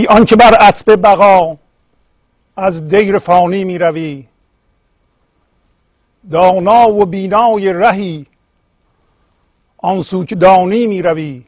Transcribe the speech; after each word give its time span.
ای 0.00 0.06
آنکه 0.06 0.36
بر 0.36 0.54
اسب 0.54 0.96
بقا 1.02 1.56
از 2.56 2.88
دیر 2.88 3.18
فانی 3.18 3.64
می 3.64 3.78
روی. 3.78 4.26
دانا 6.30 6.88
و 6.88 7.06
بینای 7.06 7.72
رهی 7.72 8.26
آن 9.78 10.02
سو 10.02 10.24
دانی 10.24 10.86
می 10.86 11.02
روی. 11.02 11.44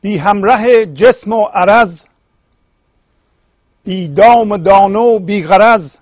بی 0.00 0.18
همره 0.18 0.86
جسم 0.86 1.32
و 1.32 1.44
عرض 1.44 2.04
بی 3.84 4.08
دام 4.08 4.56
دانو 4.56 5.18
بی 5.18 5.42
غرض 5.42 5.96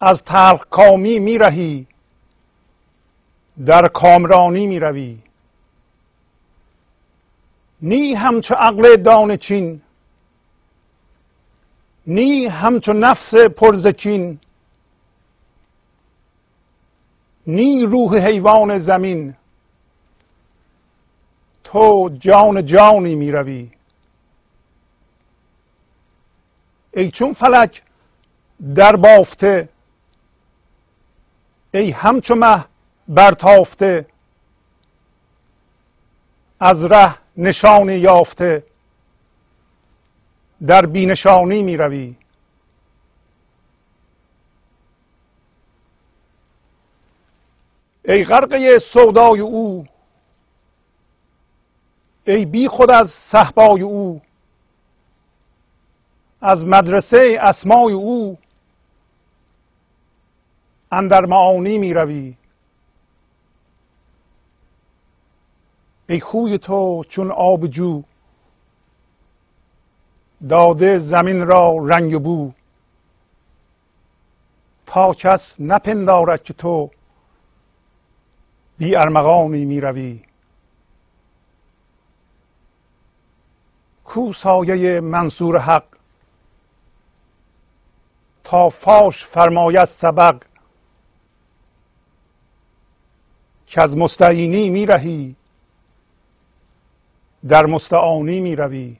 از 0.00 0.24
تلخ 0.24 0.66
کامی 0.70 1.18
می 1.18 1.38
رهی. 1.38 1.86
در 3.66 3.88
کامرانی 3.88 4.66
می 4.66 4.78
روی. 4.78 5.18
نی 7.82 8.14
همچو 8.14 8.54
عقل 8.54 8.96
دان 8.96 9.36
چین. 9.36 9.82
نی 12.06 12.46
همچو 12.46 12.92
نفس 12.92 13.34
پرزکین 13.34 14.40
نی 17.46 17.86
روح 17.86 18.16
حیوان 18.16 18.78
زمین. 18.78 19.34
تو 21.64 22.10
جان 22.18 22.66
جانی 22.66 23.14
می 23.14 23.32
روی. 23.32 23.70
ای 26.94 27.10
چون 27.10 27.32
فلک 27.32 27.82
در 28.74 28.96
بافته 28.96 29.68
ای 31.74 31.90
همچو 31.90 32.34
مه 32.34 32.64
برتافته. 33.08 34.06
از 36.60 36.84
ره 36.84 37.14
نشانی 37.38 37.94
یافته. 37.94 38.64
در 40.66 40.86
بینشانی 40.86 41.62
می 41.62 41.76
روی 41.76 42.16
ای 48.04 48.24
غرقه 48.24 48.78
سودای 48.78 49.40
او. 49.40 49.86
ای 52.26 52.46
بی 52.46 52.68
خود 52.68 52.90
از 52.90 53.10
صحبای 53.10 53.82
او. 53.82 54.20
از 56.40 56.66
مدرسه 56.66 57.38
اسمای 57.40 57.92
او. 57.92 58.38
اندر 60.92 61.24
معانی 61.24 61.78
می 61.78 61.94
روی 61.94 62.34
ای 66.10 66.20
خوی 66.20 66.58
تو 66.58 67.04
چون 67.08 67.30
آب 67.30 67.66
جو 67.66 68.02
داده 70.48 70.98
زمین 70.98 71.46
را 71.46 71.76
رنگ 71.86 72.14
و 72.14 72.18
بو. 72.18 72.52
تا 74.86 75.14
کس 75.14 75.60
نپندارد 75.60 76.42
که 76.42 76.52
تو 76.52 76.90
بی 78.78 78.96
ارمغانی 78.96 79.64
می 79.64 79.80
روی. 79.80 80.22
کو 84.04 84.32
سایه 84.32 85.00
منصور 85.00 85.58
حق؟ 85.58 85.84
تا 88.44 88.68
فاش 88.68 89.24
فرماید 89.24 89.84
سبق. 89.84 90.42
که 93.66 93.82
از 93.82 93.96
مستعینی 93.96 94.70
می 94.70 94.86
رهی. 94.86 95.37
در 97.48 97.66
مستعانی 97.66 98.40
می 98.40 98.56
روی 98.56 98.96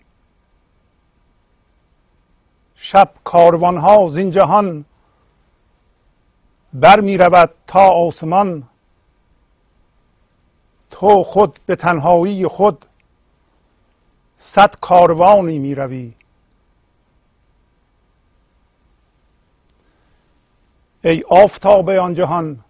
شب 2.75 3.11
کاروان 3.25 3.77
ها 3.77 4.09
زین 4.09 4.31
جهان 4.31 4.85
بر 6.73 7.01
می 7.01 7.17
رود 7.17 7.55
تا 7.67 7.81
آسمان. 7.91 8.69
تو 10.91 11.25
خود 11.25 11.61
به 11.67 11.77
تنهایی 11.77 12.47
خود 12.47 12.85
صد 14.37 14.75
کاروانی 14.81 15.59
می 15.59 15.75
روی 15.75 16.13
ای 21.05 21.25
آفتاب 21.29 21.91
آن 21.91 22.15
جهان 22.15 22.65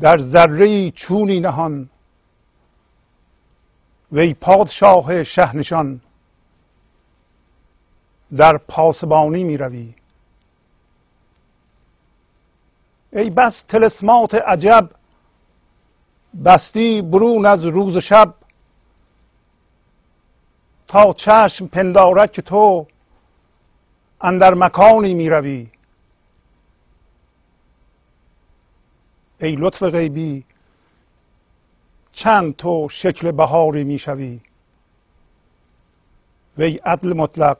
در 0.00 0.18
ذره 0.18 0.90
چونی 0.90 1.40
نهان. 1.40 1.88
وی 4.12 4.34
پادشاه 4.34 5.22
شهنشان 5.22 6.00
در 8.36 8.56
پاسبانی 8.56 9.44
می 9.44 9.56
روی 9.56 9.94
ای 13.12 13.30
بس 13.30 13.62
تلسمات 13.62 14.34
عجب 14.34 14.90
بستی 16.44 17.02
برون 17.02 17.46
از 17.46 17.66
روز 17.66 17.96
و 17.96 18.00
شب. 18.00 18.34
تا 20.88 21.12
چشم 21.12 21.66
پندارد 21.66 22.32
که 22.32 22.42
تو 22.42 22.86
اندر 24.20 24.54
مکانی 24.54 25.14
می 25.14 25.28
روی 25.28 25.68
ای 29.40 29.56
لطف 29.56 29.82
غیبی 29.82 30.44
چند 32.12 32.56
تو 32.56 32.88
شکل 32.90 33.32
بهاری 33.32 33.84
می 33.84 33.98
شوی. 33.98 34.40
وی 36.58 36.76
عدل 36.76 37.16
مطلق 37.16 37.58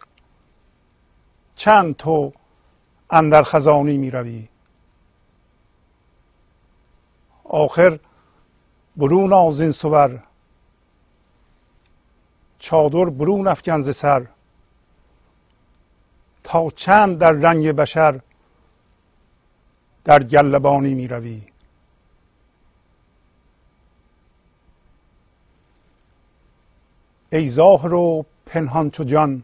چند 1.54 1.96
تو 1.96 2.32
اندر 3.10 3.42
خزانی 3.42 3.96
می 3.96 4.10
روی. 4.10 4.48
آخر 7.44 7.98
برون 8.96 9.32
از 9.32 9.60
این 9.60 9.72
سور. 9.72 10.22
چادر 12.58 13.04
برون 13.04 13.46
افکن 13.48 13.80
ز 13.80 13.96
سر. 13.96 14.26
تا 16.44 16.70
چند 16.70 17.18
در 17.18 17.32
رنگ 17.32 17.72
بشر 17.72 18.20
در 20.04 20.22
گلبانی 20.22 20.94
می 20.94 21.49
ای 27.32 27.50
ظاهر 27.50 27.94
و 27.94 28.24
پنهان 28.46 28.90
چو 28.90 29.04
جان. 29.04 29.42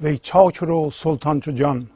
وی 0.00 0.18
چاک 0.18 0.56
رو 0.56 0.90
سلطان 0.90 1.40
چو 1.40 1.52
جان. 1.52 1.90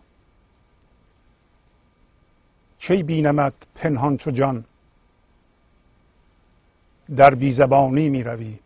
کی 2.79 3.03
بینمت 3.03 3.55
پنهان 3.75 4.17
چو 4.17 4.31
جان؟ 4.31 4.65
در 7.17 7.35
بیزبانی 7.35 8.09
می 8.09 8.23
روی. 8.23 8.59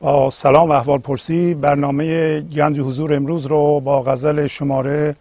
با 0.00 0.30
سلام 0.30 0.68
و 0.68 0.72
احوال 0.72 0.98
پرسی 0.98 1.54
برنامه 1.54 2.40
گنج 2.40 2.80
حضور 2.80 3.14
امروز 3.14 3.46
رو 3.46 3.80
با 3.80 4.02
غزل 4.02 4.46
شماره 4.46 5.16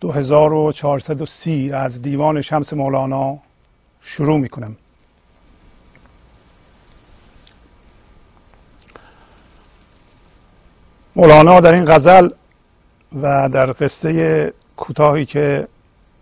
2430 0.00 1.72
از 1.72 2.02
دیوان 2.02 2.40
شمس 2.40 2.72
مولانا 2.72 3.38
شروع 4.04 4.38
می 4.38 4.48
کنم 4.48 4.76
مولانا 11.16 11.60
در 11.60 11.72
این 11.72 11.84
غزل 11.84 12.28
و 13.22 13.48
در 13.48 13.72
قصه 13.72 14.52
کوتاهی 14.76 15.26
که 15.26 15.68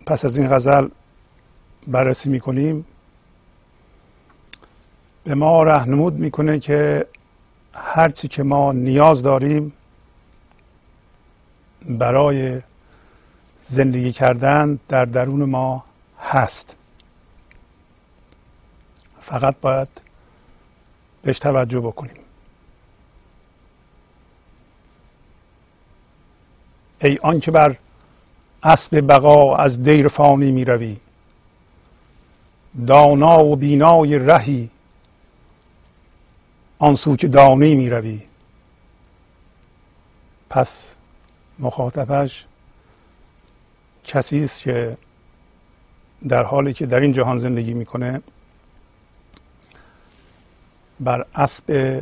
پس 0.05 0.25
از 0.25 0.37
این 0.37 0.49
غزل 0.49 0.87
بررسی 1.87 2.29
می‌کنیم 2.29 2.85
به 5.23 5.35
ما 5.35 5.63
رهنمود 5.63 6.13
می‌کنه 6.13 6.59
که 6.59 7.07
هرچی 7.73 8.27
که 8.27 8.43
ما 8.43 8.71
نیاز 8.71 9.23
داریم 9.23 9.73
برای 11.89 12.61
زندگی 13.61 14.11
کردن 14.11 14.79
در 14.87 15.05
درون 15.05 15.43
ما 15.43 15.83
هست. 16.19 16.77
فقط 19.23 19.55
باید 19.61 19.89
بهش 21.21 21.39
توجه 21.39 21.79
بکنیم. 21.79 22.15
ای 27.01 27.19
آنکه 27.23 27.51
بر 27.51 27.75
اسب 28.63 29.07
بقا 29.07 29.55
از 29.55 29.83
دیر 29.83 30.07
فانی 30.07 30.51
می 30.51 30.65
روی 30.65 30.97
دانا 32.87 33.43
و 33.43 33.55
بینای 33.55 34.17
رهی 34.17 34.69
آن 36.79 36.95
سو 36.95 37.15
که 37.15 37.27
دانی 37.27 37.75
می 37.75 37.89
روی. 37.89 38.21
پس 40.49 40.97
مخاطبش 41.59 42.45
کسی 44.03 44.43
است 44.43 44.61
که 44.61 44.97
در 46.27 46.43
حالی 46.43 46.73
که 46.73 46.85
در 46.85 46.99
این 46.99 47.13
جهان 47.13 47.37
زندگی 47.37 47.73
می‌کنه 47.73 48.21
بر 50.99 51.25
اسب 51.35 51.99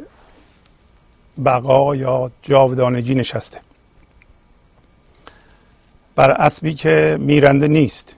بقا 1.45 1.95
یا 1.95 2.31
جاودانگی 2.41 3.15
نشسته. 3.15 3.61
بر 6.15 6.31
اسبی 6.31 6.73
که 6.73 7.17
میرنده 7.19 7.67
نیست 7.67 8.15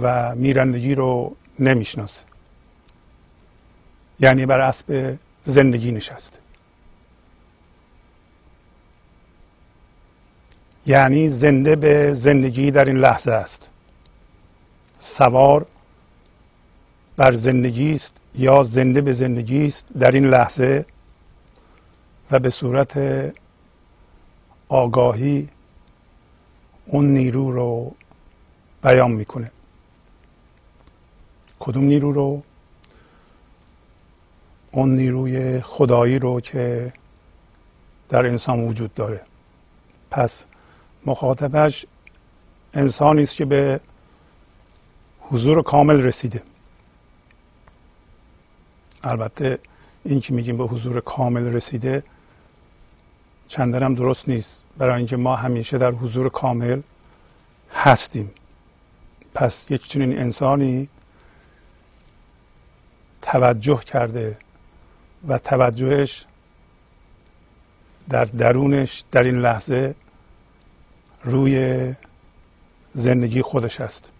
و 0.00 0.34
میرندگی 0.34 0.94
رو 0.94 1.36
نمی‌شناسه. 1.58 2.24
یعنی 4.20 4.46
بر 4.46 4.60
اسب 4.60 5.18
زندگی 5.42 5.92
نشسته. 5.92 6.38
یعنی 10.86 11.28
زنده 11.28 11.76
به 11.76 12.12
زندگی 12.12 12.70
در 12.70 12.84
این 12.84 12.96
لحظه 12.96 13.32
است. 13.32 13.70
سوار 14.98 15.66
بر 17.16 17.32
زندگی 17.32 17.92
است 17.92 18.21
یا 18.34 18.62
زنده 18.62 19.00
به 19.00 19.12
زندگی 19.12 19.66
است 19.66 19.86
در 19.98 20.10
این 20.10 20.26
لحظه 20.26 20.86
و 22.30 22.38
به 22.38 22.50
صورت 22.50 23.00
آگاهی 24.68 25.48
اون 26.86 27.12
نیرو 27.12 27.52
رو 27.52 27.94
بیان 28.82 29.10
می‌کنه. 29.10 29.50
کدوم 31.58 31.84
نیرو 31.84 32.12
رو؟ 32.12 32.42
اون 34.70 34.94
نیروی 34.94 35.60
خدایی 35.60 36.18
رو 36.18 36.40
که 36.40 36.92
در 38.08 38.26
انسان 38.26 38.68
وجود 38.68 38.94
داره. 38.94 39.20
پس 40.10 40.46
مخاطبش 41.06 41.86
انسانی 42.74 43.22
است 43.22 43.36
که 43.36 43.44
به 43.44 43.80
حضور 45.20 45.62
کامل 45.62 46.02
رسیده. 46.02 46.42
البته 49.04 49.58
این 50.04 50.20
که 50.20 50.34
میگیم 50.34 50.56
به 50.56 50.64
حضور 50.64 51.00
کامل 51.00 51.46
رسیده 51.46 52.02
چندان 53.48 53.94
درست 53.94 54.28
نیست. 54.28 54.64
برای 54.78 54.96
اینکه 54.96 55.16
ما 55.16 55.36
همیشه 55.36 55.78
در 55.78 55.90
حضور 55.90 56.28
کامل 56.28 56.80
هستیم. 57.74 58.30
پس 59.34 59.66
یک 59.70 59.88
چنین 59.88 60.18
انسانی 60.18 60.88
توجه 63.22 63.76
کرده 63.76 64.38
و 65.28 65.38
توجهش 65.38 66.26
در 68.08 68.24
درونش 68.24 69.04
در 69.12 69.22
این 69.22 69.38
لحظه 69.38 69.94
روی 71.24 71.94
زندگی 72.94 73.42
خودش 73.42 73.80
است. 73.80 74.12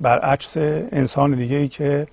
برعکس 0.00 0.56
انسان 0.56 1.34
دیگه 1.34 1.56
ای 1.56 1.68
که 1.68 2.06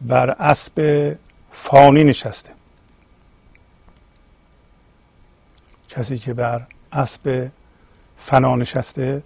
بر 0.00 0.30
اسب 0.30 1.16
فانی 1.50 2.04
نشسته. 2.04 2.52
کسی 5.88 6.18
که 6.18 6.34
بر 6.34 6.66
اسب 6.92 7.50
فنا 8.18 8.56
نشسته 8.56 9.22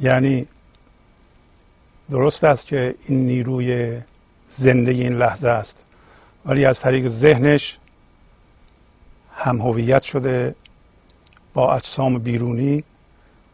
یعنی 0.00 0.46
درست 2.10 2.44
است 2.44 2.66
که 2.66 2.94
این 3.06 3.26
نیروی 3.26 4.00
زندگی 4.48 5.02
این 5.02 5.14
لحظه 5.14 5.48
است 5.48 5.84
ولی 6.46 6.64
از 6.64 6.80
طریق 6.80 7.06
ذهنش 7.06 7.78
هم 9.34 9.60
هویت 9.60 10.02
شده 10.02 10.54
با 11.54 11.74
اجسام 11.74 12.18
بیرونی 12.18 12.84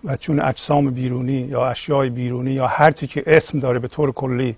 و 0.05 0.17
چون 0.17 0.41
اجسام 0.41 0.91
بیرونی 0.91 1.33
یا 1.33 1.67
اشیای 1.67 2.11
بیرونی 2.11 2.50
یا 2.50 2.67
هر 2.67 2.91
چی 2.91 3.06
که 3.06 3.23
اسم 3.27 3.59
داره 3.59 3.79
به 3.79 3.89
طور 3.89 4.12
کلی 4.12 4.56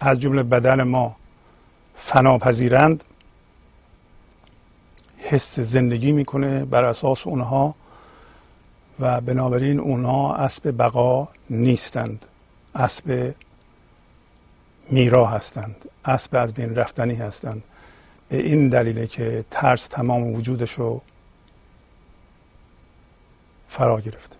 از 0.00 0.20
جمله 0.20 0.42
بدن 0.42 0.82
ما 0.82 1.16
فناپذیرند 1.94 3.04
حس 5.18 5.60
زندگی 5.60 6.12
می‌کنه 6.12 6.64
بر 6.64 6.84
اساس 6.84 7.26
اونها 7.26 7.74
و 9.00 9.20
بنابراین 9.20 9.80
اونها 9.80 10.34
اسب 10.34 10.76
بقا 10.78 11.28
نیستند 11.50 12.26
اسب 12.74 13.34
میرا 14.90 15.26
هستند 15.26 15.88
اسب 16.04 16.36
از 16.36 16.54
بین 16.54 16.76
رفتنی 16.76 17.14
هستند. 17.14 17.62
به 18.28 18.36
این 18.36 18.68
دلیله 18.68 19.06
که 19.06 19.44
ترس 19.50 19.88
تمام 19.88 20.34
وجودش 20.34 20.72
رو 20.72 21.00
فرا 23.68 24.00
گرفته. 24.00 24.39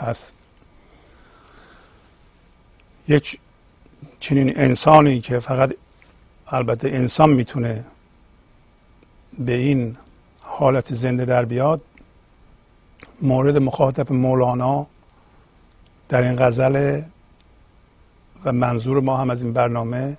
پس 0.00 0.32
یک 3.08 3.40
چنین 4.20 4.58
انسانی 4.60 5.20
که 5.20 5.38
فقط 5.38 5.74
البته 6.48 6.88
انسان 6.88 7.30
می‌تونه 7.30 7.84
به 9.38 9.52
این 9.52 9.96
حالت 10.42 10.94
زنده 10.94 11.24
در 11.24 11.44
بیاد 11.44 11.82
مورد 13.22 13.58
مخاطب 13.58 14.12
مولانا 14.12 14.86
در 16.08 16.22
این 16.22 16.36
غزل 16.36 17.02
و 18.44 18.52
منظور 18.52 19.00
ما 19.00 19.16
هم 19.16 19.30
از 19.30 19.42
این 19.42 19.52
برنامه 19.52 20.16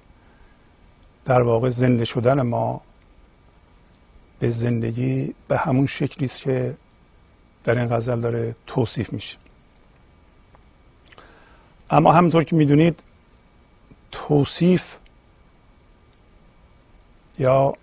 در 1.26 1.42
واقع 1.42 1.70
زنده 1.70 2.06
شدن 2.06 2.42
ما 2.42 2.82
به 4.40 4.50
زندگی 4.50 5.36
به 5.48 5.58
همون 5.58 5.86
شکلی 5.86 6.26
است 6.26 6.42
که 6.42 6.76
در 7.64 7.80
این 7.80 7.96
غزل 7.96 8.20
داره 8.20 8.56
توصیف 8.68 9.14
میشه. 9.14 9.38
اما 11.92 12.12
همونطور 12.12 12.44
که 12.44 12.56
می‌دونید 12.56 13.04
توصیف 14.12 14.96
یا 17.40 17.74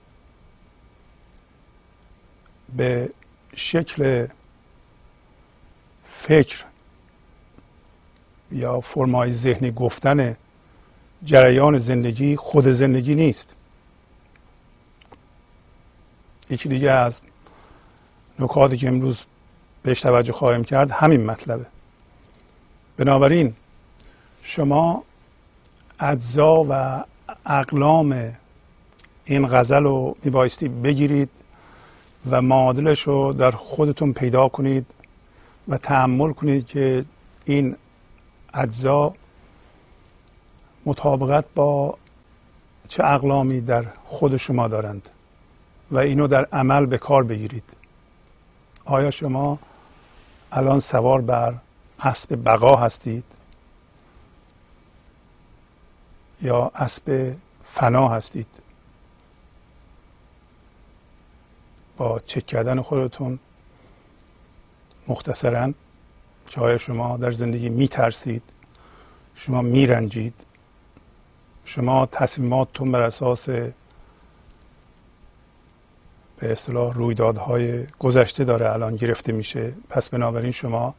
به 2.77 3.11
شکل 3.57 4.27
فکر 6.13 6.65
یا 8.53 8.81
فرمای 8.81 9.33
ذهنی 9.33 9.71
گفتن 9.71 10.37
جریان 11.25 11.79
زندگی 11.79 12.37
خود 12.37 12.69
زندگی 12.69 13.15
نیست. 13.15 13.55
یکی 16.51 16.69
دیگه 16.69 16.91
از 16.91 17.21
نکاتی 18.39 18.77
که 18.77 18.89
امروز 18.89 19.25
بهش 19.83 20.01
توجه 20.01 20.33
خواهیم 20.33 20.65
کرد 20.65 20.91
همین 20.91 21.27
مطلبه. 21.27 21.67
بنابراین 22.97 23.55
شما 24.49 25.03
اجزا 26.01 26.67
و 26.69 27.05
اقلام 27.47 28.33
این 29.25 29.47
غزل 29.47 29.83
رو 29.83 30.17
میبایستی 30.25 30.69
بگیرید 30.69 31.29
و 32.31 32.43
معادلش 32.43 33.03
رو 33.03 33.33
در 33.33 33.51
خودتون 33.51 34.13
پیدا 34.13 34.49
کنید 34.49 34.95
و 35.69 35.77
تحمل 35.77 36.33
کنید 36.33 36.67
که 36.67 37.05
این 37.45 37.77
اجزا 38.55 39.15
مطابقت 40.87 41.45
با 41.55 41.99
چه 42.89 43.05
اقلامی 43.05 43.61
در 43.61 43.85
خود 44.05 44.37
شما 44.37 44.69
دارند 44.69 45.09
و 45.91 45.99
اینو 45.99 46.27
در 46.27 46.45
عمل 46.53 46.87
به 46.87 46.99
کار 46.99 47.25
بگیرید. 47.25 47.77
آیا 48.85 49.11
شما 49.11 49.59
الان 50.53 50.81
سوار 50.81 51.21
بر 51.21 51.55
اسب 52.01 52.45
بقا 52.45 52.77
هستید؟ 52.77 53.38
یا 56.43 56.71
اسب 56.75 57.35
فنا 57.65 58.09
هستید. 58.09 58.49
با 61.97 62.19
چک 62.19 62.47
کردن 62.47 62.83
خودتون 62.83 63.39
مختصرا 65.09 65.73
که 66.51 66.77
شما 66.77 67.17
در 67.17 67.31
زندگی 67.31 67.69
میترسید 67.69 68.43
شما 69.35 69.63
میرنجید 69.63 70.47
شما 71.65 72.07
تصمیماتتون 72.07 72.93
بر 72.93 73.01
اساس 73.01 73.49
به 73.49 73.73
اصطلاح 76.53 76.95
رویدادهای 76.95 77.87
گذشته 77.99 78.45
داره 78.45 78.73
الان 78.73 78.97
گرفته 78.97 79.33
میشه. 79.33 79.73
پس 79.89 80.09
بنابراین 80.09 80.51
شما 80.51 80.95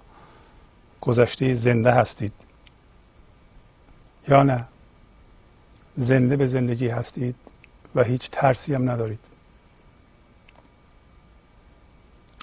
گذشته 1.01 1.53
زنده 1.53 1.91
هستید. 1.91 2.34
یا 4.27 4.43
نه؟ 4.43 4.65
زنده 6.00 6.36
به 6.36 6.46
زندگی 6.46 6.88
هستید 6.88 7.36
و 7.96 8.03
هیچ 8.03 8.29
ترسی 8.29 8.74
هم 8.74 8.89
ندارید. 8.89 9.25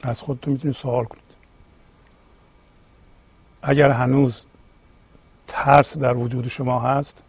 از 0.03 0.21
خودتون 0.21 0.53
می‌تونید 0.53 0.77
سوال 0.77 1.05
کنید. 1.05 1.23
اگر 3.63 3.91
هنوز 3.91 4.47
ترس 5.47 5.99
در 5.99 6.17
وجود 6.17 6.49
شما 6.49 6.81
هست 6.81 7.23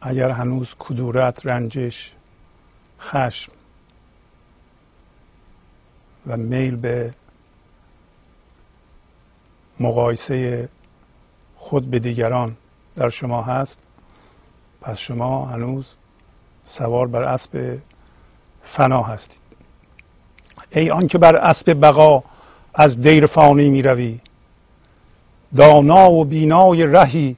اگر 0.00 0.30
هنوز 0.30 0.74
کدورت 0.78 1.46
رنجش 1.46 2.14
خشم 3.00 3.52
و 6.26 6.36
میل 6.36 6.76
به 6.76 7.14
مقایسه 9.80 10.68
خود 11.56 11.90
به 11.90 11.98
دیگران 11.98 12.56
در 12.94 13.08
شما 13.08 13.42
هست 13.42 13.86
پس 14.82 14.98
شما 14.98 15.46
هنوز 15.46 15.86
سوار 16.64 17.06
بر 17.06 17.22
اسب 17.22 17.78
فنا 18.62 19.02
هستید. 19.02 19.42
ای 20.70 20.90
آنکه 20.90 21.18
بر 21.18 21.36
اسب 21.36 21.80
بقا 21.80 22.22
از 22.74 23.00
دیر 23.00 23.26
فانی 23.26 23.68
می 23.68 23.82
روی 23.82 24.20
دانا 25.56 26.10
و 26.10 26.24
بینای 26.24 26.86
رهی 26.86 27.36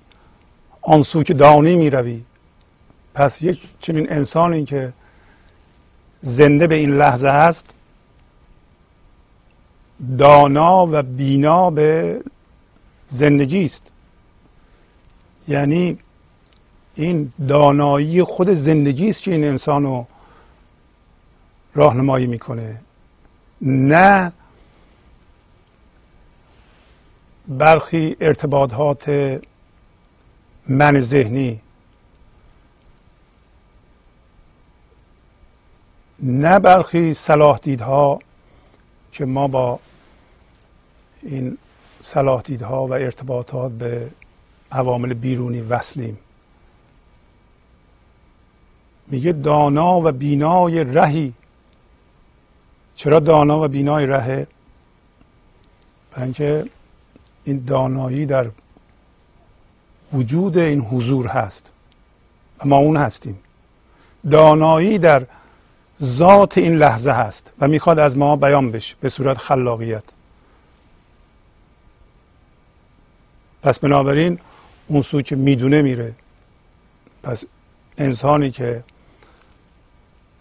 آن 0.82 1.02
سو 1.02 1.22
که 1.22 1.34
دانی 1.34 1.76
می 1.76 1.90
روی. 1.90 2.22
پس 3.14 3.42
یک 3.42 3.60
چنین 3.80 4.12
انسانی 4.12 4.64
که 4.64 4.92
زنده 6.20 6.66
به 6.66 6.74
این 6.74 6.96
لحظه 6.96 7.28
هست 7.28 7.66
دانا 10.18 10.86
و 10.86 11.02
بینا 11.02 11.70
به 11.70 12.20
زندگی 13.06 13.64
است. 13.64 13.92
یعنی 15.48 15.98
این 16.94 17.32
دانایی 17.48 18.22
خود 18.22 18.50
زندگی 18.50 19.08
است 19.08 19.22
که 19.22 19.30
این 19.30 19.44
انسان 19.44 19.82
رو 19.82 20.06
راهنمایی 21.74 22.26
می‌کنه. 22.26 22.80
نه 23.60 24.32
برخی 27.48 28.16
ارتباطات 28.20 29.08
من 30.68 31.00
ذهنی. 31.00 31.60
نه 36.22 36.58
برخی 36.58 37.14
صلاح 37.14 37.58
دیدها 37.58 38.18
که 39.12 39.24
ما 39.24 39.48
با 39.48 39.80
این 41.22 41.58
صلاح 42.00 42.42
دیدها 42.42 42.86
و 42.86 42.92
ارتباطات 42.92 43.72
به 43.72 44.10
عوامل 44.72 45.14
بیرونی 45.14 45.60
وصلیم. 45.60 46.18
میگه 49.08 49.32
دانا 49.32 50.00
و 50.00 50.12
بینای 50.12 50.84
رهی. 50.84 51.32
چرا 52.96 53.20
دانا 53.20 53.64
و 53.64 53.68
بینای 53.68 54.06
رهه؟ 54.06 54.46
اینکه 56.16 56.66
این 57.44 57.64
دانایی 57.66 58.26
در 58.26 58.46
وجود 60.12 60.58
این 60.58 60.80
حضور 60.80 61.26
هست. 61.26 61.72
و 62.60 62.68
ما 62.68 62.76
اون 62.76 62.96
هستیم. 62.96 63.38
دانایی 64.30 64.98
در 64.98 65.26
ذات 66.02 66.58
این 66.58 66.76
لحظه 66.76 67.10
هست 67.10 67.52
و 67.60 67.68
می‌خواد 67.68 67.98
از 67.98 68.18
ما 68.18 68.36
بیان 68.36 68.70
بشه 68.70 68.96
به 69.00 69.08
صورت 69.08 69.38
خلاقیت. 69.38 70.04
پس 73.62 73.78
بنابراین 73.78 74.38
اون 74.88 75.02
سو 75.02 75.22
که 75.22 75.36
می‌دونه 75.36 75.82
میره. 75.82 76.14
پس 77.22 77.44
انسانی 77.98 78.50
که 78.50 78.84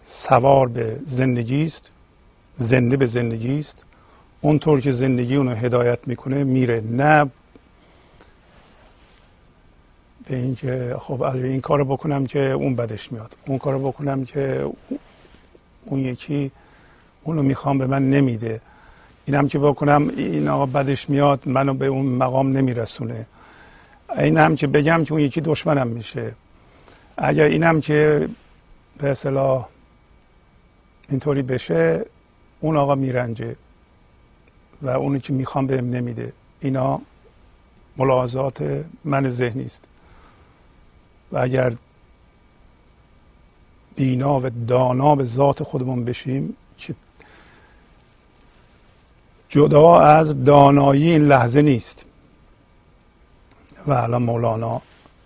سوار 0.06 0.68
به 0.68 1.00
زندگی 1.04 1.64
است 1.64 1.90
زنده 2.56 2.96
به 2.96 3.06
زندگی 3.06 3.58
است. 3.58 3.84
اونطور 4.40 4.80
که 4.80 4.90
زندگی 4.90 5.36
اونو 5.36 5.54
هدایت 5.54 5.98
می‌کنه 6.06 6.44
میره. 6.44 6.80
نه 6.80 7.30
به 10.28 10.36
اینکه 10.36 10.96
خب 10.98 11.22
این 11.22 11.60
کارو 11.60 11.84
بکنم 11.84 12.26
که 12.26 12.38
اون 12.38 12.74
بدش 12.74 13.12
میاد. 13.12 13.36
اون 13.46 13.58
کارو 13.58 13.88
بکنم 13.88 14.24
که 14.24 14.70
اون 15.84 16.00
یکی 16.00 16.50
اونو 17.22 17.42
می‌خوام 17.42 17.78
به 17.78 17.86
من 17.86 18.10
نمیده. 18.10 18.60
اینم 19.26 19.48
که 19.48 19.58
بکنم 19.58 20.10
این 20.16 20.48
آقا 20.48 20.66
بدش 20.66 21.10
میاد 21.10 21.48
منو 21.48 21.74
به 21.74 21.86
اون 21.86 22.06
مقام 22.06 22.56
نمیرسونه. 22.56 23.26
این 24.18 24.38
هم 24.38 24.56
که 24.56 24.66
بگم 24.66 25.04
که 25.04 25.12
اون 25.12 25.22
یکی 25.22 25.40
دشمنم 25.40 25.86
میشه. 25.86 26.32
اگر 27.16 27.44
اینم 27.44 27.80
که 27.80 28.28
به 28.98 29.10
اصطلاح 29.10 29.68
اینطوری 31.08 31.42
بشه 31.42 32.06
اون 32.60 32.76
آقا 32.76 32.94
میرنجه 32.94 33.56
و 34.82 34.88
اونی 34.88 35.20
که 35.20 35.32
می‌خوام 35.32 35.66
بهم 35.66 35.90
نمیده. 35.90 36.32
اینا 36.60 37.00
ملاحظات 37.96 38.84
من 39.04 39.28
ذهنی 39.28 39.64
است. 39.64 39.88
و 41.32 41.38
اگر 41.38 41.72
بینا 43.96 44.40
و 44.40 44.50
دانا 44.68 45.14
به 45.14 45.24
ذات 45.24 45.62
خودمون 45.62 46.04
بشیم 46.04 46.56
که 46.78 46.94
جدا 49.48 50.00
از 50.00 50.44
دانایی 50.44 51.10
این 51.10 51.26
لحظه 51.26 51.62
نیست. 51.62 52.04
و 53.86 53.92
الان 53.92 54.22
مولانا 54.22 54.82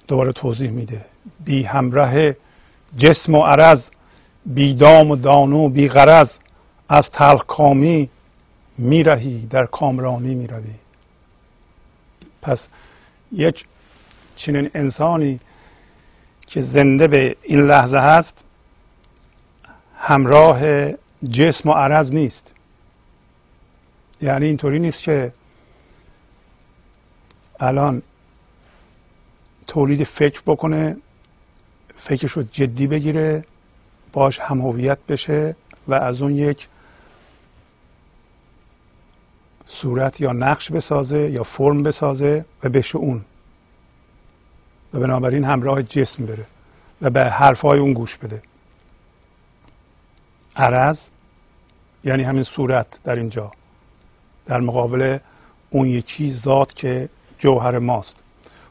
دوباره 0.09 0.33
توضیح 0.33 0.71
میده. 0.71 1.05
بی 1.45 1.63
همراه 1.63 2.33
جسم 2.97 3.35
و 3.35 3.43
عرض 3.43 3.91
بی 4.49 4.75
دام 4.75 5.11
و 5.11 5.17
دانو 5.17 5.69
بی 5.69 5.89
غرض 5.89 6.39
از 6.89 7.11
تلکامی 7.11 8.09
میرهی 8.79 9.47
در 9.47 9.67
کامرانی 9.67 10.35
می‌روی. 10.35 10.75
پس 12.43 12.69
یک 13.33 13.67
چنین 14.37 14.71
انسانی 14.75 15.41
که 16.47 16.61
زنده 16.61 17.09
به 17.09 17.37
این 17.43 17.67
لحظه 17.67 17.99
هست 17.99 18.45
همراه 19.99 20.91
جسم 21.31 21.69
و 21.69 21.73
عرض 21.73 22.13
نیست. 22.13 22.55
یعنی 24.23 24.47
اینطوری 24.47 24.79
نیست 24.79 25.03
که 25.03 25.33
الان 27.61 28.03
تولید 29.67 30.05
فکر 30.05 30.43
بکنه 30.47 30.97
فکرش 31.97 32.33
رو 32.33 32.43
جدی 32.43 32.87
بگیره 32.87 33.45
باش 34.19 34.41
هم 34.41 34.61
هویت 34.61 34.99
بشه 35.09 35.57
و 35.89 35.95
از 35.95 36.23
اون 36.23 36.37
یک 36.37 36.69
صورت 39.67 40.21
یا 40.21 40.33
نقش 40.33 40.73
بسازه 40.73 41.31
یا 41.31 41.43
فرم 41.43 41.83
بسازه 41.83 42.45
و 42.65 42.69
بشه 42.69 42.99
اون. 42.99 43.25
و 44.95 45.01
بنابراین 45.01 45.45
همراه 45.45 45.83
جسم 45.83 46.27
بره 46.27 46.45
و 47.03 47.11
به 47.11 47.25
حرفهای 47.25 47.79
اون 47.79 47.93
گوش 47.93 48.17
بده. 48.17 48.43
عرض 50.57 51.11
یعنی 52.05 52.23
همین 52.23 52.43
صورت 52.43 53.01
در 53.05 53.17
اینجا. 53.17 53.53
در 54.47 54.61
مقابل 54.61 55.19
اون 55.71 55.87
یکی 55.89 56.31
ذات 56.31 56.75
که 56.75 57.09
جوهر 57.39 57.79
ماست. 57.79 58.17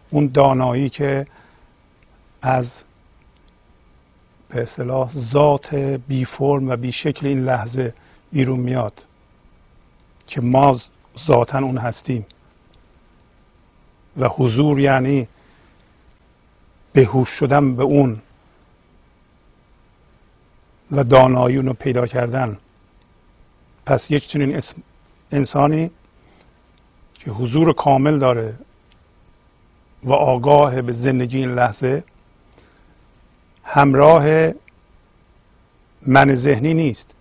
اون 0.10 0.28
دانایی 0.34 0.90
که 0.90 1.28
از 2.42 2.87
به 4.50 4.62
اصطلاح 4.62 5.10
ذات 5.10 5.76
بی 5.76 6.26
فرم 6.26 6.70
و 6.70 6.76
بی 6.76 6.92
شکل 6.92 7.28
این 7.28 7.46
لحظه 7.46 7.94
بیرون 8.32 8.60
میاد 8.60 9.06
که 10.28 10.42
ما 10.42 10.80
ذاتا 11.20 11.60
اون 11.60 11.78
هستیم. 11.78 12.26
و 14.18 14.28
حضور 14.28 14.80
یعنی 14.80 15.28
بهوش 16.94 17.30
شدن 17.30 17.76
به 17.76 17.84
اون 17.84 18.22
و 20.92 21.04
دانایی 21.04 21.58
رو 21.58 21.74
پیدا 21.74 22.08
کردن. 22.08 22.58
پس 23.86 24.12
یک 24.12 24.28
چنین 24.28 24.62
انسانی 25.32 25.92
که 27.14 27.32
حضور 27.32 27.74
کامل 27.74 28.20
داره 28.20 28.56
و 30.04 30.14
آگاه 30.14 30.82
به 30.82 30.92
زندگی 30.92 31.38
این 31.38 31.50
لحظه 31.52 32.04
همراه 33.68 34.52
من 36.02 36.36
ذهنی 36.36 36.74
نیست. 36.74 37.16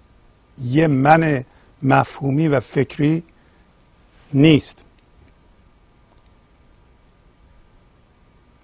یه 0.63 0.87
من 0.87 1.45
مفهومی 1.83 2.49
و 2.49 2.61
فکری 2.61 3.23
نیست. 4.33 4.85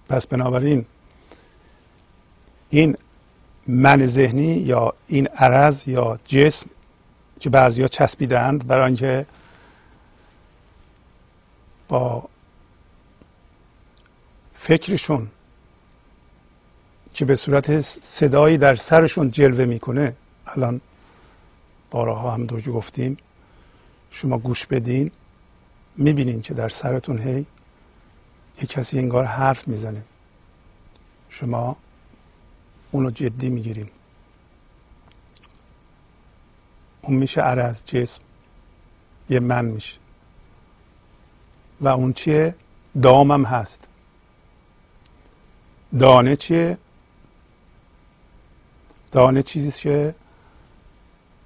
پس 0.09 0.27
بنابراین 0.27 0.85
این 2.69 2.97
من 3.67 4.05
ذهنی 4.05 4.53
یا 4.53 4.93
این 5.07 5.27
عرض 5.27 5.87
یا 5.87 6.19
جسم 6.25 6.69
که 7.39 7.49
بعضیا 7.49 7.87
چسبیدند 7.87 8.67
برای 8.67 8.85
اینکه 8.85 9.25
با 11.87 12.29
فکرشون 14.59 15.27
که 17.13 17.25
به 17.25 17.35
صورت 17.35 17.79
صدایی 17.81 18.57
در 18.57 18.75
سرشون 18.75 19.31
جلوه 19.31 19.65
می‌کنه. 19.65 20.15
الان 20.47 20.81
بارها 21.91 22.31
هم 22.31 22.47
که 22.47 22.71
گفتیم 22.71 23.17
شما 24.11 24.37
گوش 24.37 24.65
بدین 24.65 25.11
می‌بینین 25.97 26.41
که 26.41 26.53
در 26.53 26.69
سرتون 26.69 27.17
هی 27.17 27.45
یه 28.61 28.67
کسی 28.67 28.99
انگار 28.99 29.25
حرف 29.25 29.67
می‌زنه. 29.67 30.03
شما 31.29 31.75
اونو 32.91 33.11
جدی 33.11 33.49
می‌گیریم 33.49 33.89
اون 37.01 37.17
میشه 37.17 37.41
عرض 37.41 37.85
جسم. 37.85 38.21
یه 39.29 39.39
من 39.39 39.65
میشه. 39.65 39.99
و 41.81 41.87
اون 41.87 42.13
چیه؟ 42.13 42.55
دامم 43.01 43.45
هست. 43.45 43.87
دانه 45.99 46.35
چیه؟ 46.35 46.77
دانه 49.13 49.43
چیزی 49.43 49.81
که 49.81 50.15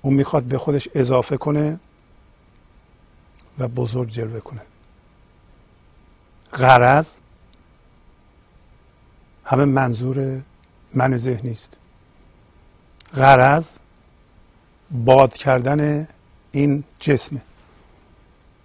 اون 0.01 0.13
می‌خواد 0.13 0.43
به 0.43 0.57
خودش 0.57 0.89
اضافه 0.95 1.37
کنه 1.37 1.79
و 3.59 3.67
بزرگ 3.67 4.09
جلوه 4.09 4.39
کنه. 4.39 4.61
غرض 6.53 7.19
همه 9.45 9.65
منظور 9.65 10.41
من 10.93 11.17
ذهنی 11.17 11.51
است 11.51 11.77
غرض 13.13 13.77
باد 14.91 15.33
کردن 15.33 16.07
این 16.51 16.83
جسم 16.99 17.41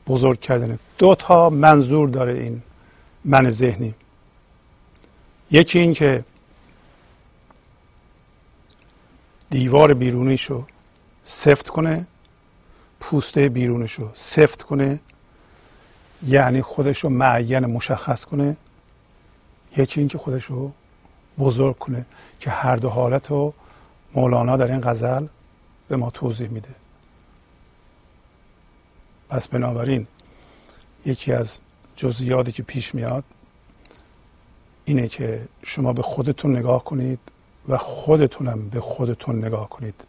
بزرگ 0.06 0.40
کردن 0.40 0.78
دو 0.98 1.14
تا 1.14 1.50
منظور 1.50 2.08
داره 2.08 2.34
این 2.34 2.62
من 3.24 3.50
ذهنی. 3.50 3.94
یکی 5.50 5.78
این 5.78 5.92
که 5.92 6.24
دیوار 9.52 9.94
بیرونیشو 9.94 10.64
سفت 11.22 11.68
کنه 11.68 12.06
پوسته 13.00 13.48
بیرونشو 13.48 14.10
سفت 14.14 14.62
کنه 14.62 15.00
یعنی 16.26 16.62
خودشو 16.62 17.08
معین 17.08 17.66
مشخص 17.66 18.24
کنه 18.24 18.56
یکی 19.76 20.00
اینکه 20.00 20.18
خودشو 20.18 20.72
بزرگ 21.38 21.78
کنه 21.78 22.06
که 22.40 22.50
هر 22.50 22.76
دو 22.76 22.88
حالت 22.88 23.30
رو 23.30 23.54
مولانا 24.14 24.56
در 24.56 24.70
این 24.70 24.80
غزل 24.80 25.26
به 25.88 25.96
ما 25.96 26.10
توضیح 26.10 26.48
میده. 26.48 26.74
پس 29.28 29.48
بنابراین 29.48 30.06
یکی 31.06 31.32
از 31.32 31.58
جزئیاتی 31.96 32.52
که 32.52 32.62
پیش 32.62 32.94
میاد 32.94 33.24
اینه 34.84 35.08
که 35.08 35.48
شما 35.62 35.92
به 35.92 36.02
خودتون 36.02 36.56
نگاه 36.56 36.84
کنید. 36.84 37.18
و 37.68 37.78
خودتونم 37.78 38.68
به 38.68 38.80
خودتون 38.80 39.44
نگاه 39.44 39.68
کنید. 39.68 40.04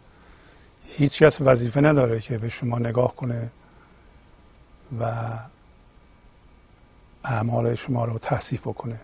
هیچ 0.88 1.24
کس 1.24 1.42
وظیفه 1.42 1.82
نداره 1.82 2.20
که 2.20 2.38
به 2.38 2.50
شما 2.50 2.80
نگاه 2.80 3.16
کنه 3.16 3.52
و 5.00 5.14
اعمال 7.24 7.76
شما 7.76 8.06
رو 8.06 8.18
تصحیح 8.18 8.60
بکنه. 8.60 9.00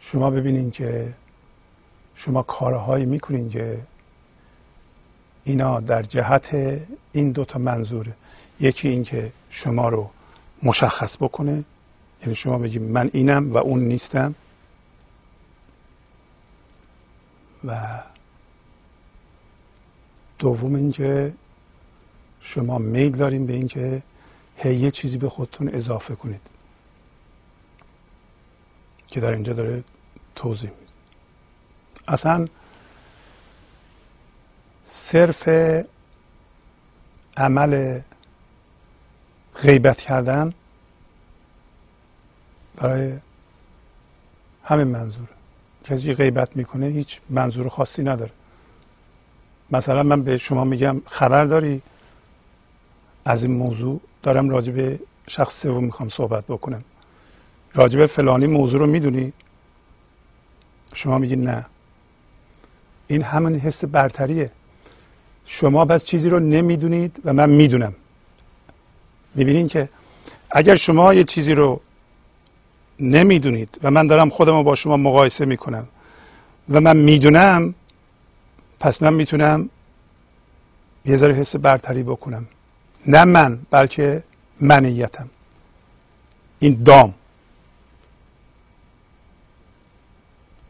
شما 0.00 0.30
ببینید 0.30 0.72
که 0.72 1.14
شما 2.14 2.42
کارهایی 2.42 3.06
می‌کنین 3.06 3.50
که 3.50 3.78
اینا 5.44 5.80
در 5.80 6.02
جهت 6.02 6.54
این 7.12 7.30
دوتا 7.30 7.58
منظوره 7.58 8.12
یکی 8.60 8.88
این 8.88 9.04
که 9.04 9.32
شما 9.50 9.88
رو 9.88 10.10
مشخص 10.62 11.16
بکنه. 11.16 11.64
یعنی 12.22 12.34
شما 12.34 12.58
بگید 12.58 12.82
من 12.82 13.10
اینم 13.12 13.52
و 13.52 13.56
اون 13.56 13.80
نیستم. 13.80 14.34
و 17.64 18.02
دوم 20.38 20.74
اینکه 20.74 21.32
شما 22.40 22.78
میل 22.78 23.16
داریم 23.16 23.46
به 23.46 23.52
اینکه 23.52 24.02
هی 24.56 24.90
چیزی 24.90 25.18
به 25.18 25.28
خودتون 25.28 25.68
اضافه 25.68 26.14
کنید 26.14 26.40
که 29.06 29.20
در 29.20 29.32
اینجا 29.32 29.52
داره 29.52 29.84
توضیح 30.34 30.70
میده. 30.70 30.92
اصلا 32.08 32.46
صرف 34.84 35.48
عمل 37.36 38.00
غیبت 39.62 39.98
کردن 39.98 40.52
برای 42.76 43.18
همین 44.64 44.86
منظور 44.86 45.28
کسی 45.84 46.06
که 46.06 46.14
غیبت 46.14 46.56
می‌کنه 46.56 46.86
هیچ 46.86 47.20
منظور 47.30 47.68
خاصی 47.68 48.02
نداره. 48.02 48.30
مثلا 49.70 50.02
من 50.02 50.22
به 50.22 50.36
شما 50.36 50.64
میگم 50.64 51.02
خبر 51.06 51.44
داری؟ 51.44 51.82
از 53.24 53.44
این 53.44 53.52
موضوع 53.52 54.00
دارم 54.22 54.48
راجع 54.48 54.72
به 54.72 55.00
شخص 55.26 55.62
سوم 55.62 55.84
می‌خوام 55.84 56.08
صحبت 56.08 56.44
بکنم. 56.46 56.84
راجع 57.74 57.98
به 57.98 58.06
فلانی 58.06 58.46
موضوع 58.46 58.80
رو 58.80 58.86
می‌دونی؟ 58.86 59.32
شما 60.94 61.18
میگی 61.18 61.36
نه. 61.36 61.66
این 63.06 63.22
همون 63.22 63.54
حس 63.54 63.84
برتریه. 63.84 64.50
شما 65.46 65.84
بس 65.84 66.04
چیزی 66.04 66.28
رو 66.28 66.40
نمی‌دونید 66.40 67.20
و 67.24 67.32
من 67.32 67.50
می‌دونم. 67.50 67.94
می‌بینین 69.34 69.68
که 69.68 69.88
اگر 70.50 70.74
شما 70.74 71.14
یه 71.14 71.24
چیزی 71.24 71.54
رو 71.54 71.80
نمی‌دونید 73.00 73.78
و 73.82 73.90
من 73.90 74.06
دارم 74.06 74.30
خودم 74.30 74.52
رو 74.56 74.62
با 74.62 74.74
شما 74.74 74.96
مقایسه 74.96 75.44
می‌کنم. 75.44 75.88
و 76.68 76.80
من 76.80 76.96
می‌دونم 76.96 77.74
پس 78.80 79.02
من 79.02 79.14
می‌تونم 79.14 79.70
یه 81.04 81.16
ذره 81.16 81.34
حس 81.34 81.56
برتری 81.56 82.02
بکنم. 82.02 82.46
نه 83.06 83.24
من 83.24 83.58
بلکه 83.70 84.22
منیتم. 84.60 85.28
این 86.58 86.82
دام. 86.84 87.14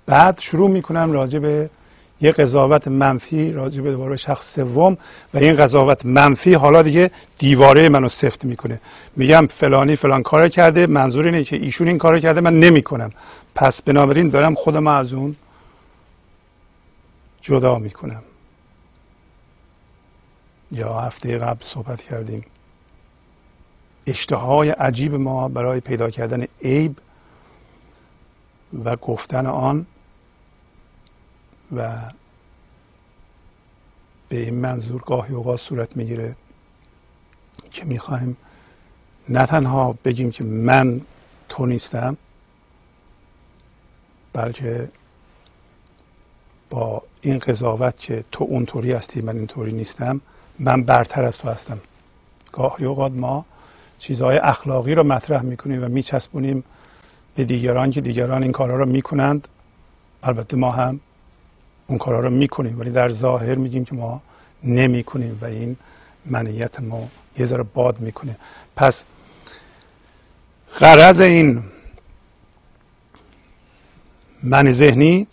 بعد 0.06 0.38
شروع 0.40 0.70
می‌کنم 0.70 1.12
راجع 1.12 1.38
به 1.38 1.70
یه 2.20 2.32
قضاوت 2.32 2.88
منفی 2.88 3.52
راجع 3.52 3.82
به 3.82 3.90
دوباره 3.90 4.16
شخص 4.16 4.54
سوم 4.54 4.98
و 5.34 5.38
این 5.38 5.56
قضاوت 5.56 6.06
منفی 6.06 6.54
حالا 6.54 6.82
دیگه 6.82 7.10
دیواره 7.38 7.88
منو 7.88 8.08
سفت 8.08 8.44
می‌کنه. 8.44 8.80
میگم 9.16 9.46
فلانی 9.50 9.96
فلان 9.96 10.22
کار 10.22 10.48
کرده 10.48 10.86
منظور 10.86 11.24
اینه 11.24 11.44
که 11.44 11.56
ایشون 11.56 11.88
این 11.88 11.98
کار 11.98 12.20
کرده 12.20 12.40
من 12.40 12.60
نمی‌کنم. 12.60 13.10
پس 13.54 13.82
بنابراین 13.82 14.28
دارم 14.28 14.54
خودم 14.54 14.86
از 14.86 15.12
اون 15.12 15.36
جدا 17.40 17.78
می‌کنم. 17.78 18.22
یا 20.72 21.00
هفته 21.00 21.38
قبل 21.38 21.64
صحبت 21.64 22.02
کردیم. 22.02 22.44
اشتهای 24.06 24.70
عجیب 24.70 25.14
ما 25.14 25.48
برای 25.48 25.80
پیدا 25.80 26.10
کردن 26.10 26.46
عیب 26.62 26.96
و 28.84 28.96
گفتن 28.96 29.46
آن 29.46 29.86
و 31.76 32.10
به 34.28 34.40
این 34.40 34.54
منظور 34.54 35.02
گاهی 35.06 35.34
اوقات 35.34 35.60
صورت 35.60 35.96
می‌گیره 35.96 36.36
که 37.70 37.84
می‌خوایم 37.84 38.36
نه 39.28 39.46
تنها 39.46 39.98
بگیم 40.04 40.30
که 40.30 40.44
من 40.44 41.00
تو 41.48 41.66
نیستم 41.66 42.16
بلکه 44.32 44.88
با 46.70 47.02
این 47.20 47.38
قضاوت 47.38 47.98
که 47.98 48.24
تو 48.32 48.44
اونطوری 48.44 48.92
هستی 48.92 49.20
من 49.20 49.36
اینطوری 49.36 49.72
نیستم 49.72 50.20
من 50.58 50.82
برتر 50.82 51.24
از 51.24 51.38
تو 51.38 51.48
هستم. 51.48 51.80
گاهی 52.52 52.84
اوقات 52.84 53.12
ما 53.12 53.44
چیزهای 53.98 54.38
اخلاقی 54.38 54.94
رو 54.94 55.04
مطرح 55.04 55.42
می‌کنیم 55.42 55.84
و 55.84 55.88
میچسبونیم 55.88 56.64
به 57.34 57.44
دیگران 57.44 57.90
که 57.90 58.00
دیگران 58.00 58.42
این 58.42 58.52
کارها 58.52 58.76
رو 58.76 58.86
می‌کنند. 58.86 59.48
البته 60.22 60.56
ما 60.56 60.70
هم 60.70 61.00
اون 61.90 61.98
کارها 61.98 62.20
رو 62.20 62.30
می‌کنیم. 62.30 62.80
ولی 62.80 62.90
در 62.90 63.08
ظاهر 63.08 63.54
میگیم 63.54 63.84
که 63.84 63.94
ما 63.94 64.22
نمی‌کنیم 64.64 65.38
و 65.42 65.44
این 65.44 65.76
منیت 66.26 66.80
ما 66.80 67.08
یه 67.38 67.44
ذره 67.44 67.62
باد 67.62 68.00
می‌کنه. 68.00 68.36
پس 68.76 69.04
غرض 70.80 71.20
این 71.20 71.62
من 74.42 74.70
ذهنی 74.70 75.26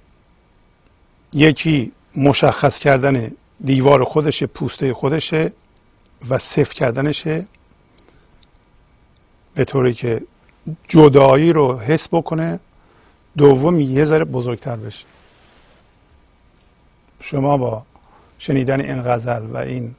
یکی 1.33 1.91
مشخص 2.15 2.79
کردن 2.79 3.31
دیوار 3.65 4.03
خودشه 4.03 4.47
پوسته 4.47 4.93
خودشه 4.93 5.53
و 6.29 6.37
صفر 6.37 6.73
کردنشه 6.73 7.45
به 9.55 9.65
طوری 9.65 9.93
که 9.93 10.21
جدایی 10.87 11.53
رو 11.53 11.79
حس 11.79 12.07
بکنه 12.11 12.59
دوم 13.37 13.79
یه 13.79 14.05
ذره 14.05 14.25
بزرگتر 14.25 14.75
بشه. 14.75 15.05
شما 17.19 17.57
با 17.57 17.85
شنیدن 18.37 18.81
این 18.81 19.01
غزل 19.01 19.45
و 19.45 19.57
این 19.57 19.95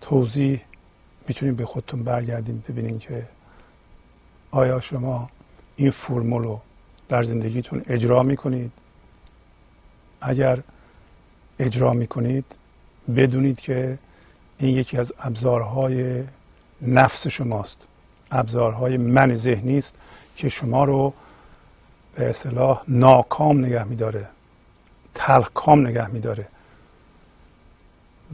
توضیح 0.00 0.60
می‌تونید 1.28 1.56
به 1.56 1.64
خودتون 1.64 2.02
برگردیم 2.02 2.64
ببینین 2.68 2.98
که 2.98 3.28
آیا 4.50 4.80
شما 4.80 5.30
این 5.76 5.90
فرمول 5.90 6.42
رو 6.42 6.60
در 7.08 7.22
زندگیتون 7.22 7.82
اجرا 7.86 8.22
می‌کنید؟ 8.22 8.72
اگر 10.20 10.62
اجرا 11.58 11.92
می‌کنید 11.92 12.44
بدونید 13.16 13.60
که 13.60 13.98
این 14.58 14.76
یکی 14.76 14.98
از 14.98 15.12
ابزارهای 15.20 16.24
نفس 16.82 17.28
شماست. 17.28 17.78
ابزارهای 18.30 18.96
من 18.96 19.34
ذهنی 19.34 19.78
است 19.78 19.94
که 20.36 20.48
شما 20.48 20.84
رو 20.84 21.12
به 22.14 22.28
اصطلاح 22.28 22.82
ناکام 22.88 23.64
نگه 23.64 23.84
میداره. 23.84 24.26
تلخکام 25.14 25.86
نگه 25.86 26.08
میداره. 26.08 26.48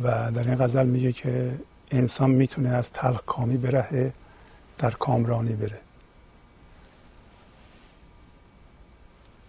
و 0.03 0.33
در 0.33 0.45
این 0.45 0.55
غزل 0.55 0.87
میگه 0.87 1.13
که 1.13 1.59
انسان 1.91 2.31
می‌تونه 2.31 2.69
از 2.69 2.91
تلخکامی 2.91 3.57
بره 3.57 4.13
در 4.79 4.91
کامرانی 4.91 5.53
بره. 5.53 5.81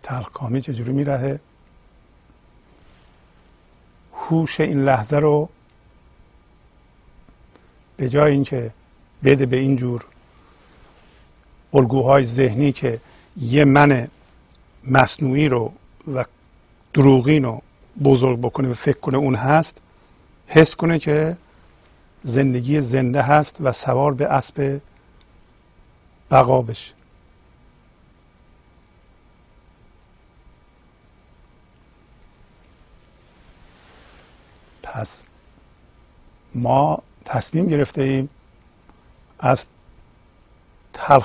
تلخکامی 0.04 0.62
چجوری 0.62 0.92
میرهه؟ 0.92 1.40
هوش 4.13 4.60
این 4.60 4.84
لحظه 4.84 5.18
رو 5.18 5.50
به 7.98 8.10
جای 8.10 8.32
اینکه 8.32 8.72
بده 9.24 9.46
به 9.46 9.58
این 9.58 9.76
جور 9.76 10.06
الگوهای 11.74 12.24
ذهنی 12.24 12.72
که 12.72 13.00
یه 13.38 13.66
من 13.66 14.08
مصنوعی 14.84 15.48
رو 15.48 15.74
و 16.16 16.26
دروغین 16.98 17.44
رو 17.44 17.62
بزرگ 18.04 18.40
بکنه 18.40 18.70
و 18.70 18.74
فکر 18.74 19.00
کنه 19.00 19.18
اون 19.18 19.36
هست 19.36 19.78
حس 20.48 20.76
کنه 20.76 21.00
که 21.00 21.38
زندگی 22.24 22.82
زنده 22.82 23.22
هست 23.22 23.58
و 23.62 23.72
سوار 23.72 24.14
به 24.14 24.26
اسب 24.26 24.82
بقا 26.32 26.62
بشه. 26.62 26.94
پس 34.84 35.24
ما 36.56 37.04
تصمیم 37.26 37.68
گرفته 37.68 38.02
ایم 38.02 38.30
از 39.40 39.68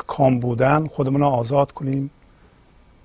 کام 0.07 0.41
بودن 0.41 0.87
خودمون 0.87 1.21
رو 1.21 1.27
آزاد 1.27 1.73
کنیم 1.73 2.11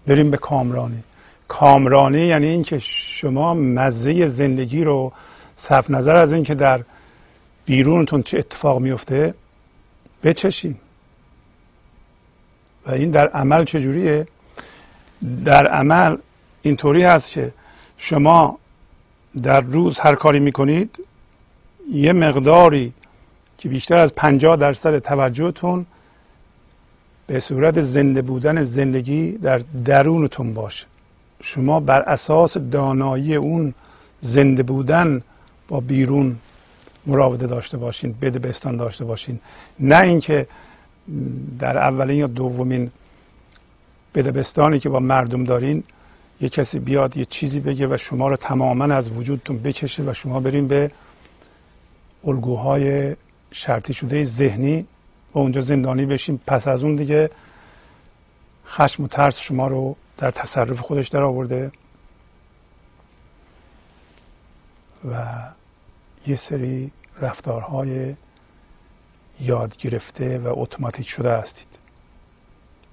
بریم 0.08 0.32
به 0.32 0.38
کامرانی. 0.38 1.04
کامرانی 1.48 2.22
یعنی 2.26 2.48
اینکه 2.48 2.78
شما 2.80 3.54
مزه 3.54 4.28
زندگی 4.28 4.84
رو 4.84 5.12
صرف 5.56 5.90
نظر 5.90 6.16
از 6.16 6.34
اینکه 6.34 6.56
در 6.56 6.82
بیرونتون 7.66 8.24
چه 8.24 8.38
اتفاق 8.38 8.80
میفته 8.80 9.34
بچشین. 10.24 10.76
و 12.88 12.92
این 12.92 13.12
در 13.12 13.28
عمل 13.28 13.64
چجوریه؟ 13.64 14.28
در 15.46 15.68
عمل 15.68 16.18
اینطوری 16.62 17.04
هست 17.04 17.32
که 17.32 17.54
شما 17.98 18.60
در 19.44 19.62
روز 19.62 20.00
هر 20.00 20.16
کاری 20.16 20.40
می‌کنید 20.40 21.04
یه 21.92 22.14
مقداری 22.14 22.94
که 23.58 23.70
بیشتر 23.70 23.96
از 23.96 24.16
پنجاه 24.16 24.56
درصد 24.56 25.00
توجهتون 25.00 25.86
به 27.28 27.40
صورت 27.40 27.82
زنده 27.82 28.22
بودن 28.22 28.64
زندگی 28.64 29.32
در 29.32 29.62
درونتون 29.86 30.54
باشه. 30.54 30.86
شما 31.42 31.80
بر 31.80 32.02
اساس 32.02 32.58
دانایی 32.58 33.36
اون 33.36 33.74
زنده 34.22 34.64
بودن 34.64 35.22
با 35.68 35.80
بیرون 35.80 36.38
مراوده 37.06 37.48
داشته 37.48 37.78
باشین 37.78 38.16
بده 38.22 38.40
بستان 38.40 38.78
داشته 38.78 39.06
باشین. 39.06 39.40
نه 39.80 40.00
اینکه 40.02 40.48
در 41.60 41.78
اولین 41.78 42.18
یا 42.18 42.28
دومین 42.28 42.92
بدبستانی 44.16 44.80
که 44.80 44.90
با 44.90 45.00
مردم 45.00 45.44
دارین 45.44 45.84
یه 46.42 46.50
کسی 46.50 46.80
بیاد 46.80 47.18
یه 47.18 47.26
چیزی 47.26 47.60
بگه 47.60 47.88
و 47.88 47.98
شما 47.98 48.28
رو 48.28 48.36
تماما 48.36 48.86
از 48.86 49.10
وجودتون 49.10 49.58
بکشه 49.58 50.04
و 50.04 50.14
شما 50.14 50.40
برین 50.40 50.68
به 50.68 50.92
الگوهای 52.24 53.16
شرطی 53.52 53.94
شده 53.94 54.24
ذهنی 54.24 54.86
و 55.34 55.40
اونجا 55.40 55.62
زندانی 55.62 56.06
بشین. 56.06 56.40
پس 56.48 56.68
از 56.68 56.84
اون 56.84 56.96
دیگه 56.96 57.30
خشم 58.66 59.04
و 59.04 59.08
ترس 59.08 59.40
شما 59.40 59.68
رو 59.68 59.96
در 60.18 60.32
تصرف 60.32 60.80
خودش 60.80 61.08
در 61.08 61.22
آورده 61.22 61.72
و 65.12 65.38
یه 66.28 66.36
سری 66.36 66.92
رفتارهای 67.22 68.16
یاد 69.42 69.78
گرفته 69.78 70.40
و 70.40 70.54
اتوماتیک 70.56 71.08
شده 71.08 71.38
هستید 71.38 71.80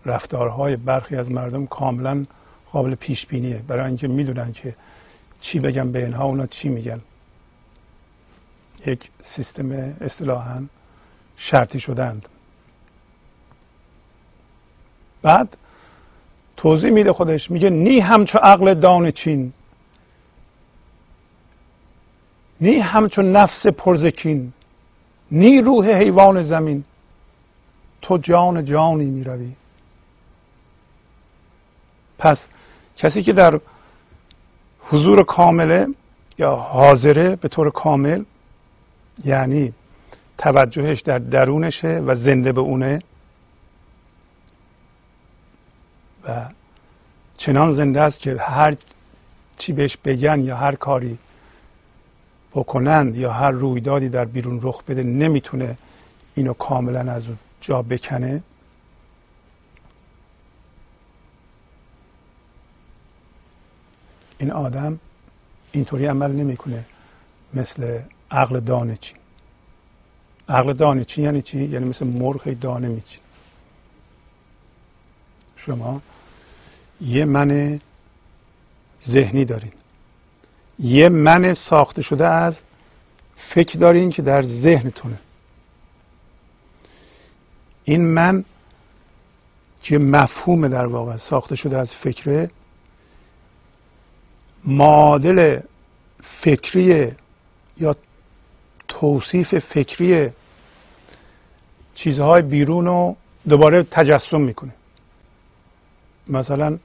رفتارهای 0.07 0.77
برخی 0.77 1.17
از 1.17 1.31
مردم 1.31 1.67
کاملا 1.67 2.27
قابل 2.73 2.95
پیش 2.95 3.27
بینیه 3.27 3.59
برای 3.59 3.87
اینکه 3.87 4.09
می‌دونن 4.09 4.53
که 4.53 4.75
چی 5.41 5.61
بگن 5.61 5.93
به 5.93 6.05
اینها 6.05 6.25
اونا 6.25 6.47
چی 6.47 6.69
میگن. 6.69 7.01
یک 8.87 9.11
سیستم 9.21 9.73
اصطلاحا 10.01 10.65
شرطی 11.37 11.81
شدند 11.81 12.29
بعد 15.23 15.57
توضیح 16.57 16.90
میده 16.90 17.12
خودش 17.12 17.51
میگه 17.51 17.71
نی 17.71 18.01
همچو 18.01 18.38
عقل 18.38 18.75
دان 18.75 19.11
چین. 19.11 19.53
نی 22.61 22.79
همچو 22.79 23.23
نفس 23.23 23.67
پرزکین. 23.67 24.53
نی 25.31 25.61
روح 25.61 25.90
حیوان 25.90 26.43
زمین. 26.43 26.85
تو 28.03 28.19
جان 28.19 28.64
جانی 28.64 29.05
می‌روی. 29.05 29.53
پس 32.19 32.49
کسی 32.97 33.23
که 33.23 33.33
در 33.33 33.61
حضور 34.81 35.25
کامله 35.25 35.87
یا 36.38 36.57
حاضره 36.57 37.37
به 37.37 37.49
طور 37.49 37.71
کامل 37.71 38.25
یعنی 39.25 39.73
توجهش 40.38 41.01
در 41.01 41.19
درونشه 41.19 42.03
و 42.07 42.14
زنده 42.14 42.53
به 42.53 42.61
اونه 42.61 43.03
و 46.29 46.49
چنان 47.37 47.73
زنده 47.73 48.01
است 48.01 48.21
که 48.21 48.37
هر 48.41 48.77
چی 49.57 49.73
بهش 49.73 49.97
بگن 49.97 50.41
یا 50.41 50.57
هر 50.57 50.75
کاری 50.75 51.19
بکنند 52.53 53.17
یا 53.17 53.33
هر 53.33 53.51
رویدادی 53.51 54.09
در 54.09 54.25
بیرون 54.25 54.59
رخ 54.63 54.83
بده 54.85 55.03
نمی‌تونه 55.03 55.77
اینو 56.35 56.53
کاملا 56.53 57.13
از 57.13 57.27
جا 57.61 57.83
بکنه. 57.83 58.43
این 64.39 64.51
آدم 64.51 64.99
اینطوری 65.73 66.07
عمل 66.07 66.33
نمی‌کنه 66.33 66.85
مثل 67.55 68.01
عقل 68.31 68.61
دانه 68.61 68.97
چی 68.97 69.15
عقل 70.49 70.73
دانه 70.73 71.05
چی 71.05 71.23
یعنی 71.23 71.43
چی؟ 71.43 71.65
یعنی 71.65 71.85
مثل 71.85 72.07
مرغ 72.07 72.53
دانه 72.61 72.89
میچین. 72.89 73.21
شما 75.57 76.03
یه 77.05 77.25
من 77.25 77.81
ذهنی 79.05 79.45
دارین. 79.45 79.73
یه 80.79 81.09
من 81.09 81.53
ساخته 81.55 82.03
شده 82.03 82.27
از 82.27 82.62
فکر 83.37 83.79
دارین 83.79 84.11
که 84.11 84.23
در 84.23 84.43
ذهنتونه. 84.43 85.19
این 87.85 88.01
من 88.05 88.45
که 89.83 89.99
مفهوم 89.99 90.69
در 90.69 90.87
واقع 90.87 91.17
ساخته 91.17 91.57
شده 91.57 91.79
از 91.79 91.95
فکره 91.95 92.51
معادل 94.64 95.61
فکری 96.23 97.12
یا 97.81 97.97
توصیف 98.88 99.59
فکری 99.59 100.31
چیزهای 101.95 102.43
بیرون 102.43 102.87
رو 102.87 103.17
دوباره 103.49 103.83
تجسم 103.83 104.40
می‌کنه. 104.40 104.73
مثلا 106.29 106.79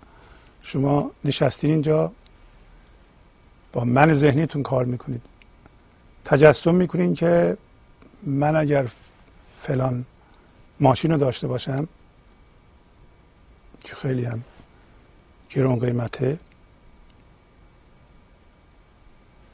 شما 0.72 1.12
نشستین 1.24 1.72
اینجا 1.72 2.12
با 3.74 3.84
من 3.84 4.14
ذهنیتون 4.14 4.64
کار 4.64 4.86
می‌کنید. 4.86 5.22
تجسم 6.26 6.76
می‌کنین 6.76 7.14
که 7.16 7.58
من 8.24 8.56
اگر 8.56 8.88
فلان 9.56 10.06
ماشین 10.80 11.12
رو 11.12 11.18
داشته 11.18 11.48
باشم 11.48 11.88
که 13.84 13.96
خیلی 13.96 14.26
هم 14.26 14.44
گرون 15.50 15.80
قیمته 15.80 16.40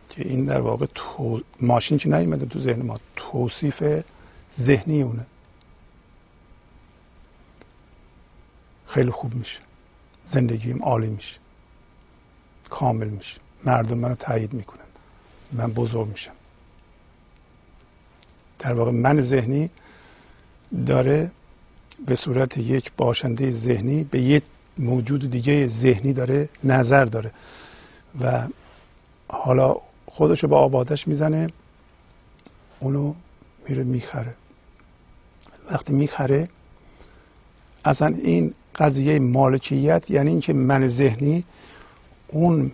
که 0.10 0.28
این 0.28 0.46
در 0.46 0.62
واقع 0.62 0.86
تو... 0.96 1.42
ماشین 1.62 1.98
که 1.98 2.10
نیومده 2.10 2.46
تو 2.46 2.60
ذهن 2.60 2.82
ما 2.82 3.00
توصیف 3.16 4.04
ذهنی 4.60 5.02
اونه. 5.02 5.26
خیلی 8.88 9.12
خوب 9.12 9.36
میشه. 9.36 9.60
زندگیم 10.26 10.84
عالی 10.84 11.08
میشه. 11.08 11.40
کامل 12.70 13.08
میشه. 13.08 13.42
مردم 13.64 13.98
منو 13.98 14.16
تایید 14.16 14.54
می‌کنن. 14.54 14.86
من 15.52 15.72
بزرگ 15.72 16.08
میشم. 16.08 16.32
در 18.60 18.74
واقع 18.74 18.92
من 18.92 19.22
ذهنی 19.22 19.70
داره 20.86 21.32
به 22.06 22.16
صورت 22.16 22.58
یک 22.58 22.92
باشنده 22.98 23.52
ذهنی 23.52 24.04
به 24.04 24.22
یک 24.22 24.44
موجود 24.78 25.30
دیگه 25.30 25.68
ذهنی 25.68 26.14
داره 26.14 26.50
نظر 26.64 27.06
داره. 27.06 27.32
و 28.22 28.48
حالا 29.28 29.76
خودش 30.08 30.44
رو 30.44 30.50
با 30.50 30.60
آبادش 30.60 31.08
می‌زنه 31.08 31.50
اونو 32.80 33.14
میره 33.70 33.84
می‌خره. 33.84 34.34
وقتی 35.72 35.94
می‌خره 35.94 36.50
اصلا 37.86 38.08
این 38.08 38.54
قضیه 38.76 39.20
مالکیت 39.20 40.10
یعنی 40.10 40.30
اینکه 40.30 40.54
من 40.54 40.88
ذهنی 40.88 41.44
اون 42.28 42.72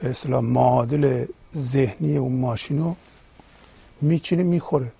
به 0.00 0.10
اصطلاح 0.10 0.40
معادل 0.40 1.24
ذهنی 1.56 2.16
اون 2.16 2.32
ماشین 2.32 2.78
رو 2.78 2.96
میچینه 4.00 4.42
می‌خوره. 4.42 4.92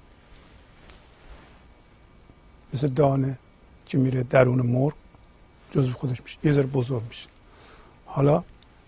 مثل 2.74 2.88
دانه 2.88 3.38
که 3.86 3.98
میره 3.98 4.22
درون 4.22 4.60
مرغ 4.60 4.92
جزو 5.70 5.92
خودش 5.92 6.22
میشه. 6.22 6.38
یه 6.44 6.52
ذره 6.52 6.66
بزرگ 6.66 7.02
میشه. 7.08 7.28
حالا 8.06 8.44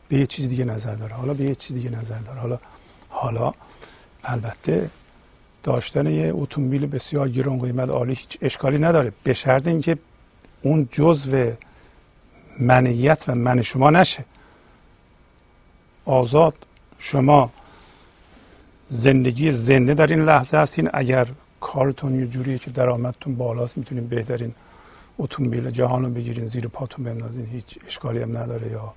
به 0.09 0.17
یه 0.17 0.27
چیز 0.27 0.49
دیگه 0.49 0.65
نظر 0.65 0.95
داره. 0.95 1.15
حالا 1.15 1.35
به 1.35 1.45
یه 1.45 1.55
چیز 1.55 1.77
دیگه 1.77 1.91
نظر 1.91 2.19
داره. 2.19 2.41
حالا 2.41 2.59
حالا 3.09 3.53
البته 4.25 4.91
داشتن 5.63 6.07
یه 6.07 6.33
اتومبیل 6.35 6.87
بسیار 6.87 7.29
گران 7.29 7.61
قیمت 7.61 7.89
عالی 7.89 8.15
هیچ 8.15 8.39
اشکالی 8.43 8.79
نداره. 8.79 9.13
به 9.25 9.33
شرط 9.33 9.67
اینکه 9.67 9.99
اون 10.63 10.89
جزو 10.93 11.53
منیت 12.61 13.25
و 13.29 13.35
من 13.35 13.63
شما 13.63 13.91
نشه. 13.91 14.25
آزاد 16.05 16.55
شما 16.99 17.51
زندگی 18.91 19.53
زنده 19.53 19.95
در 19.95 20.07
این 20.07 20.25
لحظه 20.25 20.57
هستین. 20.57 20.91
اگر 20.93 21.27
کارتون 21.61 22.21
یه 22.21 22.27
جوریه 22.27 22.59
که 22.59 22.71
درآمدتون 22.71 23.35
بالاست 23.35 23.79
می‌تونین 23.79 24.09
بهترین 24.09 24.55
اتومبیل 25.19 25.71
جهان 25.71 26.05
رو 26.05 26.11
بگیرین 26.11 26.47
زیر 26.47 26.69
پاتون 26.69 27.05
بندازین. 27.05 27.47
هیچ 27.47 27.79
اشکالی 27.87 28.23
هم 28.23 28.37
نداره 28.39 28.71
یا 28.71 28.95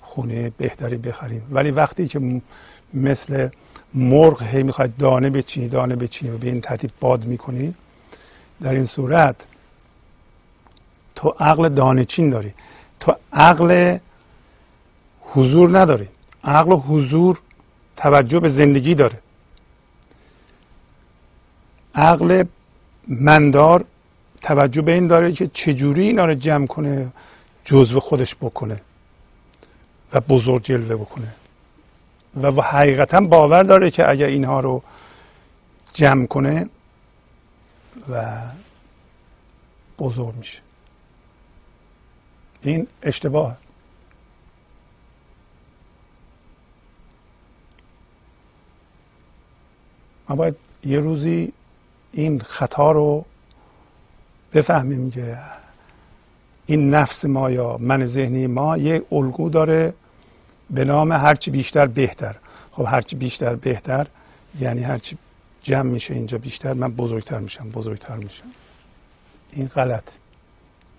خونه 0.00 0.52
بهتری 0.58 0.96
بخرین. 0.96 1.42
ولی 1.50 1.70
وقتی 1.70 2.08
که 2.08 2.40
مثل 2.94 3.48
مرغ 3.94 4.42
هی 4.42 4.62
می‌خواید 4.62 4.96
دانه 4.96 5.30
بچینی 5.30 5.68
دانه 5.68 5.96
بچینی 5.96 6.30
و 6.30 6.38
به 6.38 6.46
این 6.46 6.60
ترتیب 6.60 6.90
باد 7.00 7.24
می‌کنی 7.24 7.74
در 8.60 8.72
این 8.72 8.84
صورت 8.84 9.36
تو 11.18 11.34
عقل 11.40 11.68
دانه 11.68 12.04
چین 12.04 12.30
داری. 12.30 12.54
تو 13.00 13.14
عقل 13.32 13.98
حضور 15.22 15.78
نداری. 15.78 16.08
عقل 16.44 16.72
حضور 16.72 17.40
توجه 17.96 18.40
به 18.40 18.48
زندگی 18.48 18.94
داره. 18.94 19.18
عقل 21.94 22.44
مندار 23.08 23.84
توجه 24.42 24.82
به 24.82 24.92
این 24.92 25.06
داره 25.06 25.32
که 25.32 25.46
چجوری 25.46 26.02
اینا 26.02 26.26
رو 26.26 26.34
جمع 26.34 26.66
کنه 26.66 27.12
جزو 27.64 28.00
خودش 28.00 28.34
بکنه 28.34 28.80
و 30.12 30.20
بزرگ 30.20 30.62
جلوه 30.62 30.96
بکنه. 30.96 31.34
و 32.42 32.62
حقیقتا 32.62 33.20
باور 33.20 33.62
داره 33.62 33.90
که 33.90 34.10
اگر 34.10 34.26
اینها 34.26 34.60
رو 34.60 34.82
جمع 35.94 36.26
کنه 36.26 36.68
و 38.12 38.24
بزرگ 39.98 40.34
میشه. 40.36 40.67
این 42.62 42.86
اشتباه. 43.02 43.56
ما 50.28 50.36
باید 50.36 50.56
یه 50.84 50.98
روزی 50.98 51.52
این 52.12 52.40
خطا 52.40 52.92
رو 52.92 53.24
بفهمیم 54.52 55.10
که 55.10 55.38
این 56.66 56.90
نفس 56.90 57.24
ما 57.24 57.50
یا 57.50 57.78
من 57.78 58.06
ذهنی 58.06 58.46
ما 58.46 58.76
یک 58.76 59.02
الگو 59.12 59.48
داره 59.50 59.94
به 60.70 60.84
نام 60.84 61.12
هرچی 61.12 61.50
بیشتر 61.50 61.86
بهتر. 61.86 62.36
خب 62.72 62.86
هرچی 62.88 63.16
بیشتر 63.16 63.54
بهتر 63.54 64.06
یعنی 64.60 64.82
هرچی 64.82 65.18
جمع 65.62 65.90
میشه 65.90 66.14
اینجا 66.14 66.38
بیشتر 66.38 66.72
من 66.72 66.92
بزرگتر 66.92 67.38
میشم 67.38 67.68
بزرگتر 67.70 68.16
میشم. 68.16 68.46
این 69.52 69.66
غلط. 69.66 70.10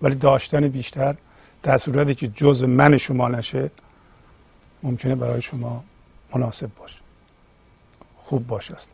ولی 0.02 0.14
داشتن 0.14 0.68
بیشتر 0.68 1.16
در 1.62 1.76
صورتی 1.76 2.14
که 2.14 2.28
جز 2.28 2.64
من 2.64 2.96
شما 2.96 3.28
نشه 3.28 3.70
ممکنه 4.82 5.14
برای 5.14 5.42
شما 5.42 5.84
مناسب 6.34 6.70
باشه. 6.74 7.00
خوب 8.16 8.46
باشه 8.46 8.74
است 8.74 8.92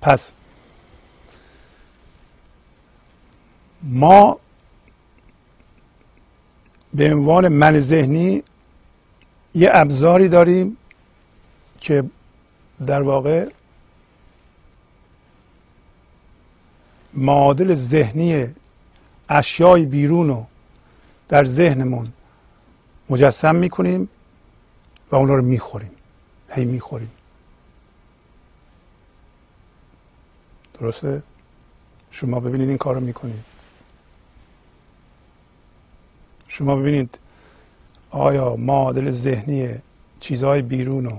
پس 0.00 0.32
ما 3.82 4.38
به 6.94 7.14
عنوان 7.14 7.48
من 7.48 7.80
ذهنی 7.80 8.42
یه 9.54 9.70
ابزاری 9.72 10.28
داریم 10.28 10.76
که 11.80 12.04
در 12.86 13.02
واقع 13.02 13.48
معادل 17.14 17.74
ذهنی 17.74 18.54
اشیای 19.30 19.86
بیرون 19.86 20.28
رو 20.28 20.46
در 21.28 21.44
ذهنمون 21.44 22.12
مجسم 23.10 23.56
می‌کنیم 23.56 24.08
و 25.10 25.16
اونا 25.16 25.34
رو 25.34 25.42
می‌خوریم. 25.42 25.90
هی 26.50 26.64
می‌خوریم. 26.64 27.10
درسته؟ 30.80 31.22
شما 32.10 32.40
ببینید 32.40 32.68
این 32.68 32.78
کار 32.78 32.94
رو 32.94 33.00
می‌کنید. 33.00 33.44
شما 36.48 36.76
ببینید 36.76 37.18
آیا 38.10 38.56
معادل 38.56 39.10
ذهنی 39.10 39.74
چیزهای 40.20 40.62
بیرون 40.62 41.04
رو 41.04 41.18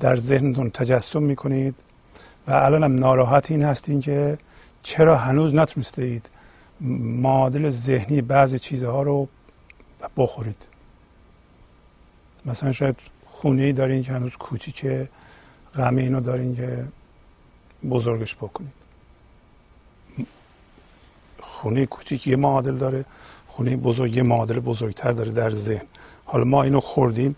در 0.00 0.16
ذهنتون 0.16 0.70
تجسم 0.70 1.22
می‌کنید؟ 1.22 1.74
و 2.46 2.52
الان 2.52 2.84
هم 2.84 2.94
ناراحت 2.94 3.50
این 3.50 3.62
هستین 3.62 4.00
که 4.00 4.38
چرا 4.82 5.16
هنوز 5.16 5.54
نتونسته 5.54 6.02
اید 6.02 6.28
معادل 6.80 7.68
ذهنی 7.68 8.22
بعضی 8.22 8.58
چیزها 8.58 9.02
رو 9.02 9.28
بخورید. 10.16 10.66
مثلا 12.46 12.72
شاید 12.72 12.96
خونه 13.26 13.62
ای 13.62 13.72
دارین 13.72 14.02
که 14.02 14.12
هنوز 14.12 14.36
کوچیکه 14.36 15.08
غم 15.74 15.96
اینو 15.96 16.20
دارین 16.20 16.56
که 16.56 16.84
بزرگش 17.90 18.34
بکنید. 18.34 18.72
خونه 21.40 21.86
کوچیک 21.86 22.26
یه 22.26 22.36
معادل 22.36 22.76
داره 22.76 23.04
خونه 23.48 23.76
بزرگ 23.76 24.16
یه 24.16 24.22
معادل 24.22 24.60
بزرگتر 24.60 25.12
داره 25.12 25.30
در 25.30 25.50
ذهن. 25.50 25.86
حالا 26.24 26.44
ما 26.44 26.62
اینو 26.62 26.80
خوردیم 26.80 27.36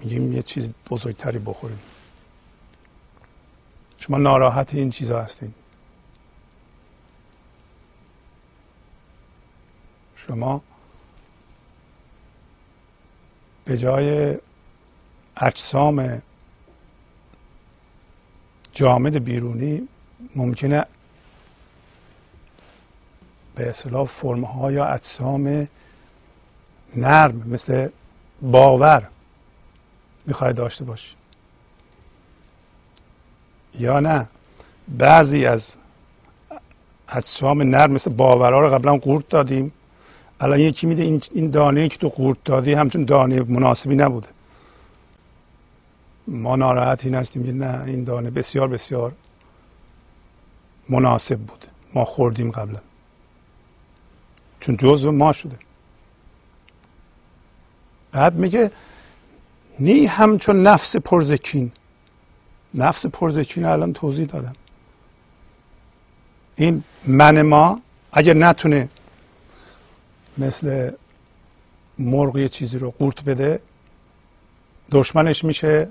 میگیم 0.00 0.32
یه 0.32 0.42
چیز 0.42 0.70
بزرگتری 0.90 1.38
بخوریم. 1.38 1.78
شما 3.98 4.18
ناراحت 4.18 4.74
این 4.74 4.90
چیزها 4.90 5.22
هستین. 5.22 5.54
شما 10.28 10.62
به 13.64 13.78
جای 13.78 14.36
اجسام 15.36 16.22
جامد 18.72 19.24
بیرونی 19.24 19.88
ممکنه 20.36 20.86
به 23.54 23.68
اصطلاح 23.68 24.06
فرم 24.06 24.44
ها 24.44 24.72
یا 24.72 24.86
اجسام 24.86 25.68
نرم 26.96 27.42
مثل 27.46 27.88
باور 28.42 29.08
می‌خوای 30.26 30.52
داشته 30.52 30.84
باشی. 30.84 31.14
یا 33.74 34.00
نه 34.00 34.28
بعضی 34.88 35.46
از 35.46 35.76
اجسام 37.08 37.62
نرم 37.62 37.92
مثل 37.92 38.10
باورها 38.10 38.60
رو 38.60 38.70
قبلا 38.74 38.96
قورت 38.96 39.28
دادیم. 39.28 39.72
الان 40.40 40.60
یکی 40.60 40.86
میده؟ 40.86 41.02
این, 41.02 41.50
دانه 41.50 41.88
که 41.88 41.98
تو 41.98 42.08
قورت 42.08 42.38
دادی؟ 42.44 42.72
همچون 42.72 43.04
دانه 43.04 43.42
مناسبی 43.42 43.94
نبوده. 43.94 44.28
ما 46.26 46.56
ناراحت 46.56 47.04
این 47.04 47.14
هستیم 47.14 47.44
که 47.44 47.52
نه 47.52 47.84
این 47.86 48.04
دانه 48.04 48.30
بسیار 48.30 48.68
بسیار 48.68 49.12
مناسب 50.88 51.38
بوده 51.38 51.66
ما 51.94 52.04
خوردیم 52.04 52.50
قبلا. 52.50 52.80
چون 54.60 54.76
جزء 54.76 55.10
ما 55.10 55.32
شده. 55.32 55.56
بعد 58.12 58.34
میگه 58.34 58.70
نی 59.78 60.06
همچون 60.06 60.62
نفس 60.62 60.96
پرزکین. 60.96 61.72
نفس 62.74 63.06
پرزکین 63.06 63.64
الان 63.64 63.92
توضیح 63.92 64.26
دادم. 64.26 64.54
این 66.56 66.84
من 67.06 67.42
ما 67.42 67.80
اگر 68.12 68.34
نتونه 68.34 68.88
مثل 70.38 70.90
مرغ 71.98 72.36
یه 72.38 72.48
چیزی 72.48 72.78
رو 72.78 72.90
قورت 72.90 73.24
بده 73.24 73.60
دشمنش 74.90 75.44
میشه 75.44 75.88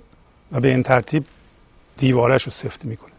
و 0.51 0.59
به 0.59 0.67
این 0.67 0.83
ترتیب 0.83 1.25
دیوارش 1.97 2.43
رو 2.43 2.51
سفت 2.51 2.85
می‌کنه. 2.85 3.11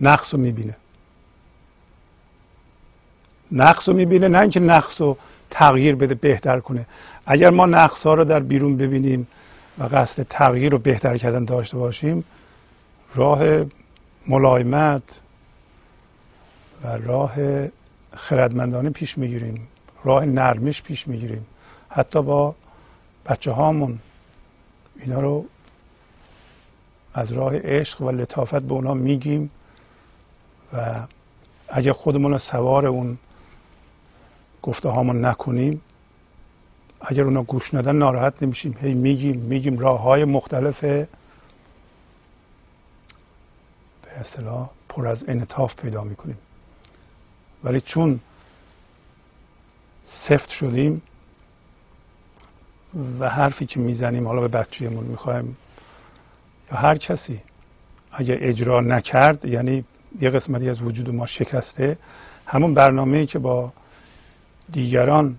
نقص 0.00 0.34
رو 0.34 0.40
می‌بینه. 0.40 0.76
نقص 3.52 3.88
رو 3.88 3.94
می‌بینه 3.94 4.28
نه 4.28 4.38
اینکه 4.38 4.60
نقص 4.60 5.00
رو 5.00 5.18
تغییر 5.50 5.94
بده 5.94 6.14
بهتر 6.14 6.60
کنه. 6.60 6.86
اگر 7.26 7.50
ما 7.50 7.66
نقص 7.66 8.06
ها 8.06 8.14
رو 8.14 8.24
در 8.24 8.40
بیرون 8.40 8.76
ببینیم 8.76 9.26
و 9.78 9.84
قصد 9.84 10.22
تغییر 10.22 10.72
رو 10.72 10.78
بهتر 10.78 11.16
کردن 11.16 11.44
داشته 11.44 11.76
باشیم 11.76 12.24
راه 13.14 13.64
ملایمت 14.26 15.02
و 16.84 16.86
راه 16.86 17.34
خردمندانه 18.14 18.90
پیش 18.90 19.18
می‌گیریم. 19.18 19.68
راه 20.04 20.24
نرمش 20.24 20.82
پیش 20.82 21.08
می‌گیریم. 21.08 21.46
حتی 21.88 22.22
با 22.22 22.54
بچه 23.26 23.52
هامون. 23.52 23.98
اینا 24.96 25.20
رو 25.20 25.44
از 27.14 27.32
راه 27.32 27.58
عشق 27.58 28.02
و 28.02 28.10
لطافت 28.10 28.64
به 28.64 28.72
اونا 28.74 28.94
میگیم 28.94 29.50
و 30.72 31.06
اگه 31.68 31.92
خودمون 31.92 32.38
سوار 32.38 32.86
اون 32.86 33.18
گفته 34.62 34.88
هامون 34.88 35.24
نکنیم 35.24 35.80
اگر 37.00 37.22
اونا 37.22 37.42
گوش 37.42 37.74
ندن 37.74 37.96
ناراحت 37.96 38.42
نمیشیم. 38.42 38.76
هی 38.80 38.94
میگیم 38.94 39.36
میگیم 39.36 39.78
راه 39.78 40.00
های 40.00 40.24
مختلف. 40.24 40.80
به 40.84 41.08
اصطلاح 44.16 44.70
پر 44.88 45.06
از 45.06 45.24
انطاف 45.28 45.74
پیدا 45.74 46.04
می‌کنیم. 46.04 46.38
ولی 47.64 47.80
چون 47.80 48.20
سفت 50.02 50.50
شدیم 50.50 51.02
و 53.18 53.28
حرفی 53.28 53.66
که 53.66 53.80
می‌زنیم 53.80 54.28
حالا 54.28 54.40
به 54.40 54.48
بچهمون 54.48 55.04
می‌خوایم 55.04 55.56
یا 56.72 56.78
هر 56.78 56.96
کسی 56.96 57.40
اگر 58.12 58.38
اجرا 58.40 58.80
نکرد 58.80 59.44
یعنی 59.44 59.84
یه 60.20 60.30
قسمتی 60.30 60.68
از 60.68 60.82
وجود 60.82 61.14
ما 61.14 61.26
شکسته 61.26 61.98
همون 62.46 62.74
برنامه 62.74 63.26
که 63.26 63.38
با 63.38 63.72
دیگران 64.72 65.36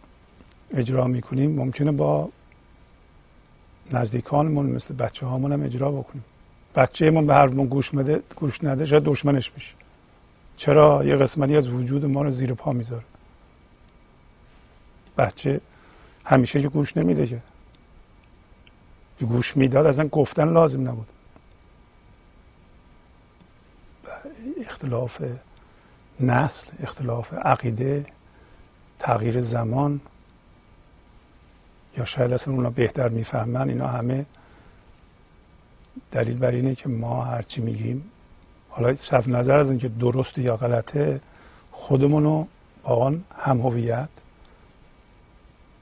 اجرا 0.73 1.07
می‌کنیم 1.07 1.51
ممکنه 1.51 1.91
با 1.91 2.29
نزدیکانمون 3.91 4.65
مثل 4.65 4.93
بچه 4.93 5.25
هامون 5.25 5.51
هم 5.51 5.63
اجرا 5.63 5.91
بکنیم. 5.91 6.25
بچهمون 6.75 7.27
به 7.27 7.33
حرفمون 7.33 7.67
گوش 7.67 7.93
مده 7.93 8.21
گوش 8.35 8.63
نده 8.63 8.85
شاید 8.85 9.03
دشمنش 9.03 9.51
میشه 9.55 9.73
چرا 10.57 11.05
یه 11.05 11.15
قسمتی 11.15 11.57
از 11.57 11.69
وجود 11.69 12.05
ما 12.05 12.21
رو 12.21 12.31
زیر 12.31 12.53
پا 12.53 12.73
می‌ذاره؟ 12.73 13.03
بچه 15.17 15.61
همیشه 16.25 16.61
که 16.61 16.69
گوش 16.69 16.97
نمیده 16.97 17.27
که. 17.27 17.41
گوش 19.19 19.57
می‌داد 19.57 19.85
اصلا 19.85 20.07
گفتن 20.07 20.53
لازم 20.53 20.87
نبود. 20.87 21.07
اختلاف 24.59 25.21
نسل 26.19 26.67
اختلاف 26.79 27.33
عقیده 27.33 28.05
تغییر 28.99 29.39
زمان 29.39 30.01
یا 31.97 32.05
شاید 32.05 32.33
اصلا 32.33 32.53
اونا 32.53 32.69
بهتر 32.69 33.09
می‌فهمن 33.09 33.69
اینا 33.69 33.87
همه 33.87 34.25
دلیل 36.11 36.37
بر 36.37 36.51
اینه 36.51 36.75
که 36.75 36.89
ما 36.89 37.23
هرچی 37.23 37.61
میگیم 37.61 38.11
حالا 38.75 38.93
صرف 38.93 39.27
نظر 39.27 39.57
از 39.57 39.69
اینکه 39.69 39.87
درست 39.87 40.37
یا 40.37 40.57
غلطه 40.57 41.21
خودمونو 41.71 42.45
با 42.83 42.95
آن 42.95 43.23
هم 43.37 43.61
هویت 43.61 44.09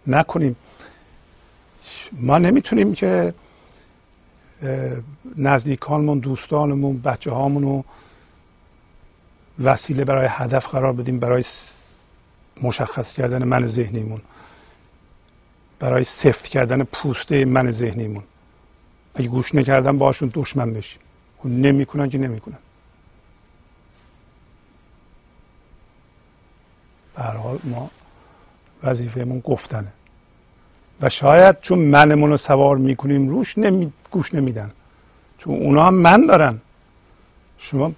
نکنیم. 0.07 0.55
ما 2.11 2.37
نمی‌تونیم 2.37 2.93
که 2.93 3.33
نزدیکانمون 5.37 6.19
دوستانمون 6.19 7.01
بچه 7.01 7.31
هامونو 7.31 7.83
وسیله 9.63 10.05
برای 10.05 10.27
هدف 10.29 10.67
قرار 10.67 10.93
بدیم 10.93 11.19
برای 11.19 11.43
مشخص 12.61 13.13
کردن 13.13 13.43
من 13.43 13.65
ذهنیمون. 13.65 14.21
برای 15.79 16.03
سفت 16.03 16.47
کردن 16.47 16.83
پوسته 16.83 17.45
من 17.45 17.71
ذهنیمون. 17.71 18.23
اگه 19.15 19.27
گوش 19.27 19.55
نکردن 19.55 19.97
باشون 19.97 20.31
دشمن 20.33 20.73
بشیم. 20.73 20.99
نمی‌کنن 21.45 22.09
که 22.09 22.17
نمی‌کنن. 22.17 22.57
به 27.15 27.23
حال 27.23 27.59
ما 27.63 27.89
وظیفهمون 28.83 29.39
گفتنه. 29.39 29.87
و 31.01 31.09
شاید 31.09 31.59
چون 31.61 31.79
منمون 31.79 32.29
رو 32.29 32.37
سوار 32.37 32.77
می‌کنیم 32.77 33.29
روش 33.29 33.57
نمی... 33.57 33.93
گوش 34.11 34.33
نمیدن. 34.33 34.71
چون 35.37 35.55
اونا 35.55 35.85
هم 35.85 35.93
من 35.93 36.25
دارن. 36.25 36.61
شما 37.57 37.91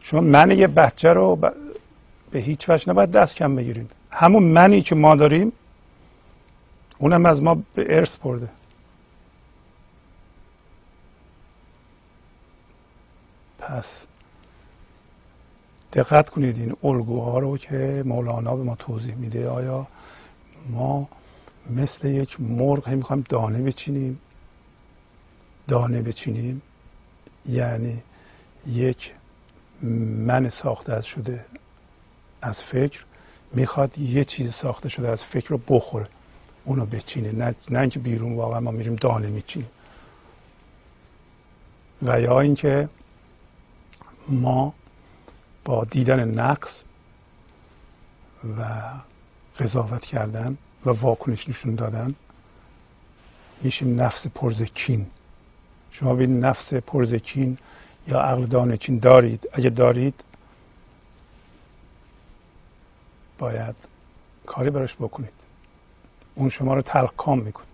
شما 0.00 0.20
من 0.20 0.50
یه 0.50 0.66
بچه 0.66 1.12
رو 1.12 1.36
به 2.30 2.38
هیچ 2.38 2.68
وجه 2.68 2.90
نباید 2.90 3.10
دست 3.10 3.36
کم 3.36 3.56
بگیرید. 3.56 3.90
همون 4.10 4.42
منی 4.42 4.82
که 4.82 4.94
ما 4.94 5.16
داریم 5.16 5.52
اونم 6.98 7.26
از 7.26 7.42
ما 7.42 7.54
به 7.74 7.96
ارث 7.96 8.16
برده. 8.16 8.48
پس 13.58 14.06
دقت 15.92 16.30
کنید 16.30 16.58
این 16.58 16.76
الگوها 16.82 17.38
رو 17.38 17.58
که 17.58 18.02
مولانا 18.06 18.56
به 18.56 18.62
ما 18.62 18.74
توضیح 18.74 19.14
میده. 19.14 19.48
آیا 19.48 19.86
ما 20.70 21.08
مثل 21.70 22.08
یک 22.08 22.40
مرغ 22.40 22.88
می‌خوایم 22.88 23.24
دانه 23.28 23.62
بچینیم؟ 23.62 24.20
دانه 25.68 26.02
بچینیم؟ 26.02 26.62
یعنی 27.46 28.02
یک 28.66 29.14
من 30.26 30.48
ساخته 30.48 30.92
از 30.92 31.06
شده 31.06 31.44
از 32.42 32.62
فکر 32.62 33.04
می‌خواد 33.52 33.98
یه 33.98 34.24
چیز 34.24 34.54
ساخته 34.54 34.88
شده 34.88 35.08
از 35.08 35.24
فکر 35.24 35.48
رو 35.48 35.58
بخوره. 35.68 36.08
اونو 36.64 36.86
بچینه. 36.86 37.32
نه, 37.32 37.54
نه 37.70 37.80
اینکه 37.80 37.98
بیرون 37.98 38.36
واقعا 38.36 38.60
ما 38.60 38.70
میریم 38.70 38.94
دانه 38.94 39.28
میچینیم. 39.28 39.70
و 42.02 42.20
یا 42.20 42.40
اینکه 42.40 42.88
ما 44.28 44.74
با 45.64 45.84
دیدن 45.84 46.28
نقص 46.28 46.84
و 48.58 48.64
قضاوت 49.58 50.06
کردن 50.06 50.58
و 50.86 50.90
واکنش 50.90 51.48
نشون 51.48 51.74
دادن 51.74 52.14
میشیم 53.62 54.00
نفس 54.00 54.26
پرزکین. 54.26 55.06
شما 55.90 56.14
به 56.14 56.26
نفس 56.26 56.74
پرزکین 56.74 57.58
یا 58.08 58.20
عقل 58.20 58.46
دانچین 58.46 58.98
دارید؟ 58.98 59.48
اگه 59.52 59.70
دارید 59.70 60.24
باید 63.38 63.74
کاری 64.46 64.70
براش 64.70 64.94
بکنید. 64.94 65.32
اون 66.34 66.48
شما 66.48 66.74
رو 66.74 66.82
تلقام 66.82 67.38
می‌کنه. 67.38 67.66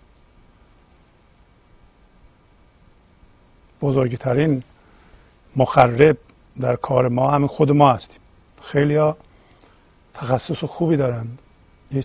بزرگترین 3.80 4.62
مخرب 5.56 6.18
در 6.60 6.76
کار 6.76 7.08
ما 7.08 7.30
همین 7.30 7.48
خود 7.48 7.70
ما 7.70 7.92
هستیم. 7.92 8.20
خیلی 8.62 8.96
ها 8.96 9.16
تخصص 10.14 10.64
خوبی 10.64 10.96
دارند. 10.96 11.38
یه 11.90 12.04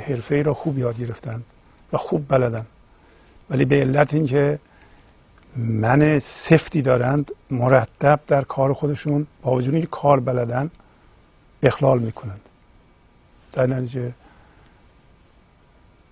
حرفه 0.00 0.34
ای 0.34 0.42
را 0.42 0.54
خوب 0.54 0.78
یاد 0.78 1.00
گرفتند 1.00 1.44
و 1.92 1.96
خوب 1.96 2.28
بلدن. 2.28 2.66
ولی 3.50 3.64
به 3.64 3.80
علت 3.80 4.14
اینکه 4.14 4.58
من 5.56 6.18
سفتی 6.18 6.82
دارند 6.82 7.32
مرتب 7.50 8.20
در 8.26 8.42
کار 8.42 8.72
خودشون 8.72 9.26
با 9.42 9.52
وجود 9.52 9.74
اینکه 9.74 9.88
کار 9.88 10.20
بلدن 10.20 10.70
اخلال 11.62 11.98
می‌کنند. 11.98 12.40
در 13.52 13.66
نتیجه 13.66 14.12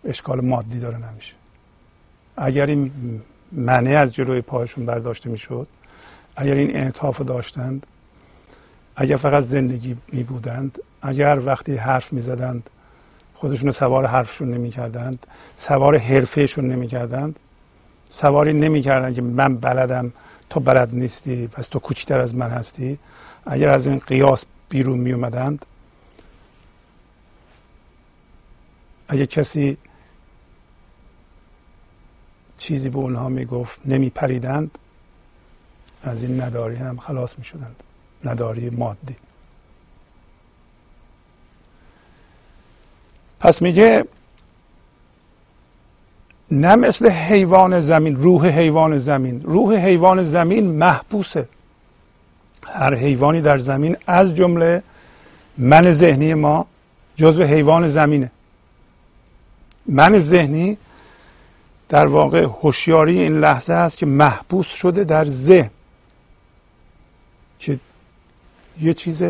اشکال 0.04 0.40
مادی 0.40 0.80
دارن 0.80 1.02
همیشه. 1.02 1.34
اگر 2.36 2.66
این 2.66 2.92
منه 3.52 3.90
از 3.90 4.14
جلوی 4.14 4.40
پایشون 4.40 4.86
برداشته 4.86 5.30
می‌شد 5.30 5.68
اگر 6.40 6.54
این 6.54 6.76
انعطاف 6.76 7.20
داشتند 7.20 7.86
اگر 8.96 9.16
فقط 9.16 9.42
زندگی 9.42 9.96
می 10.12 10.22
بودند 10.22 10.78
اگر 11.02 11.40
وقتی 11.44 11.76
حرف 11.76 12.12
می 12.12 12.20
زدند 12.20 12.70
خودشون 13.34 13.70
سوار 13.70 14.06
حرفشون 14.06 14.50
نمی 14.50 14.70
کردند 14.70 15.26
سوار 15.56 15.98
حرفهشون 15.98 16.68
نمی 16.68 16.88
کردند 16.88 17.38
سواری 18.10 18.52
نمی 18.52 18.82
کردند 18.82 19.14
که 19.14 19.22
من 19.22 19.56
بلدم 19.56 20.12
تو 20.50 20.60
بلد 20.60 20.94
نیستی 20.94 21.46
پس 21.46 21.68
تو 21.68 21.78
کوچکتر 21.78 22.20
از 22.20 22.34
من 22.34 22.50
هستی. 22.50 22.98
اگر 23.46 23.68
از 23.68 23.86
این 23.86 23.98
قیاس 23.98 24.44
بیرون 24.68 24.98
می 24.98 25.12
اومدند 25.12 25.66
اگه 29.08 29.26
کسی 29.26 29.76
چیزی 32.56 32.88
به 32.88 32.98
اونها 32.98 33.28
می‌گفت 33.28 33.80
نمی 33.84 34.10
پریدند 34.10 34.78
از 36.02 36.22
این 36.22 36.40
نداری 36.40 36.76
هم 36.76 36.96
خلاص 36.96 37.38
می 37.38 37.44
شدند 37.44 37.76
نداری 38.24 38.70
مادی. 38.70 39.16
پس 43.40 43.62
میگه 43.62 44.04
نه 46.50 46.76
مثل 46.76 47.08
حیوان 47.10 47.80
زمین 47.80 48.16
روح 48.16 48.46
حیوان 48.46 48.98
زمین. 48.98 49.42
روح 49.42 49.74
حیوان 49.74 50.22
زمین 50.22 50.70
محبوسه. 50.70 51.48
هر 52.66 52.94
حیوانی 52.94 53.40
در 53.40 53.58
زمین 53.58 53.96
از 54.06 54.36
جمله 54.36 54.82
من 55.58 55.92
ذهنی 55.92 56.34
ما 56.34 56.66
جزو 57.16 57.42
حیوان 57.42 57.88
زمینه. 57.88 58.30
من 59.86 60.18
ذهنی 60.18 60.78
در 61.88 62.06
واقع 62.06 62.44
هوشیاری 62.44 63.18
این 63.18 63.40
لحظه 63.40 63.72
است 63.72 63.98
که 63.98 64.06
محبوس 64.06 64.66
شده 64.66 65.04
در 65.04 65.24
ذهن. 65.24 65.70
که 67.58 67.80
یه 68.80 68.94
چیز 68.94 69.22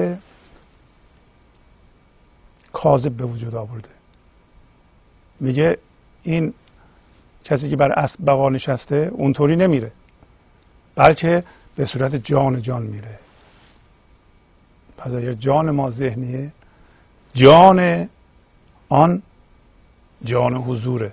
کاذب 2.72 3.12
به 3.12 3.24
وجود 3.24 3.54
آورده. 3.54 3.88
میگه 5.40 5.78
این 6.22 6.54
کسی 7.44 7.70
که 7.70 7.76
بر 7.76 7.92
اسب 7.92 8.24
بقا 8.26 8.50
نشسته 8.50 9.10
اونطوری 9.12 9.56
نمیره 9.56 9.92
بلکه 10.94 11.44
به 11.76 11.84
صورت 11.84 12.16
جان 12.16 12.62
جان 12.62 12.82
میره. 12.82 13.18
پس 14.98 15.14
اگر 15.14 15.32
جان 15.32 15.70
ما 15.70 15.90
ذهنیه 15.90 16.52
جان 17.34 18.08
آن 18.88 19.22
جان 20.24 20.54
حضوره. 20.54 21.12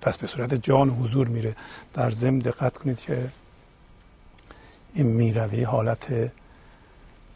پس 0.00 0.18
به 0.18 0.26
صورت 0.26 0.54
جان 0.54 0.90
حضور 0.90 1.28
میره. 1.28 1.56
در 1.94 2.10
ضمن 2.10 2.38
دقت 2.38 2.78
کنید 2.78 3.00
که 3.00 3.28
این 4.94 5.06
می‌روی 5.06 5.62
حالت 5.62 6.06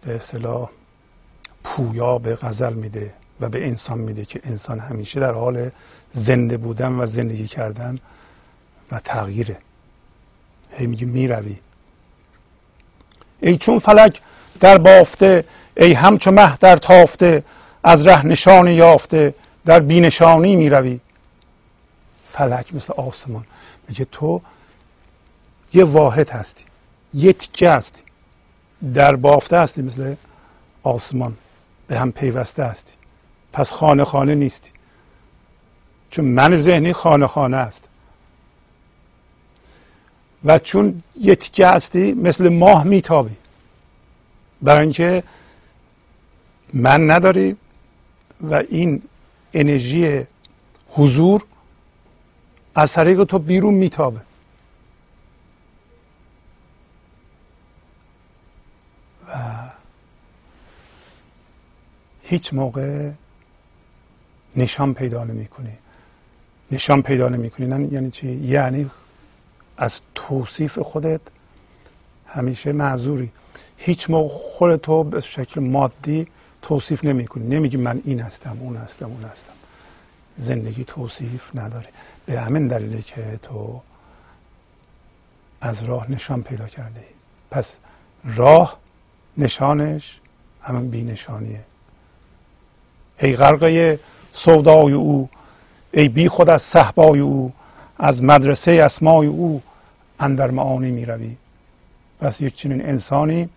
به 0.02 0.14
اصطلاح 0.14 0.70
پویا 1.64 2.18
به 2.18 2.34
غزل 2.36 2.72
میده 2.72 3.14
و 3.40 3.48
به 3.48 3.66
انسان 3.66 3.98
میده 3.98 4.24
که 4.24 4.40
انسان 4.44 4.78
همیشه 4.78 5.20
در 5.20 5.32
حال 5.32 5.70
زنده 6.12 6.56
بودن 6.56 6.92
و 6.92 7.06
زندگی 7.06 7.48
کردن 7.48 7.98
و 8.92 9.00
تغییره. 9.00 9.58
هی 10.70 10.86
میگه 10.86 11.06
می‌روی. 11.06 11.58
ای 13.40 13.56
چون 13.56 13.78
فلک 13.78 14.20
در 14.60 14.78
بافته 14.78 15.44
ای 15.76 15.92
همچو 15.92 16.30
مه 16.30 16.56
در 16.56 16.76
تافته 16.76 17.44
از 17.84 18.06
ره 18.06 18.26
نشانی 18.26 18.72
یافته 18.72 19.34
در 19.64 19.80
بینشانی 19.80 20.56
می‌روی. 20.56 21.00
فلک 22.30 22.74
مثل 22.74 22.92
آسمان. 22.92 23.44
میگه 23.88 24.04
تو 24.04 24.40
یه 25.74 25.84
واحد 25.84 26.30
هستی. 26.30 26.64
یه 27.16 27.32
تیکه 27.32 27.70
هستی 27.70 28.02
در 28.94 29.16
بافته 29.16 29.58
هستی 29.58 29.82
مثل 29.82 30.14
آسمان 30.82 31.36
به 31.86 31.98
هم 31.98 32.12
پیوسته 32.12 32.64
هستی. 32.64 32.94
پس 33.52 33.72
خانه 33.72 34.04
خانه 34.04 34.34
نیستی. 34.34 34.70
چون 36.10 36.24
من 36.24 36.56
ذهنی 36.56 36.92
خانه 36.92 37.26
خانه 37.26 37.56
است 37.56 37.88
و 40.44 40.58
چون 40.58 41.02
یه 41.20 41.34
تیکه 41.34 41.66
هستی 41.66 42.12
مثل 42.12 42.48
ماه 42.48 42.84
میتابی. 42.84 43.36
برای 44.62 44.80
اینکه 44.80 45.22
من 46.74 47.10
نداری 47.10 47.56
و 48.40 48.54
این 48.54 49.02
انرژی 49.54 50.26
حضور 50.90 51.44
از 52.74 52.92
طریق 52.92 53.24
تو 53.24 53.38
بیرون 53.38 53.74
میتابه. 53.74 54.20
هیچ 62.28 62.54
موقع 62.54 63.10
نشان 64.56 64.94
پیدا 64.94 65.24
نمی‌کنی. 65.24 65.72
نشان 66.70 67.02
پیدا 67.02 67.28
نمی‌کنی. 67.28 67.88
یعنی 67.92 68.10
چی؟ 68.10 68.32
یعنی 68.32 68.90
از 69.76 70.00
توصیف 70.14 70.78
خودت 70.78 71.20
همیشه 72.26 72.72
معذوری. 72.72 73.30
هیچ 73.76 74.10
موقع 74.10 74.34
خودتو 74.34 75.04
به 75.04 75.20
شکل 75.20 75.60
مادی 75.60 76.26
توصیف 76.62 77.04
نمی‌کنی. 77.04 77.46
نمیگی 77.48 77.76
من 77.76 78.02
این 78.04 78.20
هستم 78.20 78.56
اون 78.60 78.76
هستم 78.76 79.06
اون 79.06 79.24
هستم. 79.24 79.52
زندگی 80.36 80.84
توصیف 80.84 81.56
نداره. 81.56 81.88
به 82.26 82.40
همین 82.40 82.68
دلیله 82.68 83.02
که 83.02 83.38
تو 83.42 83.80
از 85.60 85.82
راه 85.82 86.10
نشان 86.10 86.42
پیدا 86.42 86.66
کرده. 86.66 87.04
پس 87.50 87.78
راه 88.24 88.78
نشانش 89.38 90.20
همون 90.62 90.90
بی 90.90 91.02
نشانیه 91.02 91.64
ای 93.20 93.36
غرقه 93.36 94.00
سودای 94.32 94.92
او 94.92 95.28
ای 95.92 96.08
بی 96.08 96.28
خود 96.28 96.50
از 96.50 96.62
صحبای 96.62 97.20
او 97.20 97.52
از 97.98 98.22
مدرسه 98.22 98.72
اسمای 98.72 99.26
او 99.26 99.62
اندر 100.20 100.50
معانی 100.50 100.90
می 100.90 101.04
روی. 101.04 101.36
پس 102.20 102.40
یک 102.40 102.54
چنین 102.54 102.86
انسانی 102.86 103.48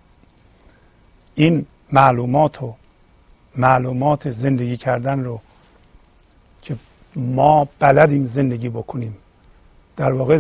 این 1.35 1.65
معلومات 1.91 2.63
و 2.63 2.75
معلومات 3.55 4.29
زندگی 4.29 4.77
کردن 4.77 5.23
رو 5.23 5.39
که 6.61 6.75
ما 7.15 7.67
بلدیم 7.79 8.25
زندگی 8.25 8.69
بکنیم 8.69 9.17
در 9.97 10.11
واقع 10.11 10.39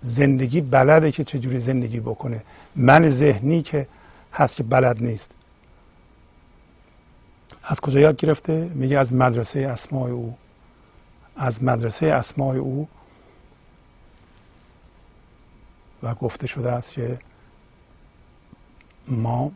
زندگی 0.00 0.60
بلده 0.60 1.12
که 1.12 1.24
چجوری 1.24 1.58
زندگی 1.58 2.00
بکنه. 2.00 2.42
من 2.76 3.10
ذهنی 3.10 3.62
که 3.62 3.86
هست 4.32 4.56
که 4.56 4.62
بلد 4.62 5.02
نیست. 5.02 5.34
از 7.64 7.80
کجا 7.80 8.00
یاد 8.00 8.16
گرفته؟ 8.16 8.70
میگه 8.74 8.98
از 8.98 9.14
مدرسه 9.14 9.60
اسمای 9.60 10.12
او. 10.12 10.36
از 11.36 11.64
مدرسه 11.64 12.06
اسمای 12.06 12.58
او. 12.58 12.88
و 16.02 16.14
گفته 16.14 16.46
شده 16.46 16.72
است 16.72 16.92
که 16.92 17.18
ما 19.08 19.52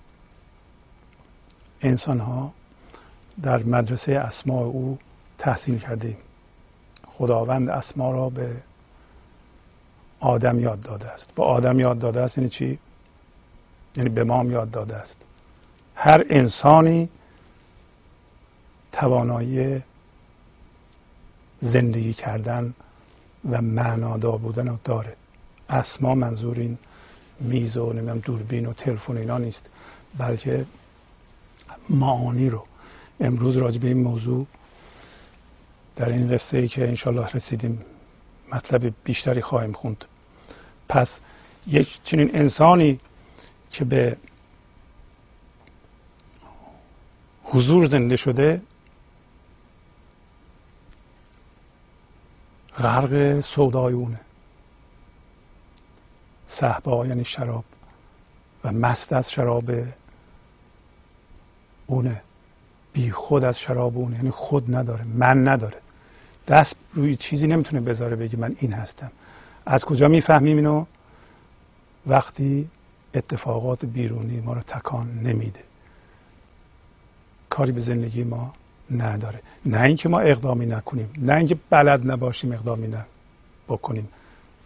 انسان 1.81 2.21
ها 2.21 2.53
در 3.43 3.63
مدرسه 3.63 4.13
اسماع 4.13 4.63
او 4.63 4.99
تحصیل 5.39 5.79
کردیم. 5.79 6.17
خداوند 7.07 7.71
اسما 7.71 8.13
را 8.13 8.31
به 8.31 8.57
آدم 10.21 10.61
یاد 10.61 10.81
داده 10.81 11.11
است. 11.11 11.31
با 11.35 11.45
آدم 11.45 11.81
یاد 11.81 11.99
داده 11.99 12.21
است 12.21 12.39
یعنی 12.39 12.51
چی؟ 12.51 12.79
یعنی 13.97 14.09
به 14.09 14.25
ما 14.25 14.45
یاد 14.45 14.71
داده 14.71 14.97
است. 14.97 15.27
هر 15.95 16.25
انسانی 16.29 17.09
توانایی 18.95 19.83
زندگی 21.61 22.13
کردن 22.13 22.75
و 23.51 23.63
معنادار 23.63 24.39
بودن 24.39 24.69
رو 24.69 24.79
داره. 24.85 25.17
اسما 25.69 26.15
منظور 26.15 26.61
این 26.61 26.79
میز 27.41 27.77
و 27.77 27.93
نمی‌دونم 27.93 28.19
دوربین 28.19 28.67
و 28.67 28.73
تلفن 28.73 29.17
اینا 29.17 29.39
نیست 29.39 29.71
بلکه 30.19 30.67
معانی 31.91 32.51
رو. 32.51 32.65
امروز 33.21 33.57
راجع 33.57 33.79
به 33.79 33.89
این 33.89 34.03
موضوع 34.03 34.47
در 35.97 36.09
این 36.09 36.31
قصه 36.33 36.59
ای 36.59 36.69
که 36.69 36.89
انشالله 36.89 37.27
رسیدیم 37.27 37.85
مطلب 38.53 38.95
بیشتری 39.05 39.43
خواهیم 39.43 39.73
خوند. 39.73 40.05
پس 40.89 41.21
یک 41.67 42.03
چنین 42.05 42.31
انسانی 42.37 43.01
که 43.71 43.85
به 43.85 44.17
حضور 47.45 47.87
زنده 47.87 48.17
شده 48.17 48.63
غرق 52.79 53.41
سودای 53.41 53.93
اونه 53.93 54.21
صحبا 56.47 57.07
یعنی 57.07 57.25
شراب 57.25 57.65
و 58.65 58.73
مست 58.73 59.13
از 59.13 59.31
شراب 59.31 59.71
اونه. 61.87 62.23
بی 62.93 63.11
خود 63.11 63.45
از 63.45 63.61
شراب 63.61 63.99
اونه. 63.99 64.17
یعنی 64.17 64.31
خود 64.31 64.77
نداره 64.77 65.05
من 65.05 65.49
نداره. 65.49 65.77
دست 66.49 66.77
روی 66.95 67.17
چیزی 67.17 67.47
نمی‌تونه 67.47 67.81
بذاره 67.81 68.17
بگه 68.17 68.37
من 68.37 68.57
این 68.59 68.73
هستم. 68.73 69.11
از 69.67 69.85
کجا 69.85 70.09
می‌فهمیم 70.09 70.57
اینو؟ 70.57 70.85
وقتی 72.07 72.69
اتفاقات 73.15 73.85
بیرونی 73.85 74.41
ما 74.41 74.53
رو 74.53 74.61
تکان 74.61 75.19
نمیده. 75.23 75.65
کاری 77.51 77.73
به 77.73 77.81
زندگی 77.81 78.25
ما 78.25 78.55
نداره. 78.91 79.41
نه 79.67 79.83
اینکه 79.83 80.09
ما 80.09 80.21
اقدامی 80.21 80.67
نکنیم 80.67 81.11
نه 81.19 81.35
اینکه 81.35 81.57
بلد 81.71 82.11
نباشیم 82.11 82.53
اقدامی 82.53 82.89
نه 82.89 83.05
بکنیم. 83.69 84.09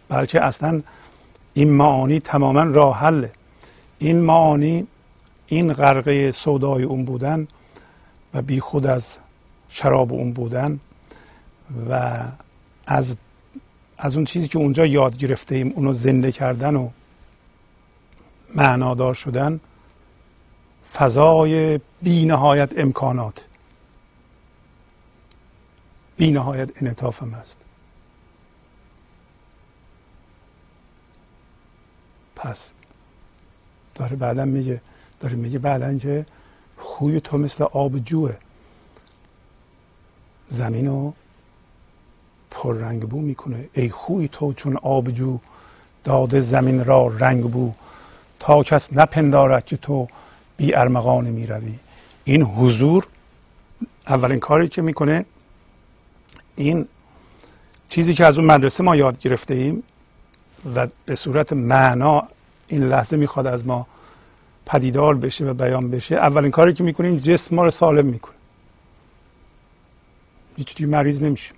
بلکه 0.09 0.41
اصلا 0.41 0.81
این 1.53 1.69
معانی 1.69 2.19
تماما 2.19 2.63
راه 2.63 2.97
حله. 2.97 3.31
این 3.99 4.19
معانی 4.19 4.87
این 5.47 5.73
غرقه 5.73 6.31
سودای 6.31 6.83
اون 6.83 7.05
بودن 7.05 7.47
و 8.33 8.41
بی 8.41 8.59
خود 8.59 8.87
از 8.87 9.19
شراب 9.69 10.13
اون 10.13 10.33
بودن 10.33 10.79
و 11.89 12.21
از 12.87 13.15
از 13.97 14.15
اون 14.15 14.25
چیزی 14.25 14.47
که 14.47 14.57
اونجا 14.57 14.85
یاد 14.85 15.17
گرفته 15.17 15.55
ایم 15.55 15.73
اونو 15.75 15.93
زنده 15.93 16.31
کردن 16.31 16.75
و 16.75 16.89
معنادار 18.55 19.13
شدن 19.13 19.59
فضای 20.93 21.79
بی 22.01 22.25
نهایت 22.25 22.79
امکانات. 22.79 23.45
بی 26.19 26.31
نهایت 26.31 26.81
انعطاف 26.81 27.21
هم 27.21 27.33
است. 27.33 27.57
پس 32.35 32.71
داره 33.95 34.15
بعدا 34.15 34.45
میگه 34.45 34.81
داره 35.19 35.35
میگه 35.35 35.59
بعدا 35.59 35.97
که 35.97 36.25
خوی 36.77 37.21
تو 37.21 37.37
مثل 37.37 37.63
آب 37.63 37.99
جوه. 37.99 38.35
زمین 40.47 40.87
رو 40.87 41.13
پر 42.51 42.75
رنگ 42.75 43.01
بو 43.09 43.21
می‌کنه. 43.21 43.69
ای 43.73 43.89
خوی 43.89 44.27
تو 44.27 44.53
چون 44.53 44.77
آب 44.77 45.11
جو 45.11 45.39
داده 46.03 46.39
زمین 46.39 46.85
را 46.85 47.07
رنگ 47.07 47.51
بو 47.51 47.73
تا 48.39 48.63
کس 48.63 48.93
نپندارد 48.93 49.65
که 49.65 49.77
تو 49.77 50.07
بی 50.57 50.75
ارمغان 50.75 51.25
می‌روی. 51.29 51.79
این 52.23 52.41
حضور 52.41 53.07
اولین 54.07 54.39
کاری 54.39 54.67
که 54.67 54.81
می‌کنه 54.81 55.25
این 56.59 56.87
چیزی 57.87 58.13
که 58.13 58.25
از 58.25 58.39
اون 58.39 58.47
مدرسه 58.47 58.83
ما 58.83 58.95
یاد 58.95 59.19
گرفته 59.19 59.53
ایم 59.53 59.83
و 60.75 60.87
به 61.05 61.15
صورت 61.15 61.53
معنا 61.53 62.23
این 62.67 62.83
لحظه 62.83 63.17
می‌خواد 63.17 63.47
از 63.47 63.67
ما 63.67 63.87
پدیدار 64.65 65.15
بشه 65.15 65.45
و 65.45 65.53
بیان 65.53 65.91
بشه 65.91 66.15
اولین 66.15 66.51
کاری 66.51 66.73
که 66.73 66.83
می‌کنیم 66.83 67.17
جسم 67.17 67.55
ما 67.55 67.63
رو 67.63 67.71
سالم 67.71 68.05
می‌کنه. 68.05 68.35
هیچ 70.57 70.81
مریض 70.81 71.23
نمیشیم. 71.23 71.55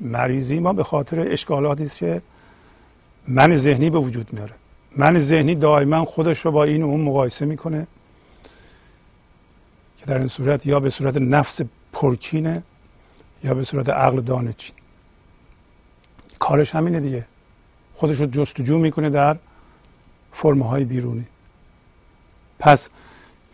مریضی 0.00 0.60
ما 0.60 0.72
به 0.72 0.84
خاطر 0.84 1.20
اشکالاتی 1.20 1.82
است 1.82 1.98
که 1.98 2.22
من 3.28 3.56
ذهنی 3.56 3.90
به 3.90 3.98
وجود 3.98 4.32
میاره. 4.32 4.54
من 4.96 5.20
ذهنی 5.20 5.54
دائما 5.54 6.04
خودش 6.04 6.38
رو 6.38 6.52
با 6.52 6.64
این 6.64 6.82
و 6.82 6.86
اون 6.86 7.00
مقایسه 7.00 7.44
می‌کنه 7.44 7.86
که 9.98 10.06
در 10.06 10.18
این 10.18 10.28
صورت 10.28 10.66
یا 10.66 10.80
به 10.80 10.90
صورت 10.90 11.16
نفس 11.16 11.60
پرکینه 11.94 12.62
یا 13.44 13.54
به 13.54 13.62
صورت 13.62 13.88
عقل 13.88 14.20
دانچین 14.20 14.74
کارش 16.38 16.74
همینه 16.74 17.00
دیگه. 17.00 17.24
خودش 17.94 18.20
رو 18.20 18.26
جستجو 18.26 18.78
می‌کنه 18.78 19.10
در 19.10 19.36
فرمهای 20.32 20.84
بیرونی. 20.84 21.24
پس 22.58 22.90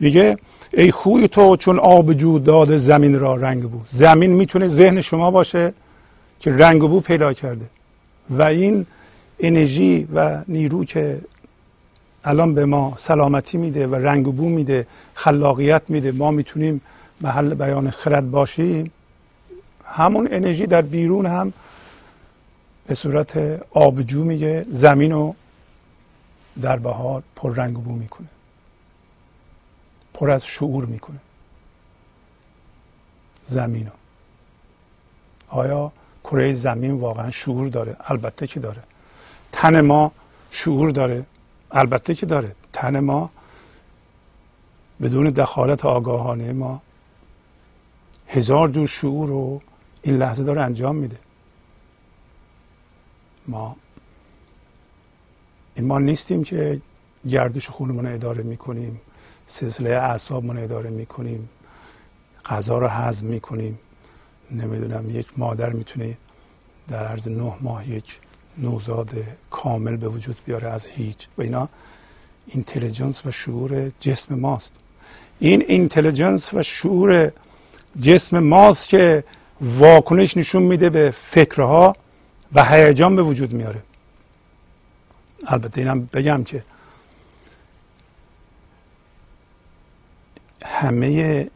میگه 0.00 0.38
ای 0.72 0.90
خوی 0.90 1.28
تو 1.28 1.56
چون 1.56 1.78
آب 1.78 2.12
جو 2.12 2.38
داده 2.38 2.78
زمین 2.78 3.18
را 3.18 3.36
رنگ 3.36 3.62
بود 3.62 3.86
زمین 3.90 4.32
می‌تونه 4.32 4.68
ذهن 4.68 5.00
شما 5.00 5.30
باشه 5.30 5.72
که 6.40 6.56
رنگ 6.56 6.80
بو 6.80 7.00
پیدا 7.00 7.32
کرده. 7.32 7.66
و 8.30 8.42
این 8.42 8.86
انرژی 9.40 10.08
و 10.14 10.42
نیرو 10.48 10.84
که 10.84 11.20
الان 12.24 12.54
به 12.54 12.64
ما 12.64 12.94
سلامتی 12.96 13.58
میده 13.58 13.86
و 13.86 13.94
رنگ 13.94 14.26
بو 14.26 14.48
میده 14.48 14.86
خلاقیت 15.14 15.82
میده 15.88 16.12
ما 16.12 16.30
می‌تونیم 16.30 16.80
محل 17.20 17.54
بیان 17.54 17.90
خرد 17.90 18.30
باشیم 18.30 18.92
همون 19.84 20.28
انرژی 20.30 20.66
در 20.66 20.82
بیرون 20.82 21.26
هم 21.26 21.52
به 22.86 22.94
صورت 22.94 23.36
آبجو 23.70 24.24
میگه 24.24 24.66
زمین 24.70 25.12
رو 25.12 25.34
در 26.62 26.78
بهار 26.78 27.22
پر 27.36 27.54
رنگ 27.54 27.76
بو 27.76 27.92
می‌کنه. 27.92 28.28
پر 30.14 30.30
از 30.30 30.46
شعور 30.46 30.86
می‌کنه. 30.86 31.18
زمین 33.44 33.86
رو. 33.86 33.92
آیا 35.48 35.92
کره 36.24 36.52
زمین 36.52 36.92
واقعا 36.92 37.30
شعور 37.30 37.68
داره؟ 37.68 37.96
البته 38.00 38.46
که 38.46 38.60
داره. 38.60 38.82
تن 39.52 39.80
ما 39.80 40.12
شعور 40.50 40.90
داره؟ 40.90 41.26
البته 41.70 42.14
که 42.14 42.26
داره. 42.26 42.54
تن 42.72 43.00
ما 43.00 43.30
بدون 45.02 45.30
دخالت 45.30 45.84
آگاهانه 45.84 46.52
ما 46.52 46.82
هزار 48.32 48.68
جور 48.68 48.86
شعور 48.86 49.28
رو 49.28 49.60
این 50.02 50.16
لحظه 50.16 50.44
داره 50.44 50.62
انجام 50.62 50.96
میده. 50.96 51.18
ما 53.48 53.76
این 55.74 55.86
ما 55.86 55.98
نیستیم 55.98 56.44
که 56.44 56.80
گردش 57.28 57.68
خونمون 57.68 58.06
رو 58.06 58.14
اداره 58.14 58.42
می‌کنیم 58.42 59.00
سلسله 59.46 59.90
اعصابمون 59.90 60.56
رو 60.56 60.62
اداره 60.62 60.90
می‌کنیم 60.90 61.48
غذا 62.46 62.78
رو 62.78 62.86
هضم 62.86 63.26
می‌کنیم. 63.26 63.78
نمی‌دونم 64.50 65.10
یک 65.10 65.26
مادر 65.36 65.70
می‌تونه 65.70 66.16
در 66.88 67.06
عرض 67.06 67.28
نه 67.28 67.52
ماه 67.60 67.90
یک 67.90 68.20
نوزاد 68.58 69.10
کامل 69.50 69.96
به 69.96 70.08
وجود 70.08 70.36
بیاره 70.46 70.68
از 70.68 70.86
هیچ. 70.86 71.28
و 71.38 71.42
اینا 71.42 71.68
اینتلیجنس 72.46 73.26
و 73.26 73.30
شعور 73.30 73.90
جسم 74.00 74.34
ماست. 74.34 74.72
این 75.38 75.64
اینتلیجنس 75.68 76.54
و 76.54 76.62
شعور 76.62 77.32
جسم 78.00 78.38
ماست 78.38 78.88
که 78.88 79.24
واکنش 79.60 80.36
نشون 80.36 80.62
میده 80.62 80.90
به 80.90 81.10
فکرها 81.10 81.96
و 82.54 82.64
هیجان 82.64 83.16
به 83.16 83.22
وجود 83.22 83.52
میاره. 83.52 83.82
البته 85.46 85.80
اینم 85.80 86.08
بگم 86.12 86.44
که 86.44 86.62
همه 90.64 91.50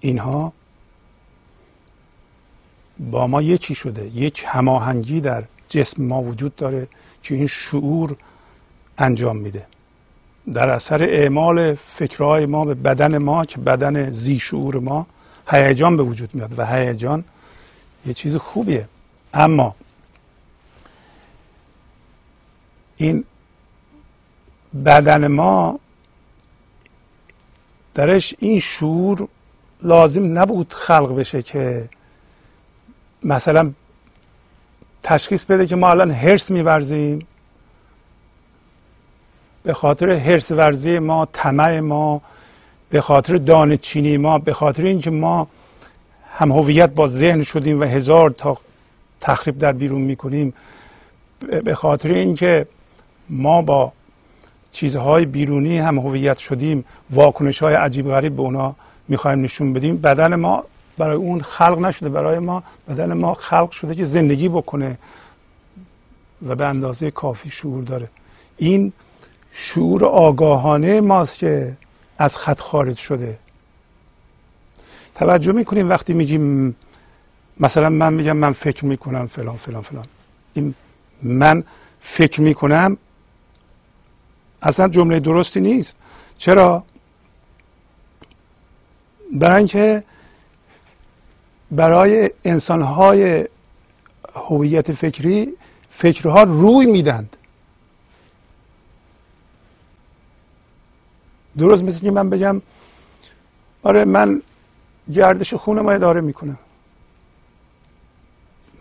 اینها 0.00 0.52
با 2.98 3.26
ما 3.26 3.42
یکی 3.42 3.74
شده 3.74 4.06
یک 4.14 4.44
هماهنگی 4.46 5.20
در 5.20 5.44
جسم 5.68 6.02
ما 6.02 6.22
وجود 6.22 6.56
داره 6.56 6.88
که 7.22 7.34
این 7.34 7.46
شعور 7.46 8.16
انجام 8.98 9.36
میده. 9.36 9.66
در 10.52 10.68
اثر 10.68 11.02
اعمال 11.02 11.74
فکرهای 11.74 12.46
ما 12.46 12.64
به 12.64 12.74
بدن 12.74 13.18
ما 13.18 13.44
که 13.44 13.58
بدن 13.58 14.10
زی 14.10 14.38
شعور 14.38 14.78
ما 14.78 15.06
هیجان 15.50 15.96
به 15.96 16.02
وجود 16.02 16.34
میاد 16.34 16.58
و 16.58 16.66
هیجان 16.66 17.24
یه 18.06 18.14
چیز 18.14 18.36
خوبیه. 18.36 18.88
اما 19.34 19.74
این 22.96 23.24
بدن 24.84 25.26
ما 25.26 25.80
درش 27.94 28.34
این 28.38 28.60
شعور 28.60 29.28
لازم 29.82 30.38
نبود 30.38 30.74
خلق 30.74 31.16
بشه 31.16 31.42
که 31.42 31.88
مثلا 33.22 33.72
تشخیص 35.02 35.44
بده 35.44 35.66
که 35.66 35.76
ما 35.76 35.90
الان 35.90 36.10
هرس 36.10 36.50
میورزیم. 36.50 37.26
به 39.62 39.74
خاطر 39.74 40.10
هرس 40.10 40.50
ورزی 40.50 40.98
ما 40.98 41.28
طمع 41.32 41.80
ما 41.80 42.22
به 42.90 43.00
خاطر 43.00 43.36
دانه 43.36 43.76
چینی 43.76 44.16
ما 44.16 44.38
به 44.38 44.52
خاطر 44.52 44.84
اینکه 44.84 45.10
ما 45.10 45.48
هم 46.32 46.52
هویت 46.52 46.90
با 46.90 47.06
ذهن 47.06 47.42
شدیم 47.42 47.80
و 47.80 47.84
هزار 47.84 48.30
تا 48.30 48.58
تخریب 49.20 49.58
در 49.58 49.72
بیرون 49.72 50.00
می‌کنیم 50.00 50.54
به 51.64 51.74
خاطر 51.74 52.12
اینکه 52.12 52.66
ما 53.30 53.62
با 53.62 53.92
چیزهای 54.72 55.24
بیرونی 55.24 55.78
هم 55.78 55.98
هویت 55.98 56.38
شدیم 56.38 56.84
واکنش 57.10 57.62
های 57.62 57.74
عجیب 57.74 58.08
غریب 58.08 58.36
به 58.36 58.42
اونا 58.42 58.74
می‌خوایم 59.08 59.40
نشون 59.40 59.72
بدیم. 59.72 59.96
بدن 59.96 60.34
ما 60.34 60.64
برای 60.98 61.16
اون 61.16 61.40
خلق 61.40 61.78
نشده 61.78 62.08
برای 62.08 62.38
ما 62.38 62.62
بدن 62.88 63.12
ما 63.12 63.34
خلق 63.34 63.70
شده 63.70 63.94
که 63.94 64.04
زندگی 64.04 64.48
بکنه 64.48 64.98
و 66.46 66.54
به 66.54 66.64
اندازه 66.64 67.10
کافی 67.10 67.50
شعور 67.50 67.84
داره. 67.84 68.08
این 68.56 68.92
شعور 69.52 70.04
آگاهانه 70.04 71.00
ماست 71.00 71.38
که 71.38 71.72
از 72.18 72.36
خط 72.36 72.60
خارج 72.60 72.96
شده. 72.96 73.38
توجه 75.14 75.52
می‌کنیم 75.52 75.88
وقتی 75.88 76.14
میگیم 76.14 76.76
مثلا 77.60 77.90
من 77.90 78.14
میگم 78.14 78.36
من 78.36 78.52
فکر 78.52 78.84
می‌کنم 78.84 79.26
فلان 79.26 79.56
فلان 79.56 79.82
فلان. 79.82 80.04
این 80.54 80.74
من 81.22 81.64
فکر 82.00 82.40
می‌کنم 82.40 82.96
اصلا 84.62 84.88
جمله 84.88 85.20
درستی 85.20 85.60
نیست. 85.60 85.96
چرا؟ 86.38 86.84
برای 89.32 89.56
اینکه 89.56 90.02
برای 91.70 92.30
انسانهای 92.44 93.48
هویت 94.34 94.92
فکری 94.92 95.48
فکرها 95.90 96.42
روی 96.42 96.86
میدند. 96.86 97.36
درست 101.58 101.84
مثل 101.84 102.00
که 102.00 102.10
من 102.10 102.30
بگم 102.30 102.62
آره 103.82 104.04
من 104.04 104.42
گردش 105.12 105.54
خون 105.54 105.80
ما 105.80 105.92
اداره 105.92 106.20
می‌کنم. 106.20 106.58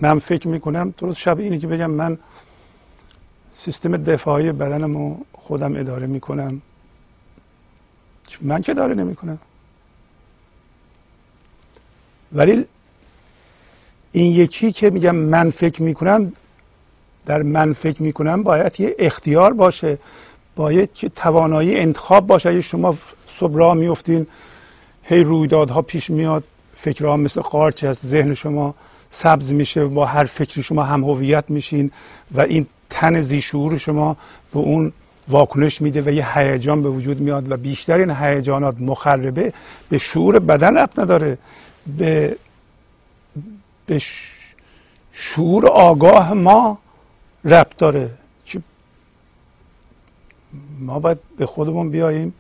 من 0.02 0.20
فکر 0.20 0.48
می‌کنم 0.48 0.94
درست 0.98 1.18
شب 1.18 1.40
اینه 1.40 1.60
که 1.60 1.68
بگم 1.68 1.92
من 1.92 2.18
سیستم 3.52 3.98
دفاعی 3.98 4.52
بدنم 4.52 4.98
رو 4.98 5.26
خودم 5.34 5.76
اداره 5.76 6.08
می‌کنم. 6.08 6.62
من 8.42 8.62
که 8.62 8.72
اداره 8.72 8.96
نمی‌کنم. 8.96 9.38
ولی 12.34 12.66
این 14.12 14.32
یکی 14.32 14.72
که 14.72 14.90
میگم 14.90 15.16
من 15.16 15.50
فکر 15.50 15.84
می‌کنم 15.84 16.34
در 17.26 17.42
من 17.42 17.74
فکر 17.74 18.04
می‌کنم 18.04 18.44
باید 18.44 18.80
یه 18.80 18.96
اختیار 19.00 19.54
باشه. 19.54 19.98
باید 20.58 20.94
که 20.94 21.10
توانایی 21.10 21.78
انتخاب 21.78 22.28
باشه. 22.28 22.50
اگه 22.50 22.62
شما 22.62 22.96
صبح 23.40 23.56
راه 23.58 23.74
میفتین 23.74 24.28
هی 25.04 25.24
رویدادها 25.24 25.82
پیش 25.82 26.10
میاد 26.10 26.44
فکرها 26.74 27.18
مثل 27.18 27.42
قارچ 27.42 27.84
از 27.84 27.98
ذهن 27.98 28.34
شما 28.34 28.76
سبز 29.10 29.54
میشه 29.54 29.86
با 29.86 30.06
هر 30.06 30.24
فکری 30.24 30.64
شما 30.64 30.84
هم 30.84 31.04
هویت 31.04 31.44
میشین 31.50 31.92
و 32.36 32.42
این 32.42 32.66
تن 32.90 33.22
زیشور 33.22 33.78
شما 33.78 34.18
به 34.54 34.60
اون 34.60 34.92
واکنش 35.28 35.82
میده 35.82 36.02
و 36.02 36.10
یه 36.10 36.38
هیجان 36.38 36.82
به 36.82 36.90
وجود 36.90 37.20
میاد 37.20 37.52
و 37.52 37.58
بیشتر 37.58 37.98
این 37.98 38.12
هیجانات 38.12 38.76
مخربه 38.80 39.54
به 39.90 39.98
شعور 39.98 40.40
بدن 40.40 40.78
ربط 40.78 41.00
نداره. 41.00 41.38
به 41.98 42.36
به 43.86 44.02
شعور 45.12 45.68
آگاه 45.68 46.34
ما 46.34 46.78
ربط 47.46 47.78
داره. 47.78 48.10
ما 50.80 51.00
باید 51.00 51.18
به 51.38 51.46
خودمون 51.46 51.90
بیاییم 51.90 52.34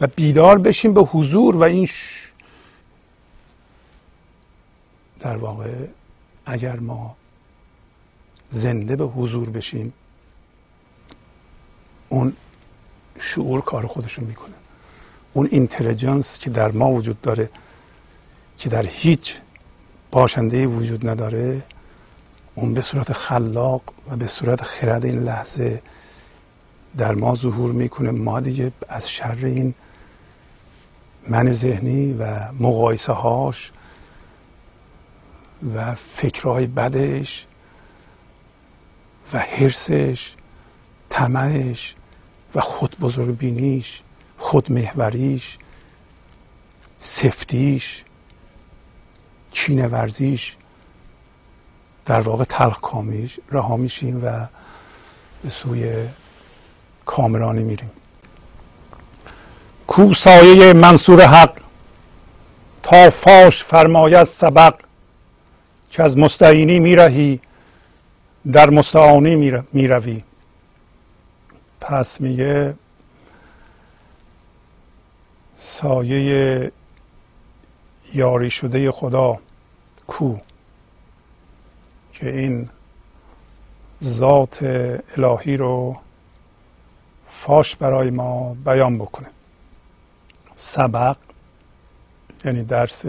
و 0.00 0.06
بیدار 0.06 0.58
بشیم 0.58 0.94
به 0.94 1.00
حضور 1.00 1.56
و 1.56 1.62
این 1.62 1.88
در 5.20 5.36
واقع 5.36 5.74
اگر 6.46 6.80
ما 6.80 7.16
زنده 8.50 8.96
به 8.96 9.04
حضور 9.04 9.50
بشیم 9.50 9.92
اون 12.08 12.32
شعور 13.18 13.60
کار 13.60 13.86
خودشون 13.86 14.24
می‌کنه. 14.24 14.54
اون 15.32 15.48
اینتلیجنس 15.50 16.38
که 16.38 16.50
در 16.50 16.70
ما 16.70 16.90
وجود 16.90 17.20
داره 17.20 17.50
که 18.58 18.68
در 18.68 18.86
هیچ 18.86 19.40
باشنده 20.10 20.66
وجود 20.66 21.08
نداره 21.08 21.62
اون 22.54 22.74
به 22.74 22.80
صورت 22.80 23.12
خلاق 23.12 23.82
و 24.10 24.16
به 24.16 24.26
صورت 24.26 24.62
خرد 24.62 25.04
این 25.04 25.18
لحظه 25.18 25.82
در 26.96 27.14
ما 27.14 27.34
ظهور 27.34 27.72
می‌کنه 27.72 28.10
ما 28.10 28.40
دیگه 28.40 28.72
از 28.88 29.10
شر 29.10 29.38
این 29.42 29.74
من 31.28 31.52
ذهنی 31.52 32.12
و 32.12 32.52
مقایسه 32.52 33.12
هاش 33.12 33.72
و 35.74 35.94
فکرهای 35.94 36.66
بدش 36.66 37.46
و 39.32 39.38
حرسش 39.38 40.34
طمعش 41.08 41.94
و 42.54 42.60
خود 42.60 42.96
بزرگ 43.00 43.38
بینیش 43.38 44.02
خود 44.38 44.72
محوریش 44.72 45.58
سفتیش 46.98 48.04
چینه 49.52 49.86
ورزیش 49.86 50.56
در 52.06 52.20
واقع 52.20 52.44
تلخ 52.44 52.80
کامیش 52.80 53.40
رها 53.50 53.76
میشیم 53.76 54.20
و 54.24 54.46
به 55.42 55.50
سوی 55.50 56.08
کامرانی 57.08 57.62
میریم. 57.62 57.90
کو 59.86 60.14
سایه 60.14 60.72
منصور 60.72 61.22
حق 61.22 61.52
تا 62.82 63.10
فاش 63.10 63.64
فرماید 63.64 64.24
سبق 64.24 64.74
که 65.90 66.02
از 66.02 66.18
مستعینی 66.18 66.80
میرهی 66.80 67.40
در 68.52 68.70
مستعانی 68.70 69.62
می‌روی. 69.72 70.22
پس 71.80 72.20
میگه 72.20 72.74
سایه 75.56 76.72
یاری 78.14 78.50
شده 78.50 78.92
خدا 78.92 79.38
کو؟ 80.06 80.36
که 82.12 82.30
این 82.30 82.68
ذات 84.02 84.62
الهی 85.16 85.56
رو 85.56 85.96
فاش 87.40 87.76
برای 87.76 88.10
ما 88.10 88.56
بیان 88.64 88.98
بکنه. 88.98 89.26
سبق 90.54 91.16
یعنی 92.44 92.62
درس 92.62 93.04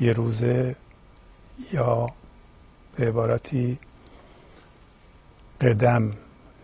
یه 0.00 0.12
روزه 0.12 0.76
یا 1.72 2.06
به 2.96 3.08
عبارتی 3.08 3.78
قدم 5.60 6.10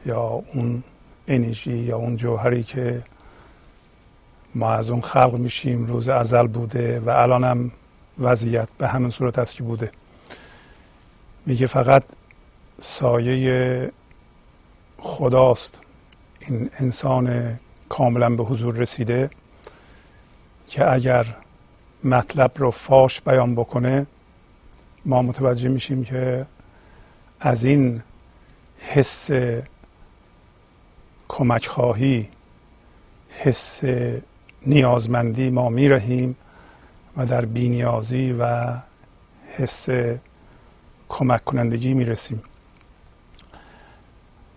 یا 0.06 0.20
اون 0.22 0.82
انرژی 1.28 1.76
یا 1.76 1.96
اون 1.96 2.16
جوهری 2.16 2.62
که 2.62 3.02
ما 4.54 4.70
از 4.70 4.90
اون 4.90 5.00
خلق 5.00 5.34
میشیم 5.34 5.86
روز 5.86 6.08
ازل 6.08 6.46
بوده 6.46 7.00
و 7.00 7.10
الان 7.10 7.44
هم 7.44 7.72
وضعیت 8.18 8.68
به 8.78 8.88
همین 8.88 9.10
صورت 9.10 9.38
است 9.38 9.56
که 9.56 9.62
بوده. 9.62 9.90
میگه 11.46 11.66
فقط 11.66 12.02
سایه 12.80 13.92
خداست. 14.98 15.83
این 16.48 16.70
انسان 16.78 17.58
کاملا 17.88 18.30
به 18.30 18.44
حضور 18.44 18.74
رسیده 18.74 19.30
که 20.68 20.92
اگر 20.92 21.36
مطلب 22.04 22.52
رو 22.56 22.70
فاش 22.70 23.20
بیان 23.20 23.54
بکنه 23.54 24.06
ما 25.04 25.22
متوجه 25.22 25.68
میشیم 25.68 26.04
که 26.04 26.46
از 27.40 27.64
این 27.64 28.02
حس 28.78 29.30
کمک 31.28 31.66
خواهی 31.66 32.28
حس 33.28 33.84
نیازمندی 34.66 35.50
ما 35.50 35.68
میرهیم 35.68 36.36
و 37.16 37.26
در 37.26 37.44
بینیازی 37.44 38.32
و 38.32 38.72
حس 39.56 39.88
کمک 41.08 41.44
کنندگی 41.44 41.94
می‌رسیم. 41.94 42.42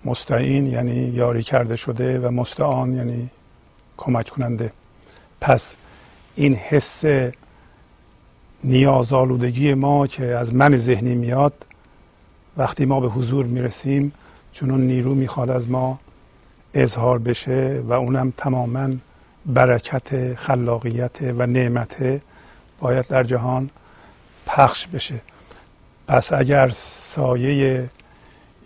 مستعین 0.08 0.68
یعنی 0.68 0.95
یاری 0.95 1.43
کرده 1.43 1.76
شده 1.76 2.20
و 2.20 2.32
مستعان 2.32 2.93
یعنی 2.93 3.30
کمک 3.97 4.30
کننده. 4.30 4.72
پس 5.41 5.76
این 6.36 6.53
حس 6.55 7.03
نیازآلودگی 8.64 9.74
ما 9.74 10.08
که 10.08 10.26
از 10.26 10.53
من 10.53 10.78
ذهنی 10.78 11.16
میاد 11.16 11.53
وقتی 12.58 12.86
ما 12.86 12.99
به 12.99 13.08
حضور 13.08 13.45
می‌رسیم 13.45 14.12
چون 14.53 14.72
اون 14.72 14.82
نیرو 14.82 15.16
می‌خواد 15.16 15.49
از 15.49 15.70
ما 15.70 15.99
اظهار 16.74 17.20
بشه 17.20 17.84
و 17.88 17.93
اونم 17.93 18.34
تماما 18.38 18.89
برکت 19.45 20.34
خلاقیت 20.36 21.18
و 21.22 21.45
نعمت 21.45 22.22
باید 22.80 23.08
در 23.08 23.24
جهان 23.24 23.70
پخش 24.45 24.88
بشه. 24.88 25.20
پس 26.08 26.34
اگر 26.34 26.70
سایه 26.70 27.89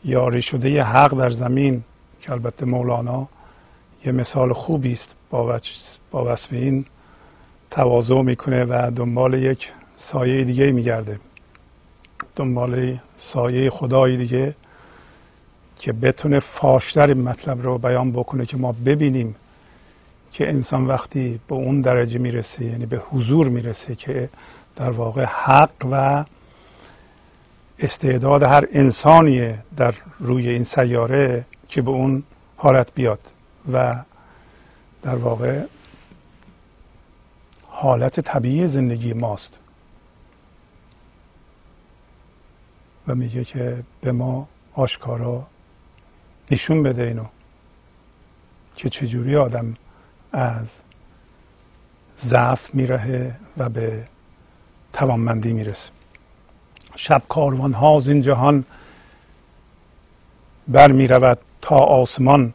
یاری 0.05 0.41
شده 0.41 0.83
حق 0.83 1.17
در 1.17 1.29
زمین 1.29 1.83
که 2.21 2.31
البته 2.31 2.65
مولانا 2.65 3.27
یه 4.05 4.11
مثال 4.11 4.53
خوبی 4.53 4.91
است 4.91 5.15
با, 5.29 5.59
با 6.11 6.33
وصف 6.33 6.53
این 6.53 6.85
تواضع 7.71 8.21
می‌کنه 8.21 8.63
و 8.63 8.91
دنبال 8.95 9.33
یک 9.33 9.71
سایه 9.95 10.43
دیگه 10.43 10.71
میگرده. 10.71 11.19
دنبال 12.35 12.97
سایه 13.15 13.69
خدای 13.69 14.17
دیگه 14.17 14.55
که 15.79 15.93
بتونه 15.93 16.39
فاشتر 16.39 17.07
این 17.07 17.21
مطلب 17.21 17.63
رو 17.63 17.77
بیان 17.77 18.11
بکنه 18.11 18.45
که 18.45 18.57
ما 18.57 18.71
ببینیم 18.85 19.35
که 20.31 20.49
انسان 20.49 20.87
وقتی 20.87 21.39
به 21.47 21.55
اون 21.55 21.81
درجه 21.81 22.19
می‌رسه 22.19 22.65
یعنی 22.65 22.85
به 22.85 23.01
حضور 23.11 23.49
می‌رسه 23.49 23.95
که 23.95 24.29
در 24.75 24.91
واقع 24.91 25.23
حق 25.23 25.71
و 25.91 26.25
استعداد 27.81 28.43
هر 28.43 28.67
انسانی 28.71 29.53
در 29.77 29.93
روی 30.19 30.49
این 30.49 30.63
سیاره 30.63 31.45
که 31.69 31.81
به 31.81 31.91
اون 31.91 32.23
حالت 32.57 32.93
بیاد 32.93 33.19
و 33.73 34.03
در 35.01 35.15
واقع 35.15 35.63
حالت 37.67 38.19
طبیعی 38.19 38.67
زندگی 38.67 39.13
ماست. 39.13 39.59
و 43.07 43.15
میگه 43.15 43.43
که 43.43 43.83
به 44.01 44.11
ما 44.11 44.47
آشکارا 44.73 45.47
نشون 46.51 46.83
بده 46.83 47.03
اینو 47.03 47.25
که 48.75 48.89
چجوری 48.89 49.35
آدم 49.35 49.75
از 50.31 50.81
ضعف 52.17 52.75
میرهه 52.75 53.35
و 53.57 53.69
به 53.69 54.03
توانمندی 54.93 55.53
می‌رسه. 55.53 55.91
شب 57.01 57.21
کاروان 57.29 57.73
ها 57.73 58.01
این 58.07 58.21
جهان 58.21 58.63
بر 60.67 60.91
می 60.91 61.07
رود 61.07 61.39
تا 61.61 61.75
آسمان 61.75 62.53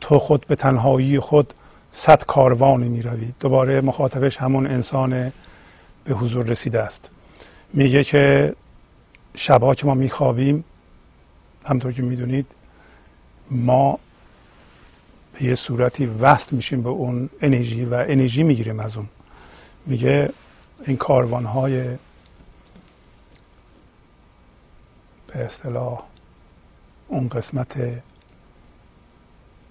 تو 0.00 0.18
خود 0.18 0.46
به 0.46 0.56
تنهایی 0.56 1.20
خود 1.20 1.54
صد 1.92 2.22
کاروانی 2.24 2.88
می 2.88 3.02
روی 3.02 3.32
دوباره 3.40 3.80
مخاطبش 3.80 4.36
همون 4.36 4.66
انسان 4.66 5.32
به 6.04 6.14
حضور 6.14 6.44
رسیده 6.46 6.80
است. 6.80 7.10
میگه 7.72 8.04
که 8.04 8.54
شبها 9.34 9.74
که 9.74 9.86
ما 9.86 9.94
میخوابیم 9.94 10.64
همطور 11.64 11.92
که 11.92 12.02
می‌دونید 12.02 12.46
ما 13.50 13.98
به 15.32 15.44
یه 15.44 15.54
صورتی 15.54 16.06
وصل 16.06 16.56
میشیم 16.56 16.82
به 16.82 16.88
اون 16.88 17.30
انرژی 17.40 17.84
و 17.84 17.94
انرژی 17.94 18.42
می‌گیریم 18.42 18.80
از 18.80 18.96
اون. 18.96 19.08
میگه 19.86 20.30
این 20.86 20.96
کاروان 20.96 21.44
های 21.44 21.84
به 25.28 25.44
اصطلاح 25.44 26.02
اون 27.08 27.28
قسمت 27.28 28.02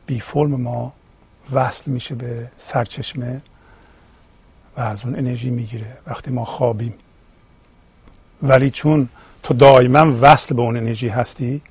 بی 0.05 0.19
فرم 0.19 0.61
ما 0.61 0.93
وصل 1.51 1.91
میشه 1.91 2.15
به 2.15 2.47
سرچشمه 2.57 3.41
و 4.77 4.81
از 4.81 5.05
اون 5.05 5.15
انرژی 5.15 5.49
می‌گیره 5.49 5.97
وقتی 6.07 6.31
ما 6.31 6.45
خوابیم. 6.45 6.93
ولی 8.43 8.69
چون 8.69 9.09
تو 9.43 9.53
دائما 9.53 10.17
وصل 10.21 10.55
به 10.55 10.61
اون 10.61 10.77
انرژی 10.77 11.07
هستی 11.07 11.61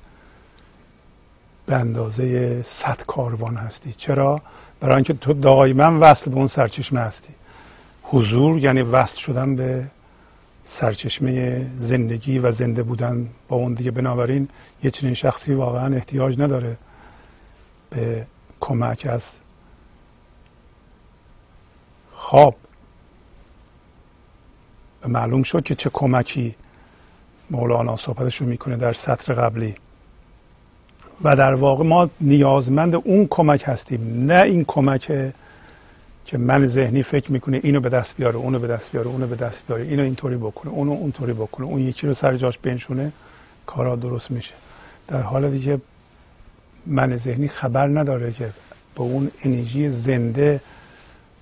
به 1.65 1.75
اندازه 1.75 2.61
صد 2.63 3.01
کاروان 3.07 3.55
هستی. 3.55 3.91
چرا؟ 3.91 4.41
برای 4.79 4.95
اینکه 4.95 5.13
تو 5.13 5.33
دائما 5.33 5.97
وصل 6.01 6.31
به 6.31 6.37
اون 6.37 6.47
سرچشمه 6.47 6.99
هستی. 6.99 7.33
حضور 8.03 8.57
یعنی 8.57 8.81
وصل 8.81 9.17
شدن 9.17 9.55
به 9.55 9.87
سرچشمه 10.69 11.65
زندگی 11.77 12.39
و 12.39 12.51
زنده 12.51 12.83
بودن 12.83 13.29
با 13.47 13.57
اون 13.57 13.73
دیگه. 13.73 13.91
بنابراین 13.91 14.49
یه 14.83 14.91
چنین 14.91 15.13
شخصی 15.13 15.53
واقعا 15.53 15.95
احتیاج 15.95 16.39
نداره 16.39 16.77
به 17.89 18.25
کمک 18.59 19.07
از 19.09 19.39
خواب. 22.11 22.55
و 25.03 25.07
معلوم 25.07 25.43
شد 25.43 25.63
که 25.63 25.75
چه 25.75 25.89
کمکی 25.93 26.55
مولانا 27.49 27.95
صحبتش 27.95 28.41
رو 28.41 28.47
می‌کنه 28.47 28.75
در 28.75 28.93
سطر 28.93 29.33
قبلی. 29.33 29.75
و 31.23 31.35
در 31.35 31.53
واقع 31.53 31.83
ما 31.83 32.09
نیازمند 32.21 32.95
اون 32.95 33.27
کمک 33.29 33.63
هستیم 33.67 34.25
نه 34.25 34.41
این 34.41 34.65
کمک 34.65 35.31
که 36.27 36.37
من 36.37 36.65
ذهنی 36.65 37.03
فکر 37.03 37.31
می‌کنه 37.31 37.59
اینو 37.63 37.79
به 37.79 37.89
دست 37.89 38.17
بیاره 38.17 38.35
اونو 38.35 38.59
به 38.59 38.67
دست 38.67 38.91
بیاره 38.91 39.07
اونو 39.07 39.27
به 39.27 39.35
دست 39.35 39.67
بیاره 39.67 39.83
اینو 39.83 40.03
اینطوری 40.03 40.37
بکنه 40.37 40.71
اونو 40.71 40.91
اونطوری 40.91 41.33
بکنه 41.33 41.67
اون 41.67 41.81
یکی 41.81 42.07
رو 42.07 42.13
سر 42.13 42.33
جاش 42.33 42.57
بنشونه 42.57 43.11
کارا 43.65 43.95
درست 43.95 44.31
میشه. 44.31 44.53
در 45.07 45.21
حالی 45.21 45.59
که 45.59 45.81
من 46.85 47.15
ذهنی 47.15 47.47
خبر 47.47 47.87
نداره 47.87 48.31
که 48.31 48.49
به 48.95 49.01
اون 49.01 49.31
انرژی 49.43 49.89
زنده 49.89 50.59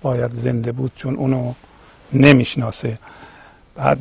باید 0.02 0.32
زنده 0.32 0.72
بود 0.72 0.92
چون 0.94 1.16
اونو 1.16 1.52
نمی‌شناسه. 2.12 2.98
بعد 3.74 3.98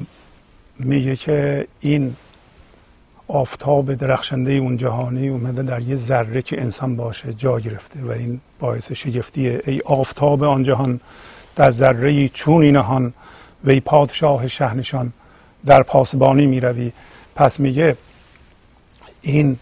میگه 0.80 1.16
که 1.16 1.68
این 1.80 2.16
آفتاب 3.28 3.94
درخشنده 3.94 4.52
اون 4.52 4.78
جهانی 4.78 5.28
اومده 5.28 5.64
در 5.64 5.82
یه 5.82 5.96
ذره 5.96 6.42
که 6.42 6.62
انسان 6.62 6.96
باشه 6.96 7.34
جا 7.34 7.60
گرفته 7.60 8.00
و 8.04 8.12
این 8.12 8.42
باعث 8.60 8.92
شگفتیه. 8.92 9.62
ای 9.66 9.82
آفتاب 9.86 10.44
آن 10.44 10.64
جهان 10.64 11.00
در 11.56 11.70
ذره 11.70 12.28
چون 12.28 12.72
نهان 12.72 13.14
وی 13.64 13.80
پادشاه 13.80 14.48
شهنشان 14.48 15.14
در 15.66 15.84
پاسبانی 15.84 16.46
می‌روی. 16.46 16.92
پس 17.36 17.60
میگه 17.60 17.98
این 19.22 19.58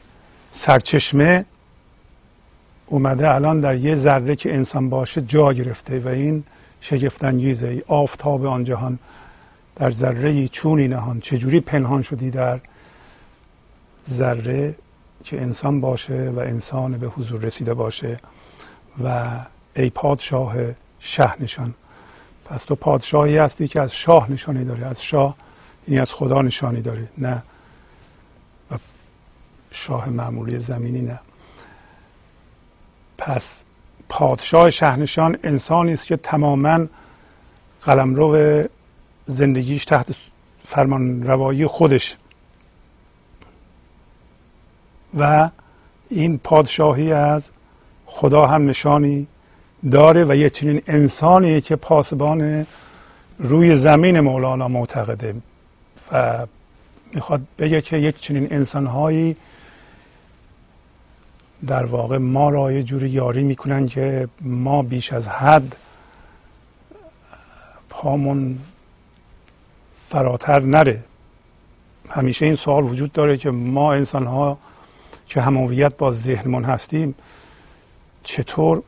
سرچشمه 0.51 1.45
اومده 2.85 3.33
الان 3.33 3.59
در 3.59 3.75
یه 3.75 3.95
ذره 3.95 4.35
که 4.35 4.53
انسان 4.53 4.89
باشه 4.89 5.21
جا 5.21 5.53
گرفته 5.53 5.99
و 5.99 6.07
این 6.07 6.43
شگفتانگیزه 6.81 7.67
ای 7.67 7.81
آفتاب 7.87 8.45
آن 8.45 8.63
جهان 8.63 8.99
در 9.75 9.91
ذره 9.91 10.47
چونی 10.47 10.87
نهان. 10.87 11.19
چجوری 11.19 11.59
پنهان 11.59 12.01
شدی 12.01 12.31
در 12.31 12.59
ذره 14.09 14.75
که 15.23 15.41
انسان 15.41 15.81
باشه 15.81 16.29
و 16.35 16.39
انسان 16.39 16.97
به 16.97 17.07
حضور 17.07 17.41
رسیده 17.41 17.73
باشه 17.73 18.19
و 19.03 19.29
ای 19.75 19.89
پادشاه 19.89 20.55
شه 20.99 21.41
نشان. 21.41 21.73
پس 22.45 22.63
تو 22.63 22.75
پادشاهی 22.75 23.37
هستی 23.37 23.67
که 23.67 23.81
از 23.81 23.95
شاه 23.95 24.31
نشانی 24.31 24.65
داری 24.65 24.83
از 24.83 25.03
شاه 25.03 25.35
یعنی 25.87 25.99
از 25.99 26.13
خدا 26.13 26.41
نشانی 26.41 26.81
داری 26.81 27.07
نه. 27.17 27.43
و 28.71 28.75
شاه 29.71 30.09
معمولی 30.09 30.59
زمینی 30.59 31.01
نه. 31.01 31.19
پس 33.17 33.65
پادشاه 34.09 34.69
شهنشان 34.69 35.37
انسانی 35.43 35.93
است 35.93 36.07
که 36.07 36.17
تماما 36.17 36.85
قلمرو 37.81 38.63
زندگیش 39.25 39.85
تحت 39.85 40.15
فرمان 40.65 41.23
روایی 41.23 41.67
خودش 41.67 42.17
و 45.17 45.49
این 46.09 46.37
پادشاهی 46.37 47.11
از 47.11 47.51
خدا 48.05 48.45
هم 48.45 48.69
نشانی 48.69 49.27
داره 49.91 50.23
و 50.23 50.35
یه 50.35 50.49
چنین 50.49 50.81
انسانی 50.87 51.61
که 51.61 51.75
پاسبان 51.75 52.67
روی 53.39 53.75
زمین 53.75 54.19
مولانا 54.19 54.67
معتقده 54.67 55.35
و 56.11 56.45
می‌خواد 57.13 57.41
بگه 57.59 57.81
که 57.81 57.97
یک 57.97 58.19
چنین 58.19 58.53
انسانهایی 58.53 59.35
در 61.67 61.85
واقع 61.85 62.17
ما 62.17 62.49
را 62.49 62.71
یه 62.71 62.83
جوری 62.83 63.09
یاری 63.09 63.43
می‌کنن 63.43 63.87
که 63.87 64.27
ما 64.41 64.81
بیش 64.81 65.13
از 65.13 65.27
حد 65.27 65.75
پامون 67.89 68.59
فراتر 70.09 70.59
نره. 70.59 71.03
همیشه 72.09 72.45
این 72.45 72.55
سوال 72.55 72.83
وجود 72.83 73.11
داره 73.11 73.37
که 73.37 73.51
ما 73.51 73.93
انسان 73.93 74.25
ها 74.25 74.57
که 75.25 75.41
همویت 75.41 75.97
با 75.97 76.11
ذهنمون 76.11 76.63
هستیم 76.63 77.15
چطور 78.23 78.83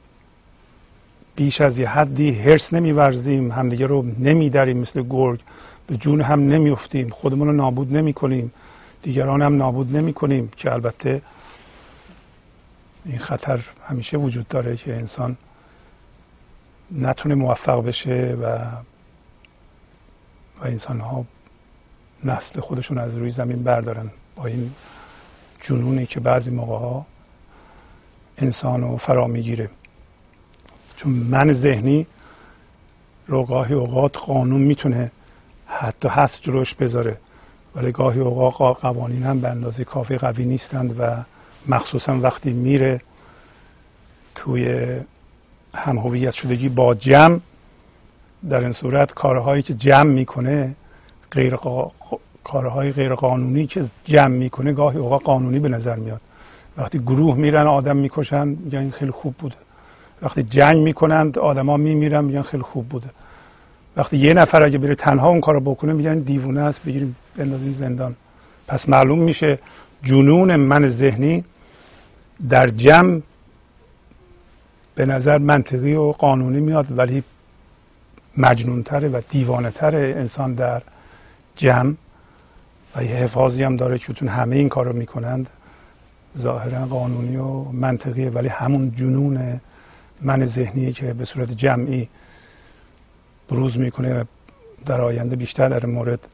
بیش 1.35 1.61
از 1.61 1.79
یه 1.79 1.89
حدی 1.89 2.31
هرس 2.31 2.73
نمیورزیم 2.73 3.51
همدیگه 3.51 3.85
رو 3.85 4.05
نمیدریم 4.19 4.77
مثل 4.77 5.03
گرگ 5.09 5.39
به 5.87 5.97
جون 5.97 6.21
هم 6.21 6.47
نمیفتیم 6.47 7.09
خودمون 7.09 7.47
رو 7.47 7.53
نابود 7.53 7.97
نمی 7.97 8.13
کنیم 8.13 8.51
دیگران 9.01 9.41
هم 9.41 9.57
نابود 9.57 9.97
نمی 9.97 10.13
کنیم 10.13 10.51
که 10.57 10.73
البته 10.73 11.21
این 13.05 13.19
خطر 13.19 13.59
همیشه 13.87 14.17
وجود 14.17 14.47
داره 14.47 14.75
که 14.75 14.95
انسان 14.95 15.37
نتونه 16.91 17.35
موفق 17.35 17.85
بشه 17.85 18.37
و 18.41 18.45
و 20.61 20.65
انسان 20.65 20.99
ها 20.99 21.25
نسل 22.23 22.59
خودشون 22.59 22.97
از 22.97 23.17
روی 23.17 23.29
زمین 23.29 23.63
بردارن. 23.63 24.11
با 24.35 24.45
این 24.45 24.71
جنونی 25.65 26.05
که 26.05 26.19
بعضی 26.19 26.51
موقع 26.51 26.77
ها 26.77 27.05
انسان 28.37 28.81
رو 28.81 28.97
فرا 28.97 29.27
می‌گیره. 29.27 29.69
چون 30.95 31.11
من 31.11 31.53
ذهنی 31.53 32.07
رو 33.27 33.45
گاهی 33.45 33.73
اوقات 33.73 34.17
قانون 34.17 34.61
می‌تونه 34.61 35.11
حتی 35.67 36.07
هست 36.07 36.41
جلوش 36.41 36.73
بذاره 36.73 37.17
ولی 37.75 37.91
گاهی 37.91 38.19
اوقات 38.19 38.81
قوانین 38.81 39.23
هم 39.23 39.39
به 39.41 39.49
اندازه 39.49 39.83
کافی 39.83 40.17
قوی 40.17 40.45
نیستند 40.45 40.95
و 40.99 41.23
مخصوصا 41.67 42.19
وقتی 42.19 42.53
میره 42.53 43.01
توی 44.35 44.95
هم 45.75 45.97
هویت 45.97 46.33
شدگی 46.33 46.69
با 46.69 46.95
جمع 46.95 47.39
در 48.49 48.59
این 48.59 48.71
صورت 48.71 49.13
کارهایی 49.13 49.61
که 49.61 49.73
جمع 49.73 50.11
می‌کنه 50.11 50.75
غیر 51.31 51.55
کارهای 52.45 52.91
غیر 52.91 53.15
قانونی 53.15 53.65
که 53.67 53.83
جمع 54.05 54.27
می‌کنه 54.27 54.73
گاهی 54.73 54.97
اوقات 54.97 55.23
قانونی 55.23 55.59
به 55.59 55.69
نظر 55.69 55.95
میاد. 55.95 56.21
وقتی 56.77 56.99
گروه 56.99 57.37
میرن 57.37 57.67
آدم 57.67 57.97
می‌کشن 57.97 58.47
میگن 58.47 58.79
این 58.79 58.91
خیلی 58.91 59.11
خوب 59.11 59.35
بوده. 59.37 59.55
وقتی 60.21 60.43
جنگ 60.43 60.77
می‌کنند 60.77 61.39
آدما 61.39 61.77
میمیرن 61.77 62.23
میگن 62.23 62.41
خیلی 62.41 62.63
خوب 62.63 62.89
بوده. 62.89 63.09
وقتی 63.97 64.17
یه 64.17 64.33
نفر 64.33 64.63
اگه 64.63 64.77
بره 64.77 64.95
تنها 64.95 65.29
اون 65.29 65.41
کارو 65.41 65.59
بکنه 65.59 65.93
میگن 65.93 66.19
دیوونه 66.19 66.61
است 66.61 66.83
بگیریم 66.83 67.15
بندازیم 67.37 67.71
زندان. 67.71 68.15
پس 68.67 68.89
معلوم 68.89 69.19
میشه 69.19 69.59
جنون 70.03 70.55
من 70.55 70.87
ذهنی 70.87 71.43
در 72.49 72.67
جمع 72.67 73.21
به 74.95 75.05
نظر 75.05 75.37
منطقی 75.37 75.93
و 75.93 76.11
قانونی 76.11 76.59
میاد 76.59 76.97
ولی 76.97 77.23
مجنونتره 78.37 79.07
و 79.09 79.21
دیوانه 79.29 79.73
انسان 79.81 80.53
در 80.53 80.81
جمع. 81.55 81.93
و 82.95 83.03
یه 83.03 83.09
حفاظی 83.09 83.63
هم 83.63 83.75
داره 83.75 83.97
چون 83.97 84.27
همه 84.27 84.55
این 84.55 84.69
کار 84.69 84.85
رو 84.85 84.93
می‌کنند. 84.93 85.49
ظاهرا 86.37 86.85
قانونی 86.85 87.35
و 87.35 87.63
منطقیه 87.63 88.29
ولی 88.29 88.47
همون 88.47 88.91
جنون 88.95 89.61
من 90.21 90.45
ذهنی 90.45 90.93
که 90.93 91.13
به 91.13 91.25
صورت 91.25 91.51
جمعی 91.51 92.09
بروز 93.49 93.77
می‌کنه 93.77 94.25
در 94.85 95.01
آینده 95.01 95.35
بیشتر 95.35 95.69
در 95.69 95.85
مورد 95.85 96.27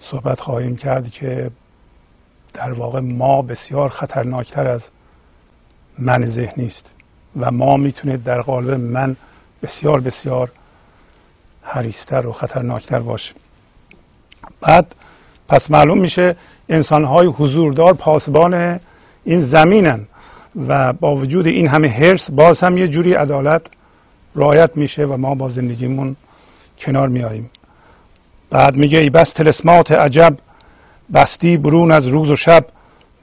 صحبت 0.00 0.40
خواهیم 0.40 0.76
کرد 0.76 1.10
که 1.10 1.50
در 2.54 2.72
واقع 2.72 3.00
ما 3.00 3.42
بسیار 3.42 3.88
خطرناکتر 3.88 4.66
از 4.66 4.90
من 5.98 6.26
ذهنی 6.26 6.66
است 6.66 6.92
و 7.40 7.50
ما 7.50 7.76
می‌تونه 7.76 8.16
در 8.16 8.42
قالب 8.42 8.80
من 8.80 9.16
بسیار 9.62 10.00
بسیار 10.00 10.52
حریستر 11.62 12.26
و 12.26 12.32
خطرناکتر 12.32 12.98
باشه. 12.98 13.34
بعد 14.60 14.94
پس 15.48 15.70
معلوم 15.70 15.98
میشه 15.98 16.36
انسان 16.68 17.04
های 17.04 17.26
حضوردار 17.26 17.94
پاسبان 17.94 18.80
این 19.24 19.40
زمینن 19.40 20.06
و 20.68 20.92
با 20.92 21.16
وجود 21.16 21.46
این 21.46 21.68
همه 21.68 21.88
حرس 21.88 22.30
باز 22.30 22.60
هم 22.60 22.78
یه 22.78 22.88
جوری 22.88 23.14
عدالت 23.14 23.62
رعایت 24.36 24.76
میشه 24.76 25.04
و 25.04 25.16
ما 25.16 25.34
با 25.34 25.48
زندگیمون 25.48 26.16
کنار 26.78 27.08
میاییم. 27.08 27.50
بعد 28.50 28.76
میگه 28.76 28.98
ای 28.98 29.10
بس 29.10 29.32
تلسمات 29.32 29.92
عجب 29.92 30.36
بستی 31.14 31.56
برون 31.56 31.92
از 31.92 32.06
روز 32.06 32.30
و 32.30 32.36
شب 32.36 32.64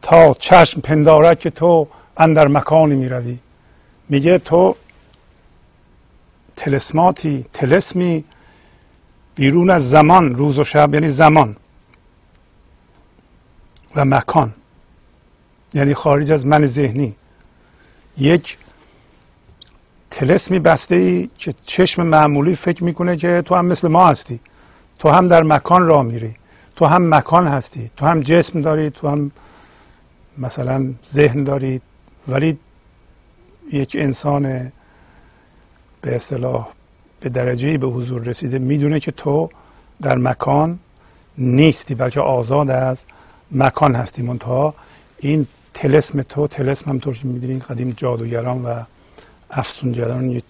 تا 0.02 0.34
چشم 0.40 0.82
پندارد 0.82 1.40
که 1.40 1.50
تو 1.50 1.88
اندر 2.18 2.48
مکانی 2.48 2.96
می‌روی. 2.96 3.38
میگه 4.10 4.38
تو 4.38 4.76
تلسماتی 6.56 7.46
تلسمی 7.54 8.24
بیرون 9.36 9.70
از 9.70 9.90
زمان 9.90 10.36
روز 10.36 10.60
و 10.60 10.64
شب 10.64 10.94
یعنی 10.94 11.10
زمان. 11.10 11.56
و 13.96 14.06
مکان. 14.06 14.54
یعنی 15.74 15.94
خارج 15.94 16.32
از 16.32 16.46
من 16.46 16.66
ذهنی. 16.66 17.16
یک 18.18 18.58
تلسمی 20.12 20.60
بسته 20.60 20.96
ای 20.96 21.30
که 21.38 21.54
چشم 21.66 22.04
معمولی 22.04 22.56
فکر 22.56 22.84
می‌کنه 22.84 23.18
که 23.18 23.42
تو 23.46 23.56
هم 23.56 23.66
مثل 23.66 23.88
ما 23.88 24.08
هستی. 24.08 24.40
تو 25.00 25.10
هم 25.10 25.28
در 25.28 25.44
مکان 25.44 25.88
را 25.88 26.04
میری. 26.04 26.36
تو 26.76 26.86
هم 26.86 27.16
مکان 27.16 27.48
هستی. 27.48 27.92
تو 27.98 28.06
هم 28.06 28.22
جسم 28.22 28.62
داری. 28.62 28.90
تو 28.90 29.08
هم 29.08 29.32
مثلا 30.38 30.94
ذهن 31.08 31.44
داری. 31.44 31.82
ولی 32.28 32.58
یک 33.72 33.96
انسان 34.00 34.72
به 36.02 36.16
اصطلاح 36.16 36.68
به 37.20 37.30
درجه 37.30 37.78
به 37.78 37.88
حضور 37.88 38.22
رسیده 38.22 38.60
می‌دونه 38.60 39.00
که 39.00 39.12
تو 39.12 39.50
در 40.02 40.16
مکان 40.16 40.80
نیستی 41.38 41.96
بلکه 41.96 42.20
آزاد 42.20 42.72
از 42.72 43.06
مکان 43.54 43.96
هستی 43.96 44.22
منتها. 44.22 44.74
این 45.20 45.48
تلسم 45.74 46.22
تو 46.22 46.48
تلسم 46.48 46.90
هم 46.90 47.00
طور 47.00 47.20
می‌دونید 47.24 47.64
قدیم 47.64 47.94
جادوگران 47.98 48.66
و 48.66 48.84
افسونگران 49.52 50.32
یه 50.32 50.42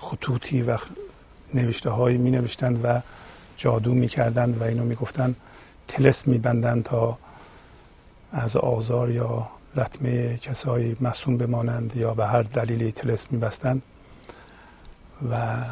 خطوطی 0.00 0.62
و 0.62 0.78
نوشته 1.54 1.90
هایی 1.90 2.18
می 2.18 2.30
نوشتند 2.30 2.80
و 2.84 3.00
جادو 3.56 3.94
می 3.94 4.08
کردند 4.08 4.60
و 4.60 4.64
اینو 4.64 4.84
می 4.84 4.94
گفتند 4.94 5.36
تلسم 5.88 6.30
می 6.30 6.38
بندند 6.38 6.82
تا 6.84 7.18
از 8.32 8.56
آزار 8.56 9.10
یا 9.10 9.48
لطمه 9.76 10.36
کسایی 10.36 10.96
مسون 11.00 11.36
بمانند 11.36 11.96
یا 11.96 12.14
به 12.14 12.26
هر 12.26 12.42
دلیلی 12.42 12.92
تلسم 12.92 13.28
می 13.30 13.38
بستند 13.38 13.82
و 15.30 15.64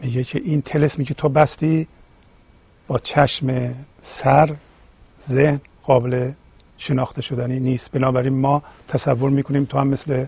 میگه 0.00 0.24
که 0.24 0.38
این 0.44 0.62
تلسمی 0.62 1.04
که 1.04 1.14
تو 1.14 1.28
بستی 1.28 1.86
با 2.86 2.98
چشم 2.98 3.74
سر 4.00 4.54
ذهن 5.28 5.60
قابل 5.82 6.30
شناخته 6.78 7.22
شدنی 7.22 7.60
نیست. 7.60 7.90
بنابراین 7.90 8.40
ما 8.40 8.62
تصور 8.88 9.30
می‌کنیم 9.30 9.64
تو 9.64 9.78
هم 9.78 9.88
مثل 9.88 10.26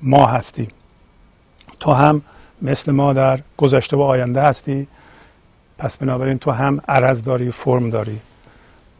ما 0.00 0.26
هستی. 0.26 0.68
تو 1.80 1.92
هم 1.92 2.22
مثل 2.62 2.92
ما 2.92 3.12
در 3.12 3.40
گذشته 3.56 3.96
و 3.96 4.00
آینده 4.00 4.42
هستی. 4.42 4.86
پس 5.78 5.98
بنابراین 5.98 6.38
تو 6.38 6.50
هم 6.50 6.80
عرض 6.88 7.24
داری 7.24 7.50
فرم 7.50 7.90
داری. 7.90 8.20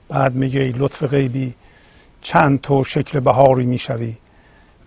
بعد 0.09 0.35
میگه 0.35 0.61
ای 0.61 0.72
لطف 0.72 1.03
غیبی 1.03 1.55
چند 2.22 2.61
تو 2.61 2.85
شکل 2.85 3.20
بهاری 3.20 3.66
می‌شوی؟ 3.66 4.16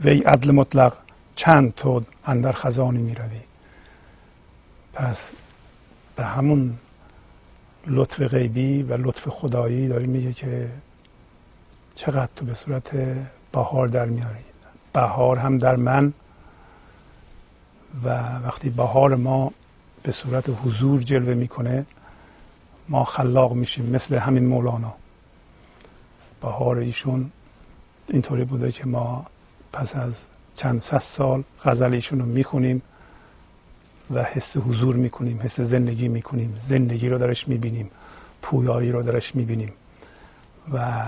و 0.04 0.08
ای 0.08 0.20
عدل 0.20 0.52
مطلق 0.52 0.94
چند 1.36 1.76
تو 1.76 2.02
اندر 2.26 2.52
خزانی 2.52 3.02
می‌روی؟ 3.02 3.42
پس 4.94 5.34
به 6.16 6.24
همون 6.24 6.78
لطف 7.88 8.22
غیبی 8.22 8.84
و 8.84 8.98
لطف 8.98 9.30
خدایی 9.30 9.88
داری 9.88 10.08
میگه 10.08 10.34
که 10.34 10.70
چقدر 11.96 12.30
تو 12.36 12.46
به 12.46 12.54
صورت 12.54 12.92
بهار 13.52 13.88
در 13.88 14.06
میاری. 14.06 14.44
بهار 14.94 15.38
هم 15.38 15.58
در 15.58 15.76
من 15.76 16.14
و 18.04 18.10
وقتی 18.44 18.70
بهار 18.70 19.16
ما 19.16 19.52
به 20.04 20.12
صورت 20.12 20.50
حضور 20.64 21.02
جلوه 21.02 21.34
می‌کنه 21.34 21.86
ما 22.90 23.04
خلاق 23.04 23.54
میشیم 23.54 23.86
مثل 23.86 24.16
همین 24.16 24.46
مولانا. 24.46 24.94
بهار 26.42 26.78
ایشون 26.78 27.32
اینطوری 28.10 28.46
بوده 28.46 28.72
که 28.72 28.86
ما 28.86 29.26
پس 29.74 29.96
از 29.96 30.28
چند 30.56 30.82
صد 30.82 30.98
سال 30.98 31.44
غزل 31.66 31.94
ایشون 31.94 32.20
رو 32.20 32.26
می‌خونیم. 32.26 32.82
و 34.14 34.24
حس 34.24 34.58
حضور 34.58 34.96
می‌کنیم 34.96 35.40
حس 35.42 35.60
زندگی 35.60 36.08
می‌کنیم. 36.08 36.54
زندگی 36.58 37.10
رو 37.10 37.18
درش 37.18 37.48
می‌بینیم 37.48 37.92
پویایی 38.42 38.92
رو 38.92 39.02
درش 39.02 39.36
می‌بینیم. 39.36 39.74
و 40.74 41.06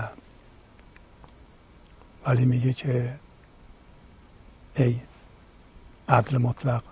ولی 2.26 2.44
میگه 2.44 2.72
که 2.72 3.14
ای 4.76 4.96
عدل 6.08 6.38
مطلق 6.38 6.82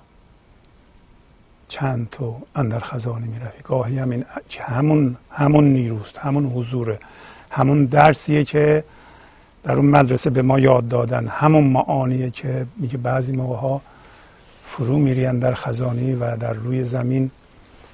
چند 1.69 2.09
تو 2.11 2.37
اندر 2.55 2.79
خزانه 2.79 3.27
می 3.27 3.39
روی 3.39 3.61
گاهی 3.65 3.99
هم 3.99 4.11
این 4.11 4.25
همون 4.61 5.17
همون 5.31 5.65
نیروست 5.65 6.19
همون 6.19 6.47
حضوره. 6.47 6.99
همون 7.51 7.85
درسیه 7.85 8.45
که 8.45 8.85
در 9.63 9.73
اون 9.73 9.87
مدرسه 9.87 10.31
به 10.31 10.43
ما 10.43 10.59
یاد 10.59 10.89
دادن. 10.89 11.29
همون 11.29 11.65
معانیه 11.65 12.31
که 12.31 12.67
میگه 12.77 12.97
بعضی 12.97 13.37
موقع 13.37 13.57
ها 13.57 13.81
فرو 14.77 14.99
میریان 14.99 15.39
در 15.39 15.55
خزانی 15.55 16.13
و 16.13 16.37
در 16.37 16.53
روی 16.53 16.85
زمین. 16.85 17.31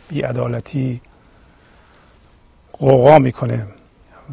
بیعدالتی 0.09 1.01
قوقا 2.73 3.19
می‌کنه 3.19 3.67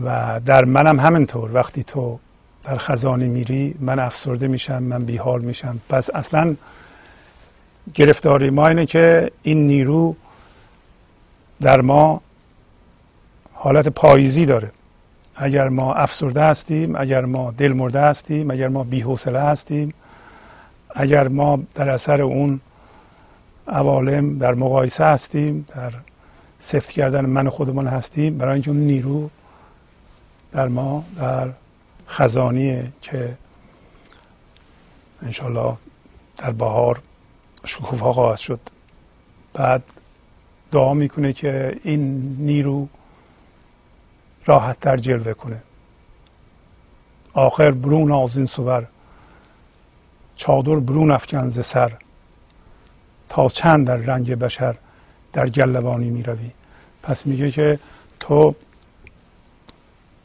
و 0.03 0.39
در 0.45 0.65
منم 0.65 0.99
همینطور. 0.99 1.51
وقتی 1.53 1.83
تو 1.83 2.19
در 2.63 2.77
خزانه 2.77 3.27
میری 3.27 3.75
من 3.79 3.99
افسرده 3.99 4.47
میشم 4.47 4.83
من 4.83 4.99
بیحال 5.03 5.41
میشم. 5.41 5.79
پس 5.89 6.09
اصلا 6.09 6.55
گرفتاری 7.93 8.49
ما 8.49 8.67
اینه 8.67 8.85
که 8.85 9.31
این 9.43 9.67
نیرو 9.67 10.15
در 11.61 11.81
ما 11.81 12.21
حالت 13.53 13.87
پاییزی 13.87 14.45
داره. 14.45 14.71
اگر 15.35 15.69
ما 15.69 15.93
افسرده 15.93 16.43
هستیم 16.43 16.95
اگر 16.95 17.25
ما 17.25 17.51
دل 17.51 17.73
مرده 17.73 18.01
هستیم 18.01 18.51
اگر 18.51 18.67
ما 18.67 18.83
بیحوصله 18.83 19.39
هستیم 19.39 19.93
اگر 20.95 21.27
ما 21.27 21.59
در 21.75 21.89
اثر 21.89 22.21
اون 22.21 22.59
عوالم 23.67 24.37
در 24.37 24.53
مقایسه 24.53 25.05
هستیم 25.05 25.65
در 25.75 25.93
سفت 26.57 26.91
کردن 26.91 27.25
من 27.25 27.49
خودمان 27.49 27.87
هستیم 27.87 28.37
برای 28.37 28.53
اینکه 28.53 28.71
اون 28.71 28.79
نیرو 28.79 29.29
در 30.51 30.67
ما 30.67 31.05
در 31.17 31.49
خزانیه 32.07 32.91
که 33.01 33.37
انشالله 35.21 35.77
در 36.37 36.51
بهار 36.51 37.01
شکوفا 37.65 38.13
خواهد 38.13 38.37
شد. 38.37 38.59
بعد 39.53 39.83
دعا 40.71 40.93
می‌کنه 40.93 41.33
که 41.33 41.79
این 41.83 42.35
نیرو 42.39 42.87
راحت 44.45 44.79
در 44.79 44.97
جلوه 44.97 45.33
کنه. 45.33 45.61
آخر 47.33 47.71
برون 47.71 48.11
آزین 48.11 48.45
سوبر. 48.45 48.85
چادر 50.35 50.75
برون 50.75 51.11
افکن 51.11 51.49
ز 51.49 51.65
سر 51.65 51.93
تا 53.29 53.47
چند 53.47 53.87
در 53.87 53.95
رنگ 53.95 54.35
بشر 54.35 54.75
در 55.33 55.49
گلبانی 55.49 56.09
می 56.09 56.23
روی 56.23 56.51
پس 57.03 57.25
میگه 57.25 57.51
که 57.51 57.79
تو 58.19 58.55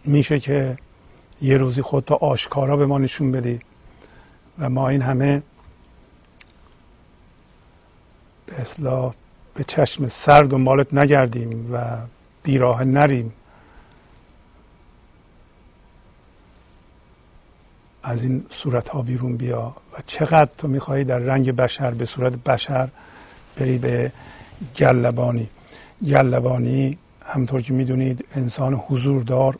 میشه 0.04 0.40
که 0.40 0.78
یه 1.42 1.56
روزی 1.56 1.82
خود 1.82 2.12
آشکارا 2.12 2.76
به 2.76 2.86
ما 2.86 2.98
نشون 2.98 3.32
بدی 3.32 3.60
و 4.58 4.70
ما 4.70 4.88
این 4.88 5.02
همه 5.02 5.42
به 8.46 8.60
اصلاح 8.60 9.14
به 9.54 9.64
چشم 9.64 10.06
سر 10.06 10.42
دنبالت 10.42 10.94
نگردیم 10.94 11.72
و 11.72 11.96
بیراه 12.42 12.84
نریم. 12.84 13.32
از 18.02 18.24
این 18.24 18.44
صورت 18.50 18.88
ها 18.88 19.02
بیرون 19.02 19.36
بیا 19.36 19.76
و 19.92 19.96
چقدر 20.06 20.50
تو 20.58 20.68
میخوایی 20.68 21.04
در 21.04 21.18
رنگ 21.18 21.50
بشر 21.52 21.90
به 21.90 22.04
صورت 22.04 22.36
بشر 22.36 22.88
بری 23.56 23.78
به 23.78 24.12
گلبانی 24.76 25.48
گلبانی 26.06 26.98
همطور 27.26 27.62
که 27.62 27.72
می‌دونید 27.72 28.24
انسان 28.36 28.74
حضوردار 28.74 29.56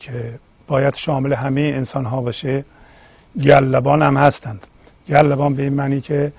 که 0.00 0.38
باید 0.66 0.94
شامل 0.94 1.32
همه 1.32 1.60
انسان 1.60 2.04
ها 2.04 2.20
باشه. 2.20 2.64
گلبان 3.42 4.02
هم 4.02 4.16
هستند. 4.16 4.66
گلبان 5.08 5.54
به 5.54 5.62
این 5.62 5.72
معنی 5.72 6.00
که 6.00 6.32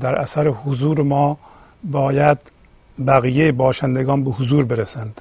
در 0.00 0.14
اثر 0.14 0.48
حضور 0.48 1.02
ما 1.02 1.38
باید 1.84 2.38
بقیه 3.06 3.52
باشندگان 3.52 4.24
به 4.24 4.30
حضور 4.30 4.64
برسند. 4.64 5.20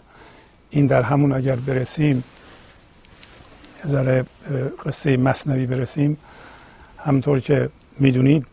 این 0.70 0.88
در 0.88 1.02
همون 1.02 1.32
اگر 1.32 1.56
برسیم 1.56 2.24
ذره 3.88 4.26
قصه 4.86 5.18
مصنوی 5.18 5.66
برسیم. 5.66 6.18
همطور 6.98 7.40
که 7.40 7.70
می‌دونید 8.00 8.46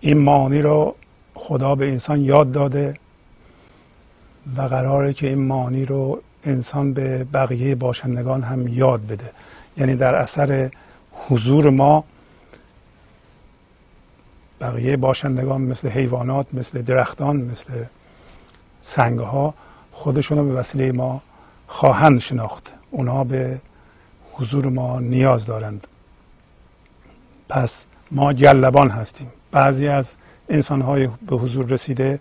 این 0.00 0.18
معانی 0.18 0.62
رو 0.62 0.94
خدا 1.34 1.74
به 1.74 1.88
انسان 1.88 2.20
یاد 2.20 2.52
داده 2.52 2.94
و 4.56 4.62
قراره 4.62 5.12
که 5.12 5.28
این 5.28 5.38
معانی 5.38 5.84
رو 5.84 6.22
انسان 6.44 6.92
به 6.92 7.24
بقیه 7.24 7.74
باشندگان 7.74 8.42
هم 8.42 8.68
یاد 8.68 9.06
بده. 9.06 9.30
یعنی 9.76 9.96
در 9.96 10.14
اثر 10.14 10.70
حضور 11.28 11.70
ما 11.70 12.04
بقیه 14.60 14.96
باشندگان 14.96 15.60
مثل 15.60 15.88
حیوانات 15.88 16.46
مثل 16.52 16.82
درختان 16.82 17.36
مثل 17.36 17.72
سنگ 18.80 19.18
ها 19.18 19.54
خودشون 19.92 20.38
رو 20.38 20.44
به 20.44 20.54
وسیله 20.54 20.92
ما 20.92 21.22
خواهند 21.66 22.20
شناخت. 22.20 22.74
اونا 22.90 23.24
به 23.24 23.58
حضور 24.40 24.68
ما 24.68 25.00
نیاز 25.00 25.46
دارند. 25.46 25.86
پس 27.48 27.86
ما 28.10 28.32
جلبان 28.32 28.90
هستیم. 28.90 29.32
بعضی 29.52 29.88
از 29.88 30.16
انسان 30.48 30.80
های 30.80 31.08
به 31.26 31.36
حضور 31.36 31.66
رسیده 31.66 32.20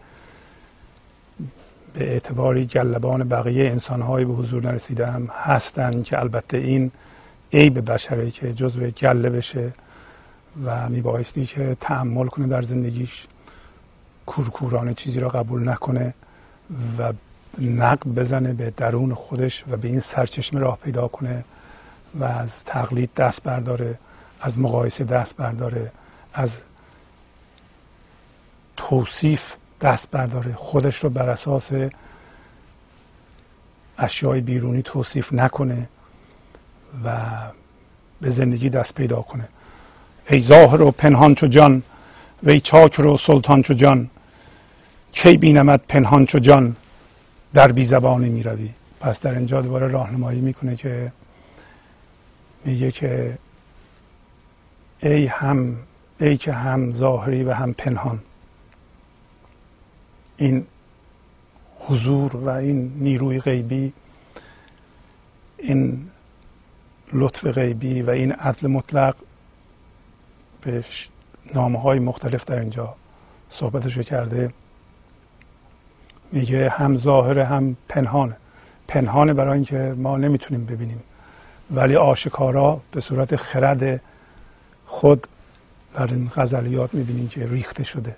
به 1.94 2.12
اعتباری 2.12 2.66
جلبان 2.66 3.24
بقیه 3.24 3.70
انسان 3.70 4.02
های 4.02 4.26
به 4.26 4.34
حضور 4.34 4.64
نرسیده 4.64 5.08
هم 5.08 5.30
هستند 5.44 6.04
که 6.04 6.20
البته 6.20 6.58
این 6.58 6.92
عیب 7.54 7.92
بشره 7.92 8.32
که 8.32 8.54
جزو 8.54 8.88
گله 8.90 9.30
بشه 9.30 9.74
و 10.66 10.90
میبایستی 10.90 11.46
که 11.46 11.78
تحمل 11.82 12.28
کنه 12.28 12.48
در 12.48 12.62
زندگیش 12.62 13.28
کورکورانه 14.26 14.94
چیزی 14.94 15.20
را 15.20 15.30
قبول 15.30 15.70
نکنه 15.70 16.14
و 17.00 17.14
نقب 17.62 18.16
بزنه 18.16 18.54
به 18.54 18.74
درون 18.78 19.14
خودش 19.14 19.64
و 19.70 19.78
به 19.78 19.88
این 19.88 20.00
سرچشمه 20.00 20.60
راه 20.60 20.78
پیدا 20.84 21.08
کنه. 21.08 21.44
و 22.16 22.24
از 22.24 22.64
تقلید 22.64 23.14
دست 23.14 23.44
برداره 23.44 24.00
از 24.42 24.60
مقایسه 24.60 25.04
دست 25.04 25.38
برداره 25.38 25.92
از 26.34 26.64
توصیف 28.78 29.54
دست 29.82 30.12
برداره. 30.12 30.54
خودش 30.54 30.96
رو 30.96 31.10
بر 31.10 31.30
اساس 31.30 31.72
اشیای 33.98 34.42
بیرونی 34.42 34.82
توصیف 34.82 35.34
نکنه 35.34 35.90
و 37.04 37.18
به 38.22 38.30
زندگی 38.30 38.70
دست 38.70 38.96
پیدا 38.96 39.22
کنه. 39.22 39.48
ای 40.30 40.42
ظاهر 40.42 40.82
و 40.82 40.92
پنهان 40.92 41.36
چو 41.36 41.48
جان 41.48 41.84
وی 42.44 42.60
چاکر 42.60 43.06
و 43.06 43.18
سلطان 43.18 43.62
چو 43.62 43.74
جان 43.74 44.10
کی 45.12 45.38
بینمت 45.38 45.82
پنهان 45.88 46.26
چو 46.26 46.40
جان 46.40 46.76
در 47.54 47.72
بی 47.72 47.84
زبانی 47.84 48.30
می 48.30 48.44
روی. 48.44 48.70
پس 49.00 49.22
در 49.22 49.36
اینجا 49.36 49.62
دوباره 49.62 49.88
راهنمایی 49.88 50.42
می‌کنه 50.42 50.76
که 50.76 51.12
میگه 52.70 52.92
که 52.92 53.38
ای 55.00 55.26
هم 55.26 55.78
ای 56.20 56.38
که 56.38 56.54
هم 56.54 56.92
ظاهری 56.92 57.44
و 57.44 57.54
هم 57.54 57.74
پنهان. 57.74 58.20
این 60.38 60.66
حضور 61.80 62.36
و 62.36 62.50
این 62.50 62.92
نیروی 62.96 63.40
غیبی 63.40 63.94
این 65.58 66.10
لطف 67.14 67.46
غیبی 67.46 68.02
و 68.02 68.10
این 68.10 68.32
عدل 68.32 68.68
مطلق 68.68 69.16
به 70.62 70.84
نامه 71.54 71.80
های 71.80 72.00
مختلف 72.00 72.46
در 72.46 72.60
اینجا 72.60 72.96
صحبتش 73.48 73.98
کرده. 73.98 74.54
میگه 76.32 76.70
هم 76.70 76.96
ظاهر 76.96 77.40
هم 77.40 77.78
پنهانه. 77.88 78.38
پنهانه 78.88 79.34
برای 79.34 79.54
اینکه 79.54 79.96
ما 79.98 80.18
نمی‌تونیم 80.18 80.66
ببینیم. 80.66 81.04
ولی 81.72 81.96
آشکارا 81.96 82.82
به 82.92 83.00
صورت 83.00 83.36
خرد 83.36 84.02
خود 84.86 85.28
در 85.94 86.04
این 86.04 86.32
غزلیات 86.36 86.94
می‌بینیم 86.94 87.28
که 87.28 87.46
ریخته 87.46 87.84
شده 87.84 88.16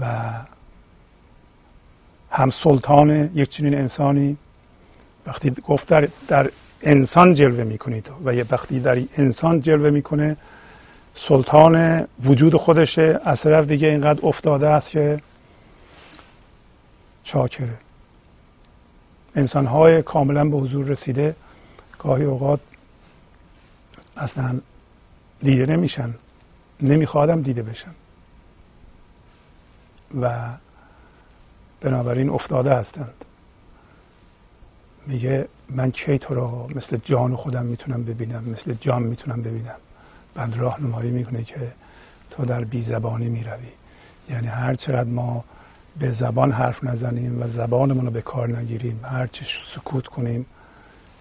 و 0.00 0.06
هم 2.30 2.50
سلطان 2.50 3.30
یک 3.34 3.48
چنین 3.48 3.74
انسانی 3.74 4.36
وقتی 5.26 5.50
گفت 5.50 5.88
در, 5.88 6.08
در 6.28 6.50
انسان 6.82 7.34
جلوه 7.34 7.64
می‌کنید 7.64 8.10
و 8.24 8.34
یه 8.34 8.44
وقتی 8.50 8.80
در 8.80 9.02
انسان 9.16 9.60
جلوه 9.60 9.90
می‌کنه 9.90 10.36
سلطان 11.14 12.06
وجود 12.24 12.56
خودشه 12.56 13.20
از 13.24 13.42
طرف 13.42 13.66
دیگه 13.66 13.88
اینقدر 13.88 14.26
افتاده 14.26 14.68
است 14.68 14.90
که 14.90 15.20
چاکره. 17.24 17.74
انسان 19.36 19.66
های 19.66 20.02
کاملا 20.02 20.44
به 20.44 20.56
حضور 20.56 20.86
رسیده. 20.86 21.34
گاهی 22.02 22.24
اوقات 22.24 22.60
اصلا 24.16 24.60
دیده 25.40 25.66
نمیشن. 25.66 26.14
نمیخوادم 26.80 27.42
دیده 27.42 27.62
بشن 27.62 27.94
و 30.20 30.50
بنابراین 31.80 32.30
افتاده 32.30 32.74
هستند. 32.74 33.24
میگه 35.06 35.48
من 35.68 35.90
کی 35.90 36.18
تو 36.18 36.34
رو 36.34 36.68
مثل 36.74 36.96
جان 37.04 37.36
خودم 37.36 37.66
می‌تونم 37.66 38.04
ببینم 38.04 38.44
مثل 38.44 38.74
جان 38.80 39.02
می‌تونم 39.02 39.42
ببینم؟ 39.42 39.76
بعد 40.34 40.56
راهنمایی 40.56 41.10
می‌کنه 41.10 41.44
که 41.44 41.72
تو 42.30 42.44
در 42.44 42.64
بی 42.64 42.80
زبانی 42.80 43.28
می‌روی. 43.28 43.68
یعنی 44.30 44.46
هر 44.46 44.74
چقدر 44.74 45.10
ما 45.10 45.44
به 45.98 46.10
زبان 46.10 46.52
حرف 46.52 46.84
نزنیم 46.84 47.42
و 47.42 47.46
زبانمون 47.46 48.04
رو 48.04 48.10
به 48.10 48.22
کار 48.22 48.58
نگیریم 48.58 49.00
هرچی 49.04 49.44
سکوت 49.44 50.06
کنیم 50.06 50.46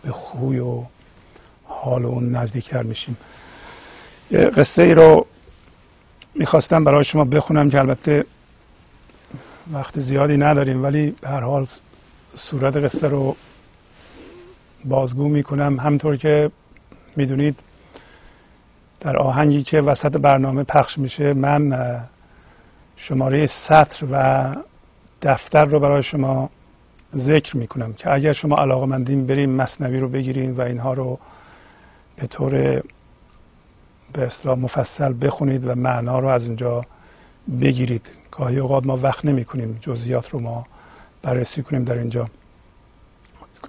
به 0.04 0.12
خوی 0.12 0.60
و 0.60 0.84
حال 1.64 2.06
اون 2.06 2.32
نزدیکتر 2.32 2.84
میشیم. 2.84 3.18
یه 4.32 4.40
قصه 4.40 4.84
ای 4.84 4.94
رو 4.94 5.26
می‌خواستم 6.36 6.84
برای 6.84 7.04
شما 7.04 7.26
بخونم 7.26 7.70
که 7.70 7.80
البته 7.80 8.26
وقت 9.74 10.00
زیادی 10.00 10.38
نداریم 10.38 10.84
ولی 10.84 11.16
به 11.22 11.30
هر 11.30 11.40
حال 11.40 11.68
صورت 12.36 12.78
قصه 12.78 13.08
رو 13.08 13.36
بازگو 14.86 15.28
می‌کنم. 15.28 15.80
همطور 15.80 16.18
که 16.18 16.52
می‌دونید 17.16 17.60
در 19.00 19.18
آهنگی 19.18 19.64
که 19.64 19.82
وسط 19.82 20.18
برنامه 20.18 20.64
پخش 20.64 20.98
میشه 20.98 21.34
من 21.34 22.00
شماره 22.96 23.46
سطر 23.46 24.06
و 24.12 24.46
دفتر 25.22 25.66
رو 25.66 25.80
برای 25.80 26.04
شما 26.04 26.50
ذکر 27.16 27.58
می‌کنم 27.58 27.94
که 27.94 28.14
اگر 28.14 28.34
شما 28.34 28.58
علاقه 28.58 28.86
مندین 28.86 29.26
بریم 29.28 29.50
مصنوی 29.50 30.00
رو 30.00 30.10
بگیریم 30.10 30.58
و 30.58 30.62
اینها 30.62 30.94
رو 30.94 31.20
به 32.16 32.28
طور 32.28 32.82
به 34.14 34.26
اصطلاح 34.26 34.58
مفصل 34.58 35.14
بخونید 35.22 35.68
و 35.68 35.76
معنا 35.76 36.20
رو 36.20 36.28
از 36.28 36.46
اینجا 36.46 36.86
بگیرید. 37.62 38.12
گاهی 38.32 38.60
اوقات 38.60 38.86
ما 38.86 38.98
وقت 38.98 39.26
نمی 39.26 39.46
کنیم 39.46 39.78
جزئیات 39.82 40.30
رو 40.30 40.40
ما 40.40 40.64
بررسی 41.22 41.64
کنیم 41.64 41.84
در 41.84 41.98
اینجا. 41.98 42.30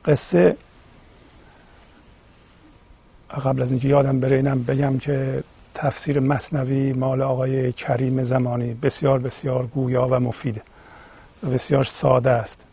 قصه 0.05 0.57
قبل 3.31 3.63
از 3.63 3.71
اینکه 3.71 3.89
یادم 3.89 4.21
بره 4.21 4.37
اینم 4.37 4.63
بگم 4.63 4.99
که 4.99 5.45
تفسیر 5.75 6.21
مصنوی 6.21 6.93
مال 6.93 7.23
آقای 7.23 7.73
کریم 7.73 8.23
زمانی 8.23 8.75
بسیار 8.75 9.19
بسیار 9.19 9.67
گویا 9.67 10.09
و 10.11 10.21
مفیده 10.21 10.63
و 11.43 11.51
بسیار 11.51 11.85
ساده 11.85 12.31
است. 12.31 12.67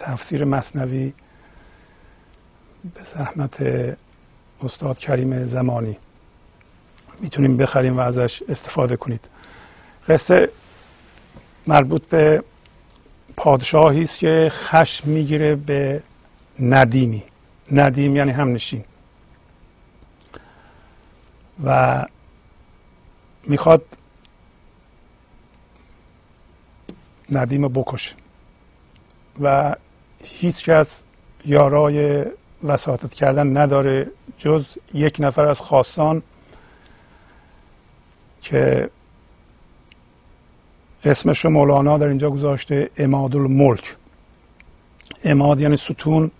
تفسیر 0.00 0.44
مصنوی 0.44 1.12
به 2.94 3.02
زحمت 3.02 3.62
استاد 4.62 4.98
کریم 4.98 5.44
زمانی. 5.44 5.96
می‌تونیم 7.20 7.56
بخریم 7.56 7.96
و 7.96 8.00
ازش 8.00 8.42
استفاده 8.48 8.96
کنید. 8.96 9.28
قصه 10.08 10.50
مربوط 11.66 12.06
به 12.06 12.44
پادشاهی 13.36 14.02
است 14.02 14.18
که 14.18 14.48
خشم 14.52 15.08
می‌گیره 15.08 15.54
به 15.54 16.02
ندیمی. 16.60 17.22
ندیم 17.72 18.16
یعنی 18.16 18.30
همنشین. 18.30 18.84
و 21.64 22.06
می‌خواد 23.46 23.82
ندیم 27.32 27.68
بکشه. 27.68 28.14
و 29.40 29.74
هیچ 30.22 30.64
کس 30.64 31.04
یارای 31.46 32.24
وساطت 32.64 33.14
کردن 33.14 33.56
نداره 33.56 34.06
جز 34.38 34.66
یک 34.94 35.16
نفر 35.20 35.44
از 35.44 35.60
خواستان 35.60 36.22
که 38.42 38.90
اسمش 41.04 41.44
رو 41.44 41.50
مولانا 41.50 41.98
در 41.98 42.06
اینجا 42.06 42.30
گذاشته 42.30 42.90
اماد 42.96 43.36
الملک 43.36 43.96
اماد 45.24 45.60
یعنی 45.60 45.76
ستون 45.76 46.30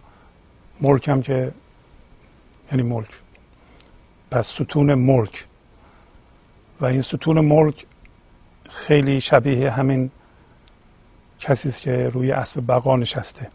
ملک 0.80 1.08
هم 1.08 1.22
که 1.22 1.52
یعنی 2.70 2.82
ملک. 2.82 3.08
پس 4.30 4.48
ستون 4.48 4.94
ملک. 4.94 5.46
و 6.80 6.84
این 6.84 7.02
ستون 7.02 7.40
ملک 7.40 7.86
خیلی 8.68 9.20
شبیه 9.20 9.70
همین 9.70 10.10
کسی 11.40 11.68
است 11.68 11.82
که 11.82 12.08
روی 12.08 12.32
اسب 12.32 12.66
بقا 12.68 12.96
نشسته. 12.96 13.50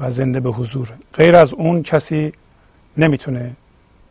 و 0.00 0.10
زنده 0.10 0.40
به 0.40 0.50
حضور. 0.50 0.92
غیر 1.14 1.36
از 1.36 1.52
اون 1.52 1.82
کسی 1.82 2.32
نمی‌تونه 2.96 3.56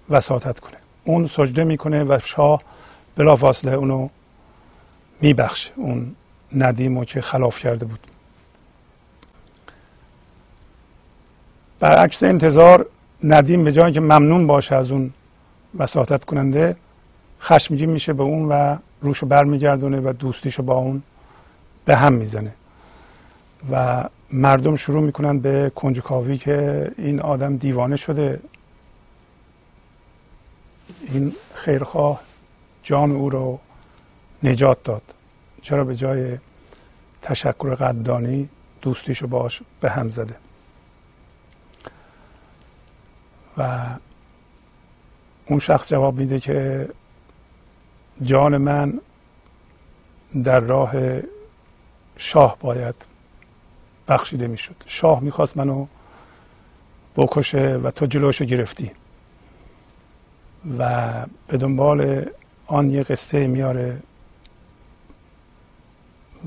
وساطت 0.09 0.59
کنه. 0.59 0.77
اون 1.03 1.27
سجده 1.27 1.63
می‌کنه 1.63 2.03
و 2.03 2.19
شاه 2.23 2.61
بلافاصله 3.15 3.71
اونو 3.71 4.09
میبخشه. 5.21 5.71
اون 5.75 6.15
ندیمو 6.55 7.05
که 7.05 7.21
خلاف 7.21 7.59
کرده 7.59 7.85
بود. 7.85 7.99
برعکس 11.79 12.23
انتظار 12.23 12.85
ندیم 13.23 13.63
به 13.63 13.71
جای 13.71 13.91
که 13.91 13.99
ممنون 13.99 14.47
باشه 14.47 14.75
از 14.75 14.91
اون 14.91 15.13
وساطت 15.77 16.25
کننده 16.25 16.75
خشمگین 17.41 17.89
میشه 17.89 18.13
به 18.13 18.23
اون 18.23 18.45
و 18.45 18.77
روشو 19.01 19.25
برمیگردونه 19.25 19.99
و 19.99 20.13
دوستیشو 20.19 20.63
با 20.63 20.73
اون 20.73 21.03
به 21.85 21.95
هم 21.95 22.13
می‌زنه. 22.13 22.53
و 23.71 24.03
مردم 24.31 24.75
شروع 24.75 25.03
می‌کنن 25.03 25.39
به 25.39 25.71
کنجکاوی 25.75 26.37
که 26.37 26.91
این 26.97 27.19
آدم 27.19 27.57
دیوانه 27.57 27.95
شده. 27.95 28.41
این 31.01 31.33
خیرخواه 31.53 32.21
جان 32.83 33.11
او 33.11 33.29
رو 33.29 33.59
نجات 34.43 34.83
داد. 34.83 35.01
چرا 35.61 35.83
به 35.83 35.95
جای 35.95 36.37
تشکر 37.21 37.75
قدردانی 37.75 38.49
دوستیشو 38.81 39.27
باش 39.27 39.61
به 39.81 39.89
هم 39.89 40.09
زده. 40.09 40.35
و 43.57 43.85
اون 45.45 45.59
شخص 45.59 45.89
جواب 45.89 46.17
میده 46.17 46.39
که 46.39 46.89
جان 48.21 48.57
من 48.57 48.99
در 50.43 50.59
راه 50.59 50.93
شاه 52.17 52.57
باید 52.59 52.95
بخشیده 54.07 54.47
می‌شد. 54.47 54.75
شاه 54.85 55.19
می‌خواست 55.19 55.57
منو 55.57 55.87
بکشه 57.15 57.75
و 57.83 57.91
تو 57.91 58.05
جلوشو 58.05 58.45
گرفتی. 58.45 58.91
و 60.79 61.11
به 61.47 61.57
دنبال 61.57 62.25
آن 62.67 62.91
یه 62.91 63.03
قصه 63.03 63.47
میاره 63.47 63.97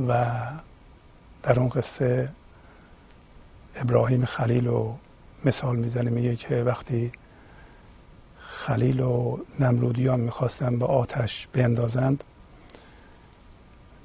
و 0.09 0.37
در 1.43 1.61
اون 1.61 1.69
قصه 1.69 2.29
ابراهیم 3.77 4.25
خلیل 4.25 4.67
رو 4.67 4.97
مثال 5.45 5.77
می‌زنه 5.77 6.11
میگه 6.11 6.37
که 6.37 6.55
وقتی 6.55 7.13
خلیل 8.39 9.01
و 9.01 9.39
نمرودیان 9.61 10.21
می‌خواستن 10.21 10.79
به 10.79 10.87
آتش 10.87 11.49
بیندازند 11.53 12.25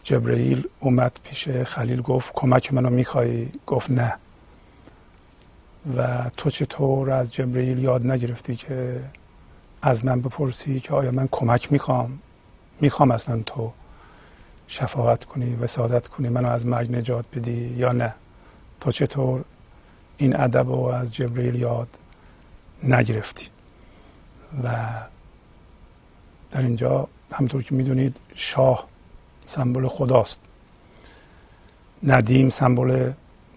جبرئیل 0.05 0.67
اومد 0.79 1.19
پیش 1.23 1.49
خلیل 1.49 2.01
گفت 2.01 2.33
کمک 2.33 2.73
منو 2.73 2.89
می‌خوای؟ 2.89 3.47
گفت 3.67 3.91
نه. 3.91 4.17
و 5.97 6.29
تو 6.37 6.49
چطور 6.49 7.11
از 7.11 7.33
جبرئیل 7.33 7.79
یاد 7.79 8.05
نگرفتی 8.05 8.55
که 8.55 9.01
از 9.81 10.05
من 10.05 10.21
بپرسی 10.21 10.79
که 10.79 10.93
آیا 10.93 11.11
من 11.11 11.27
کمک 11.31 11.71
می‌خوام؟ 11.71 12.19
می‌خوام 12.81 13.11
اصلا 13.11 13.41
تو 13.45 13.71
شفاعت 14.67 15.25
کنی 15.25 15.55
وسادت 15.55 16.07
کنی 16.07 16.29
منو 16.29 16.49
از 16.49 16.65
مرگ 16.65 16.95
نجات 16.95 17.25
بدی 17.35 17.75
یا 17.77 17.91
نه؟ 17.91 18.13
تو 18.81 18.91
چطور 18.91 19.43
این 20.17 20.39
ادب 20.39 20.69
رو 20.69 20.79
از 20.79 21.13
جبرئیل 21.13 21.55
یاد 21.55 21.87
نگرفتی؟ 22.83 23.47
و 24.63 24.69
در 26.51 26.61
اینجا 26.61 27.07
همطور 27.33 27.63
که 27.63 27.75
می‌دونید 27.75 28.17
شاه 28.35 28.87
سمبل 29.45 29.87
خداست. 29.87 30.39
ندیم 32.03 32.49
سمبل 32.49 33.11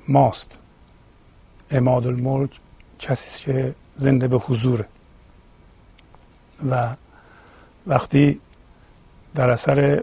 ماست. 0.08 0.58
اماد 1.70 2.06
الملک 2.06 2.50
کسی 2.98 3.42
که 3.42 3.74
زنده 3.96 4.28
به 4.28 4.38
حضوره. 4.38 4.84
و 6.70 6.94
وقتی 7.86 8.40
در 9.34 9.50
اثر 9.50 10.02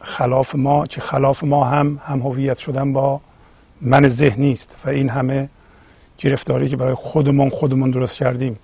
خلاف 0.00 0.54
ما 0.54 0.86
که 0.86 1.00
خلاف 1.00 1.44
ما 1.44 1.64
هم 1.64 2.00
هم 2.04 2.20
هویت 2.20 2.58
شدن 2.58 2.92
با 2.92 3.20
من 3.80 4.08
ذهنی 4.08 4.52
است 4.52 4.76
و 4.84 4.88
این 4.90 5.08
همه 5.08 5.48
گرفتاری 6.18 6.68
که 6.68 6.76
برای 6.76 6.94
خودمون 6.94 7.50
خودمون 7.50 7.90
درست 7.90 8.16
کردیم. 8.16 8.58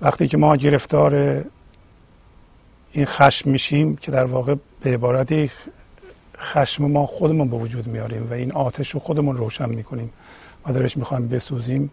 وقتی 0.00 0.28
که 0.28 0.36
ما 0.36 0.56
گرفتار 0.56 1.44
این 2.96 3.06
خشم 3.06 3.50
میشیم 3.50 3.96
که 3.96 4.10
در 4.10 4.24
واقع 4.24 4.54
به 4.80 4.94
عبارتی 4.94 5.50
خشم 6.38 6.90
ما 6.90 7.06
خودمون 7.06 7.48
به 7.48 7.56
وجود 7.56 7.86
میاریم 7.86 8.30
و 8.30 8.32
این 8.32 8.52
آتش 8.52 8.90
رو 8.90 9.00
خودمون 9.00 9.36
روشن 9.36 9.68
می‌کنیم 9.68 10.10
و 10.66 10.72
درش 10.72 10.96
می‌خوایم 10.96 11.28
بسوزیم. 11.28 11.90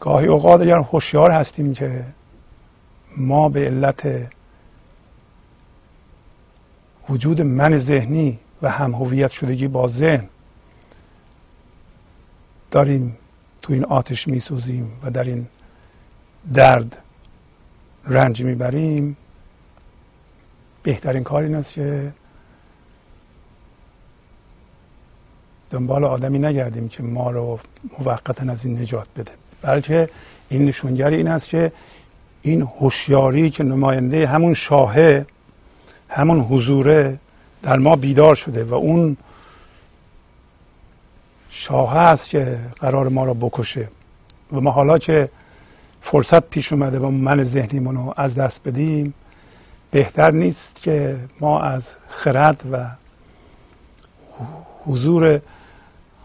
گاهی 0.00 0.26
اوقات 0.26 0.60
اگر 0.60 0.78
هوشیار 0.78 1.30
هستیم 1.30 1.74
که 1.74 2.04
ما 3.16 3.48
به 3.48 3.66
علت 3.66 4.30
وجود 7.08 7.40
من 7.40 7.76
ذهنی 7.76 8.38
و 8.62 8.70
هم 8.70 8.94
هویت 8.94 9.30
شدگی 9.30 9.68
با 9.68 9.86
ذهن 9.86 10.28
داریم 12.70 13.16
تو 13.62 13.72
این 13.72 13.84
آتش 13.84 14.28
میسوزیم 14.28 14.92
و 15.02 15.10
در 15.10 15.24
این 15.24 15.46
درد 16.54 17.02
رنج 18.06 18.42
می‌بریم. 18.42 19.16
بهترین 20.82 21.24
کار 21.24 21.42
این 21.42 21.54
است 21.54 21.72
که 21.72 22.12
دنبال 25.70 26.04
آدمی 26.04 26.38
نگردیم 26.38 26.88
که 26.88 27.02
ما 27.02 27.30
رو 27.30 27.58
موقتا 27.98 28.52
از 28.52 28.64
این 28.64 28.78
نجات 28.78 29.08
بده. 29.16 29.32
بلکه 29.62 30.08
این 30.48 30.64
نشونگر 30.64 31.10
این 31.10 31.28
است 31.28 31.48
که 31.48 31.72
این 32.42 32.62
هوشیاری 32.62 33.50
که 33.50 33.64
نماینده 33.64 34.26
همون 34.26 34.54
شاهه 34.54 35.26
همون 36.08 36.40
حضوره 36.40 37.18
در 37.62 37.78
ما 37.78 37.96
بیدار 37.96 38.34
شده 38.34 38.64
و 38.64 38.74
اون 38.74 39.16
شاه 41.50 41.96
است 41.96 42.28
که 42.28 42.58
قرار 42.80 43.08
ما 43.08 43.24
را 43.24 43.34
بکشه. 43.34 43.88
و 44.52 44.60
ما 44.60 44.70
حالا 44.70 44.98
که 44.98 45.28
فرصت 46.06 46.50
پیش 46.50 46.72
اومده 46.72 46.98
و 46.98 47.10
من 47.10 47.44
ذهنیمون 47.44 47.96
رو 47.96 48.14
از 48.16 48.34
دست 48.34 48.60
بدیم. 48.64 49.14
بهتر 49.90 50.30
نیست 50.30 50.82
که 50.82 51.16
ما 51.40 51.60
از 51.60 51.96
خرد 52.08 52.64
و 52.72 52.86
حضور 54.86 55.40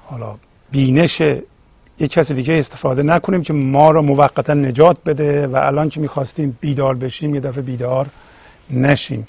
حالا 0.05 0.35
بینش 0.71 1.21
یک 1.21 2.11
کسی 2.11 2.33
دیگه 2.33 2.53
استفاده 2.53 3.03
نکنیم 3.03 3.43
که 3.43 3.53
ما 3.53 3.91
رو 3.91 4.01
موقتا 4.01 4.53
نجات 4.53 4.97
بده 5.05 5.47
و 5.47 5.55
الان 5.55 5.89
که 5.89 5.99
می‌خواستیم 5.99 6.57
بیدار 6.61 6.95
بشیم 6.95 7.35
یه 7.35 7.39
دفعه 7.39 7.61
بیدار 7.61 8.07
نشیم. 8.69 9.27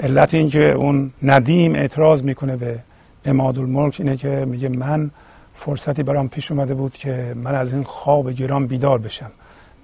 علت 0.00 0.34
این 0.34 0.48
که 0.50 0.72
اون 0.72 1.12
ندیم 1.22 1.74
اعتراض 1.74 2.22
می‌کنه 2.22 2.56
به 2.56 2.78
اماد 3.24 3.58
الملک 3.58 3.96
اینه 3.98 4.16
که 4.16 4.28
میگه 4.28 4.68
من 4.68 5.10
فرصتی 5.56 6.02
برام 6.02 6.28
پیش 6.28 6.50
اومده 6.50 6.74
بود 6.74 6.92
که 6.92 7.34
من 7.36 7.54
از 7.54 7.74
این 7.74 7.82
خواب 7.82 8.32
گرام 8.32 8.66
بیدار 8.66 8.98
بشم. 8.98 9.30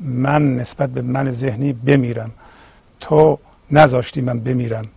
من 0.01 0.57
نسبت 0.57 0.91
به 0.91 1.03
من 1.03 1.31
ذهنی 1.31 1.73
بمیرم. 1.73 2.31
تو 3.01 3.39
نذاشتی 3.71 4.21
من 4.21 4.41
بمیرم. 4.41 4.89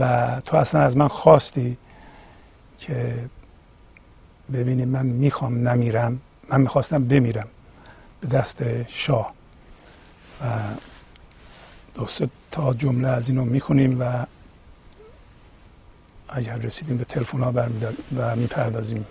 و 0.00 0.40
تو 0.40 0.56
اصلا 0.56 0.80
از 0.80 0.96
من 0.96 1.08
خواستی 1.08 1.76
که 2.78 3.14
ببینی 4.52 4.84
من 4.84 5.06
می‌خوام 5.06 5.68
نمیرم. 5.68 6.20
من 6.48 6.60
می‌خواستم 6.60 7.04
بمیرم. 7.04 7.48
به 8.20 8.28
دست 8.28 8.86
شاه. 8.86 9.34
و 10.40 10.44
دوست 11.94 12.22
تا 12.50 12.74
جمله 12.74 13.08
از 13.08 13.28
اینو 13.28 13.44
می‌خونیم 13.44 14.00
و 14.00 14.26
اگر 16.28 16.56
رسیدیم 16.56 16.96
به 16.96 17.04
تلفن 17.04 17.42
ها 17.42 17.52
و 18.16 18.36
می‌پردازیم. 18.36 19.06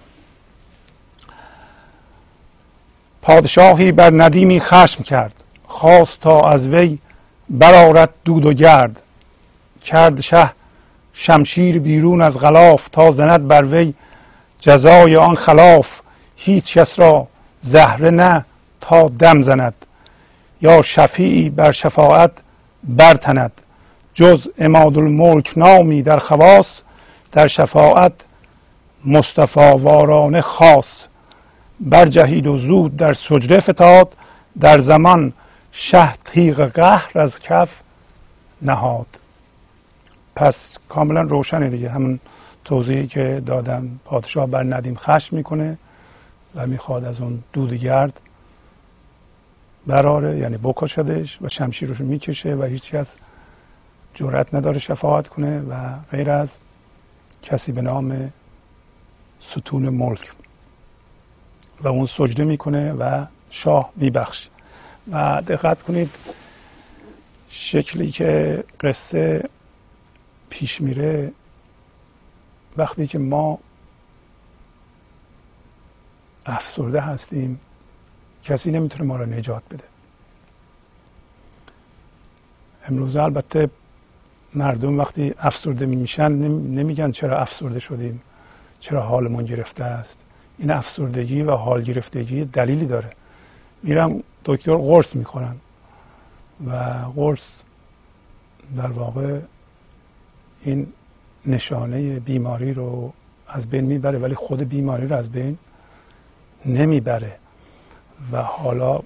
پادشاهی 3.29 3.91
بر 3.91 4.23
ندیمی 4.23 4.59
خشم 4.59 5.03
کرد. 5.03 5.43
خواست 5.67 6.21
تا 6.21 6.41
از 6.41 6.67
وی 6.67 6.97
برارد 7.49 8.09
دود 8.25 8.45
و 8.45 8.53
گرد. 8.53 9.01
کرد 9.83 10.21
شه 10.21 10.51
شمشیر 11.13 11.79
بیرون 11.79 12.21
از 12.21 12.39
غلاف 12.39 12.87
تا 12.87 13.11
زند 13.11 13.47
بر 13.47 13.65
وی 13.65 13.93
جزای 14.59 15.15
آن 15.15 15.35
خلاف. 15.35 15.99
هیچ 16.35 16.77
کس 16.77 16.99
را 16.99 17.27
زهره 17.61 18.09
نه 18.09 18.45
تا 18.81 19.09
دم 19.09 19.41
زند. 19.41 19.85
یا 20.61 20.81
شفیعی 20.81 21.49
بر 21.49 21.71
شفاعت 21.71 22.31
برتند. 22.83 23.61
جز 24.13 24.47
اماد 24.59 24.97
الملک 24.97 25.53
نامی 25.55 26.01
در 26.01 26.19
خواص 26.19 26.81
در 27.31 27.47
شفاعت 27.47 28.13
مصطفی 29.05 29.59
وارانه 29.59 30.41
خاص. 30.41 31.08
برجهید 31.79 32.47
و 32.47 32.57
زود 32.57 32.97
در 32.97 33.13
سجده 33.13 33.59
فتاد 33.59 34.17
در 34.59 34.79
زمان 34.79 35.33
شه 35.71 36.13
تیغ 36.13 36.61
قهر 36.61 37.19
از 37.19 37.39
کف 37.39 37.81
نهاد. 38.61 39.07
پس 40.35 40.77
کاملا 40.89 41.21
روشنه 41.21 41.69
دیگه. 41.69 41.89
همون 41.89 42.19
توضیحی 42.65 43.07
که 43.07 43.43
دادم. 43.45 43.99
پادشاه 44.05 44.47
بر 44.47 44.63
ندیم 44.63 44.95
خشم 44.95 45.35
می‌کنه 45.35 45.77
و 46.55 46.67
می‌خواد 46.67 47.05
از 47.05 47.21
اون 47.21 47.43
دود 47.53 47.73
گرد 47.73 48.21
براره 49.87 50.37
یعنی 50.37 50.57
بکشدش 50.57 51.41
و 51.41 51.49
شمشیرش 51.49 52.01
می‌کشه 52.01 52.55
و 52.55 52.63
هیچ 52.63 52.91
کس 52.91 53.15
جرأت 54.13 54.53
نداره 54.53 54.79
شفاعت 54.79 55.27
کنه 55.27 55.59
و 55.59 55.73
غیر 56.11 56.31
از 56.31 56.59
کسی 57.43 57.71
به 57.71 57.81
نام 57.81 58.33
ستون 59.39 59.89
ملک. 59.89 60.31
و 61.81 61.87
اون 61.87 62.05
سجده 62.05 62.43
می‌کنه 62.43 62.93
و 62.93 63.25
شاه 63.49 63.91
میبخش 63.95 64.49
و 65.11 65.41
دقت 65.47 65.83
کنید 65.83 66.09
شکلی 67.49 68.11
که 68.11 68.63
قصه 68.79 69.49
پیش 70.49 70.81
میره 70.81 71.31
وقتی 72.77 73.07
که 73.07 73.19
ما 73.19 73.59
افسرده 76.45 77.01
هستیم 77.01 77.59
کسی 78.43 78.71
نمی‌تونه 78.71 79.03
ما 79.03 79.15
را 79.15 79.25
نجات 79.25 79.63
بده. 79.71 79.83
امروز 82.87 83.17
البته 83.17 83.69
مردم 84.53 84.97
وقتی 84.99 85.33
افسرده 85.39 85.85
میشن 85.85 86.31
نمیگن 86.31 87.11
چرا 87.11 87.39
افسرده 87.39 87.79
شدیم 87.79 88.21
چرا 88.79 89.01
حالمون 89.01 89.45
گرفته 89.45 89.83
است. 89.83 90.25
این 90.59 90.71
افسردگی 90.71 91.41
و 91.41 91.51
حال 91.51 91.81
گرفتگی 91.81 92.45
دلیلی 92.45 92.85
داره. 92.85 93.09
میرم 93.83 94.23
دکتر 94.45 94.75
قرص 94.75 95.15
می‌خورن 95.15 95.55
و 96.67 96.71
قرص 97.15 97.61
در 98.77 98.87
واقع 98.87 99.39
این 100.63 100.87
نشانه 101.45 102.19
بیماری 102.19 102.73
رو 102.73 103.13
از 103.47 103.69
بین 103.69 103.85
می‌بره 103.85 104.19
ولی 104.19 104.35
خود 104.35 104.61
بیماری 104.61 105.07
رو 105.07 105.15
از 105.15 105.31
بین 105.31 105.57
نمی‌بره. 106.65 107.35
و 108.31 108.41
حالا 108.41 108.99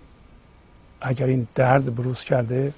اگر 1.01 1.25
این 1.25 1.47
درد 1.55 1.95
بروز 1.95 2.23
کرده 2.23 2.73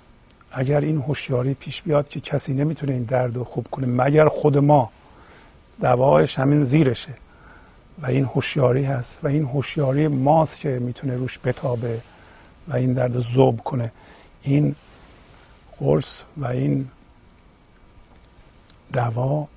اگر 0.51 0.79
این 0.79 0.97
هوشیاری 0.97 1.53
پیش 1.53 1.81
بیاد 1.81 2.09
که 2.09 2.19
کسی 2.19 2.53
نمی‌تونه 2.53 2.93
این 2.93 3.03
درد 3.03 3.35
رو 3.35 3.43
خوب 3.43 3.67
کنه 3.71 3.87
مگر 3.87 4.27
خود 4.27 4.57
ما 4.57 4.91
دوایش 5.81 6.39
همین 6.39 6.63
زیرشه. 6.63 7.13
و 8.01 8.05
این 8.05 8.25
هوشیاری 8.25 8.83
هست 8.83 9.19
و 9.23 9.27
این 9.27 9.45
هوشیاری 9.45 10.07
ماست 10.07 10.59
که 10.59 10.69
می‌تونه 10.69 11.15
روش 11.15 11.39
بتابه 11.43 12.01
و 12.67 12.75
این 12.75 12.93
درد 12.93 13.19
زوب 13.19 13.61
کنه. 13.61 13.91
این 14.41 14.75
قرص 15.79 16.23
و 16.37 16.45
این 16.45 16.89
دوا 18.93 19.47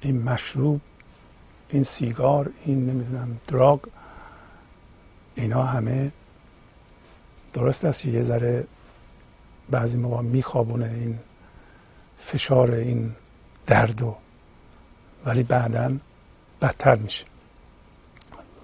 این 0.00 0.22
مشروب 0.22 0.80
این 1.68 1.82
سیگار 1.82 2.50
این 2.64 2.86
نمی‌دونم 2.90 3.40
دراگ 3.48 3.80
اینا 5.34 5.62
همه 5.62 6.12
درست 7.52 7.84
است 7.84 8.06
یه 8.06 8.22
ذره 8.22 8.64
بعضی 9.70 9.98
موقع 9.98 10.22
میخوابونه 10.22 10.86
این 10.86 11.18
فشار 12.18 12.70
این 12.70 13.12
درد 13.66 14.02
و 14.02 14.16
ولی 15.26 15.42
بعدا 15.42 15.96
بدتر 16.62 16.94
میشه. 16.94 17.29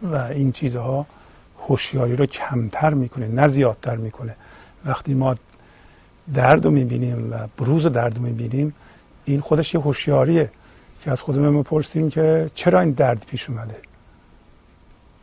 و 0.03 0.17
این 0.17 0.53
چیزها 0.53 1.07
هوشیاری 1.69 2.17
رو 2.17 2.27
کمتر 2.27 2.95
می‌کنه 2.95 3.29
نه 3.29 3.47
زیادتر 3.47 3.97
می‌کنه. 3.97 4.37
وقتی 4.85 5.15
ما 5.15 5.37
درد 6.35 6.65
رو 6.65 6.71
می‌بینیم 6.71 7.33
و 7.33 7.37
بروز 7.59 7.87
درد 7.87 8.17
رو 8.17 8.23
می‌بینیم 8.23 8.75
این 9.25 9.41
خودش 9.41 9.75
یه 9.75 9.81
هوشیاریه 9.81 10.51
که 11.03 11.11
از 11.11 11.23
خودمون 11.23 11.55
می‌پرسیم 11.55 12.11
که 12.11 12.47
چرا 12.55 12.81
این 12.81 12.91
درد 12.91 13.25
پیش 13.27 13.51
اومده؟ 13.51 13.77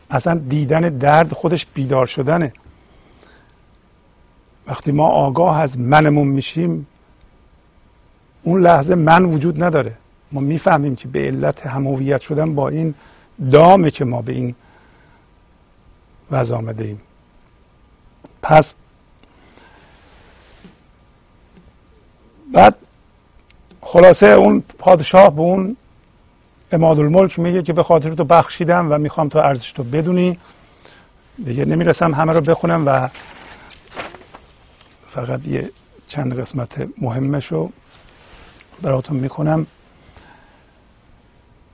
اصلا 0.09 0.35
دیدن 0.49 0.81
درد 0.81 1.33
خودش 1.33 1.65
بیدار 1.73 2.05
شدنه. 2.05 2.53
وقتی 4.67 4.91
ما 4.91 5.07
آگاه 5.07 5.59
از 5.59 5.79
منمون 5.79 6.27
میشیم 6.27 6.87
اون 8.43 8.61
لحظه 8.61 8.95
من 8.95 9.25
وجود 9.25 9.63
نداره. 9.63 9.93
ما 10.31 10.41
می‌فهمیم 10.41 10.95
که 10.95 11.07
به 11.07 11.19
علت 11.19 11.67
همویت 11.67 12.21
شدن 12.21 12.55
با 12.55 12.69
این 12.69 12.93
دامه 13.51 13.91
که 13.91 14.05
ما 14.05 14.21
به 14.21 14.31
این 14.31 14.55
وضع 16.31 16.55
آمده 16.55 16.83
ایم. 16.83 17.01
پس 18.41 18.75
بعد 22.53 22.75
خلاصه 23.81 24.27
اون 24.27 24.63
پادشاه 24.77 25.35
به 25.35 25.41
اون 25.41 25.77
اماد 26.71 26.99
الملک 26.99 27.39
میگه 27.39 27.63
که 27.63 27.73
به 27.73 27.83
خاطر 27.83 28.13
تو 28.13 28.23
بخشیدم 28.23 28.91
و 28.91 28.97
می‌خوام 28.97 29.29
تو 29.29 29.39
ارزش 29.39 29.71
تو 29.71 29.83
بدونی. 29.83 30.39
دیگه 31.45 31.65
نمی‌رسم 31.65 32.13
همه 32.13 32.33
رو 32.33 32.41
بخونم 32.41 32.83
و 32.87 33.09
فقط 35.07 35.47
یه 35.47 35.69
چند 36.07 36.39
قسمت 36.39 36.87
مهمش 37.01 37.47
رو 37.51 37.71
براتون 38.81 39.17
می‌کنم 39.17 39.67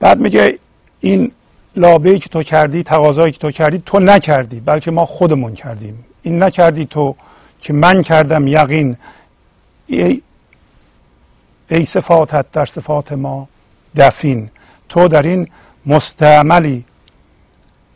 بعد 0.00 0.20
میگه 0.20 0.58
این 1.00 1.32
لابه 1.76 2.18
که 2.18 2.28
تو 2.28 2.42
کردی 2.42 2.82
تقاضایی 2.82 3.32
که 3.32 3.38
تو 3.38 3.50
کردی 3.50 3.82
تو 3.86 3.98
نکردی 4.00 4.60
بلکه 4.60 4.90
ما 4.90 5.04
خودمون 5.04 5.54
کردیم. 5.54 6.04
این 6.22 6.42
نکردی 6.42 6.86
تو 6.86 7.16
که 7.60 7.72
من 7.72 8.02
کردم 8.02 8.46
یقین. 8.46 8.96
ای, 9.86 10.22
ای 11.68 11.84
صفاتت 11.84 12.50
در 12.50 12.64
صفات 12.64 13.12
ما 13.12 13.48
دفین. 13.96 14.50
تو 14.88 15.08
در 15.08 15.22
این 15.22 15.48
مستعملی 15.86 16.84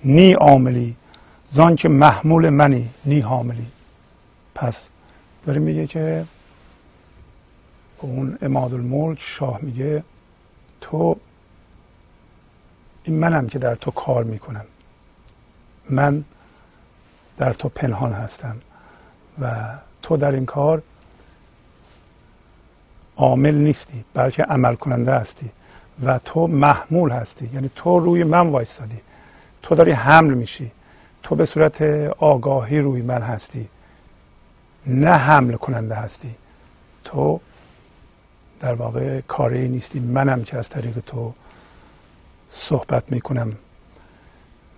نی 0.04 0.32
عاملی. 0.32 0.96
زان 1.44 1.76
که 1.76 1.88
محمول 1.88 2.50
منی 2.50 2.90
نی 3.04 3.20
حاملی. 3.20 3.66
پس 4.54 4.88
داره 5.44 5.60
میگه 5.60 5.86
که 5.86 6.24
اون 8.00 8.38
اماد 8.42 8.74
الملک 8.74 9.20
شاه 9.20 9.58
میگه 9.62 10.02
تو 10.80 11.16
این 13.04 13.18
منم 13.18 13.46
که 13.46 13.58
در 13.58 13.76
تو 13.76 13.90
کار 13.90 14.24
می‌کنم. 14.24 14.64
من 15.90 16.24
در 17.36 17.52
تو 17.52 17.68
پنهان 17.68 18.12
هستم 18.12 18.56
و 19.40 19.64
تو 20.02 20.16
در 20.16 20.32
این 20.32 20.46
کار 20.46 20.82
عامل 23.16 23.54
نیستی 23.54 24.04
بلکه 24.14 24.42
عمل 24.42 24.74
کننده 24.74 25.12
هستی 25.14 25.50
و 26.04 26.18
تو 26.18 26.46
محمول 26.46 27.10
هستی. 27.10 27.50
یعنی 27.54 27.70
تو 27.74 27.98
روی 27.98 28.24
من 28.24 28.48
وایستادی. 28.48 29.00
تو 29.62 29.74
داری 29.74 29.92
حمل 29.92 30.34
میشی. 30.34 30.70
تو 31.22 31.34
به 31.34 31.44
صورت 31.44 31.82
آگاهی 32.18 32.80
روی 32.80 33.02
من 33.02 33.22
هستی. 33.22 33.68
نه 34.86 35.10
حمل 35.10 35.52
کننده 35.52 35.94
هستی. 35.94 36.34
تو 37.04 37.40
در 38.60 38.74
واقع 38.74 39.20
کاری 39.20 39.68
نیستی. 39.68 40.00
منم 40.00 40.44
که 40.44 40.58
از 40.58 40.68
طریق 40.68 40.98
تو 41.06 41.34
صحبت 42.56 43.12
می‌کنم. 43.12 43.52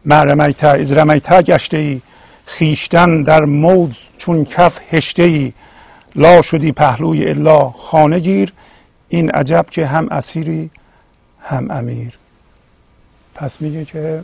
مرمیتا 0.05 0.71
از 0.71 0.93
رمیتا 0.93 1.43
گشته 1.43 1.77
ای. 1.77 2.01
خیشتن 2.47 3.23
در 3.23 3.45
موز 3.45 3.99
چون 4.19 4.45
کف 4.45 4.81
هشته 4.91 5.23
ای. 5.23 5.53
لا 6.15 6.43
شدی 6.43 6.73
پهلوی 6.73 7.29
الا. 7.29 7.71
خانه 7.71 8.19
گیر. 8.19 8.53
این 9.09 9.31
عجب 9.31 9.67
که 9.71 9.87
هم 9.87 10.09
اسیری 10.09 10.71
هم 11.43 11.71
امیر. 11.71 12.19
پس 13.35 13.61
میگه 13.61 13.85
که 13.85 14.23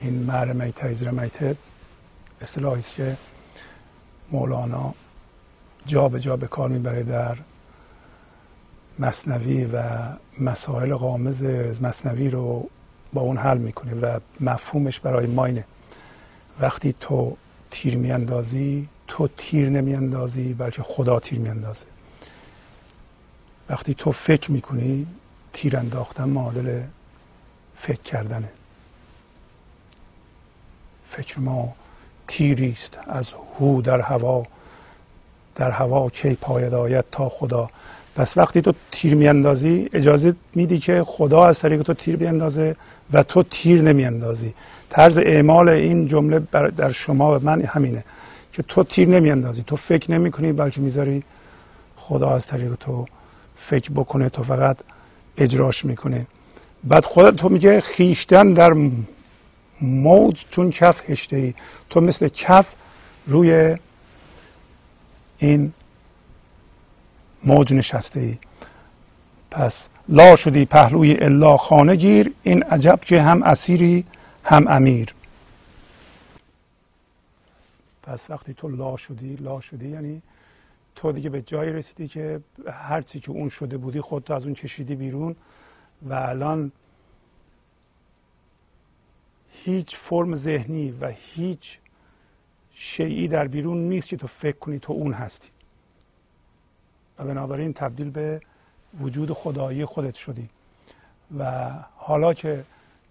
این 0.00 0.22
مرمیتا 0.22 0.86
از 0.86 1.02
رمیتا 1.02 1.54
اصطلاحی 2.40 2.78
است 2.78 2.94
که 2.94 3.16
مولانا 4.32 4.94
جا 5.86 6.08
به 6.08 6.20
جا 6.20 6.36
به 6.36 6.46
کار 6.46 6.68
می‌بره 6.68 7.02
در 7.02 7.36
مصنوی 8.98 9.64
و 9.64 9.82
مسائل 10.40 10.94
قامز 10.94 11.44
مصنوی 11.82 12.30
رو 12.30 12.68
با 13.12 13.20
اون 13.20 13.36
حل 13.36 13.58
می‌کنه 13.58 13.94
و 13.94 14.20
مفهومش 14.40 15.00
برای 15.00 15.26
ما 15.26 15.44
اینه 15.44 15.64
وقتی 16.60 16.94
تو 17.00 17.36
تیر 17.70 17.96
میاندازی 17.96 18.88
تو 19.08 19.28
تیر 19.36 19.68
نمیاندازی 19.68 20.52
بلکه 20.52 20.82
خدا 20.82 21.20
تیر 21.20 21.38
میاندازه. 21.38 21.86
وقتی 23.68 23.94
تو 23.94 24.12
فکر 24.12 24.52
می‌کنی 24.52 25.06
تیر 25.52 25.76
انداختن 25.76 26.28
معادل 26.28 26.82
فکر 27.76 28.02
کردنه. 28.02 28.48
فکر 31.08 31.40
ما 31.40 31.74
تیری 32.28 32.70
است 32.70 32.98
از 33.06 33.32
هو 33.58 33.82
در 33.82 34.00
هوا. 34.00 34.46
در 35.54 35.70
هوا 35.70 36.10
کی 36.10 36.34
پاید 36.34 36.74
آید 36.74 37.04
تا 37.12 37.28
خدا 37.28 37.70
پس 38.16 38.36
وقتی 38.36 38.60
تو 38.60 38.72
تیر 38.92 39.14
میاندازی 39.14 39.88
اجازه 39.92 40.34
میدی 40.54 40.78
که 40.78 41.04
خدا 41.06 41.46
از 41.46 41.58
طریق 41.58 41.82
تو 41.82 41.94
تیر 41.94 42.16
بیاندازه 42.16 42.76
و 43.12 43.22
تو 43.22 43.42
تیر 43.42 43.82
نمیاندازی. 43.82 44.54
طرز 44.90 45.18
اعمال 45.18 45.68
این 45.68 46.06
جمله 46.06 46.38
در 46.76 46.90
شما 46.90 47.38
و 47.38 47.44
من 47.44 47.62
همینه 47.62 48.04
که 48.52 48.62
تو 48.62 48.84
تیر 48.84 49.08
نمیاندازی. 49.08 49.62
تو 49.62 49.76
فکر 49.76 50.12
نمی 50.12 50.30
کنی 50.30 50.52
بلکه 50.52 50.80
می‌ذاری 50.80 51.22
خدا 51.96 52.34
از 52.34 52.46
طریق 52.46 52.74
تو 52.74 53.06
فکر 53.56 53.90
بکنه 53.90 54.28
تو 54.28 54.42
فقط 54.42 54.76
اجراش 55.38 55.84
می‌کنه. 55.84 56.26
بعد 56.84 57.04
خودت 57.04 57.36
تو 57.36 57.48
میگه 57.48 57.80
خیشتن 57.80 58.52
در 58.52 58.74
موج 59.80 60.44
چون 60.50 60.70
کف 60.70 61.10
هشته 61.10 61.36
ای 61.36 61.54
تو 61.90 62.00
مثل 62.00 62.28
کف 62.28 62.74
روی 63.26 63.76
این 65.38 65.72
موج 67.46 67.74
نشسته 67.74 68.20
ای 68.20 68.38
پس 69.50 69.88
لا 70.08 70.36
شدی 70.36 70.64
پهلوی 70.64 71.16
الا 71.20 71.56
خانه 71.56 71.96
گیر 71.96 72.32
این 72.42 72.62
عجب 72.62 73.00
که 73.00 73.22
هم 73.22 73.42
اسیری 73.42 74.04
هم 74.44 74.68
امیر. 74.68 75.14
پس 78.02 78.30
وقتی 78.30 78.54
تو 78.54 78.68
لا 78.68 78.96
شدی 78.96 79.36
لا 79.36 79.60
شدی 79.60 79.88
یعنی 79.88 80.22
تو 80.94 81.12
دیگه 81.12 81.30
به 81.30 81.42
جایی 81.42 81.72
رسیدی 81.72 82.08
که 82.08 82.40
هرچی 82.72 83.20
که 83.20 83.30
اون 83.30 83.48
شده 83.48 83.76
بودی 83.76 84.00
خودتو 84.00 84.34
از 84.34 84.44
اون 84.44 84.54
کشیدی 84.54 84.94
بیرون 84.94 85.36
و 86.02 86.14
الان 86.14 86.72
هیچ 89.50 89.96
فرم 89.96 90.34
ذهنی 90.34 90.90
و 90.90 91.12
هیچ 91.34 91.78
شیعی 92.72 93.28
در 93.28 93.48
بیرون 93.48 93.78
نیست 93.78 94.08
که 94.08 94.16
تو 94.16 94.26
فکر 94.26 94.56
کنی 94.58 94.78
تو 94.78 94.92
اون 94.92 95.12
هستی. 95.12 95.55
و 97.18 97.24
بنابراین 97.24 97.72
تبدیل 97.72 98.10
به 98.10 98.40
وجود 99.00 99.32
خدایی 99.32 99.84
خودت 99.84 100.14
شدی. 100.14 100.48
و 101.38 101.70
حالا 101.96 102.34
که 102.34 102.64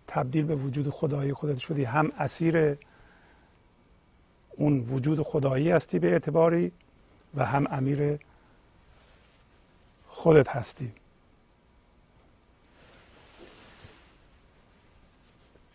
تبدیل 0.08 0.46
به 0.46 0.56
وجود 0.56 0.90
خدایی 0.90 1.34
خودت 1.34 1.58
شدی 1.58 1.84
هم 1.84 2.12
اسیر 2.18 2.78
اون 4.58 4.80
وجود 4.80 5.22
خدایی 5.22 5.72
هستی 5.72 6.00
به 6.00 6.12
اعتباری 6.12 6.72
و 7.36 7.46
هم 7.46 7.68
امیر 7.72 8.20
خودت 10.08 10.50
هستی. 10.50 10.94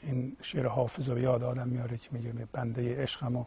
این 0.02 0.36
شعر 0.42 0.66
حافظ 0.66 1.10
رو 1.10 1.18
یاد 1.18 1.44
آدم 1.44 1.68
میاره 1.68 1.96
که 1.96 2.08
میگه 2.12 2.32
بنده 2.52 3.02
عشقم 3.02 3.36
و 3.36 3.44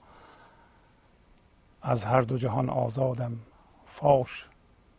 از 1.82 2.04
هر 2.04 2.22
دو 2.22 2.38
جهان 2.38 2.70
آزادم 2.70 3.40
فاش. 3.88 4.46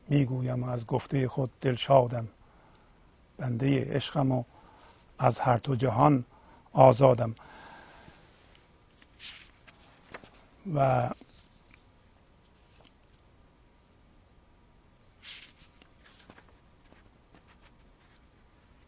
می‌گویم 0.08 0.62
و 0.62 0.68
از 0.68 0.86
گفته 0.86 1.28
خود 1.28 1.50
دلشادم. 1.60 2.28
بنده 3.38 3.94
عشقم 3.94 4.32
و 4.32 4.44
از 5.18 5.40
هر 5.40 5.58
تو 5.58 5.74
جهان 5.74 6.24
آزادم. 6.72 7.34
و 10.74 11.10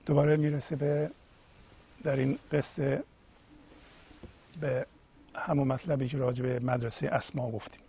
دوباره 0.07 0.37
می‌رسه 0.37 0.77
به 0.77 1.11
در 2.03 2.17
این 2.17 2.39
قصه 2.53 3.05
به 4.61 4.87
همون 5.35 5.69
مطلبی 5.69 6.09
که 6.09 6.19
راجع 6.19 6.43
به 6.43 6.61
مدرسه 6.61 7.09
اسما 7.09 7.51
گفتیم. 7.51 7.86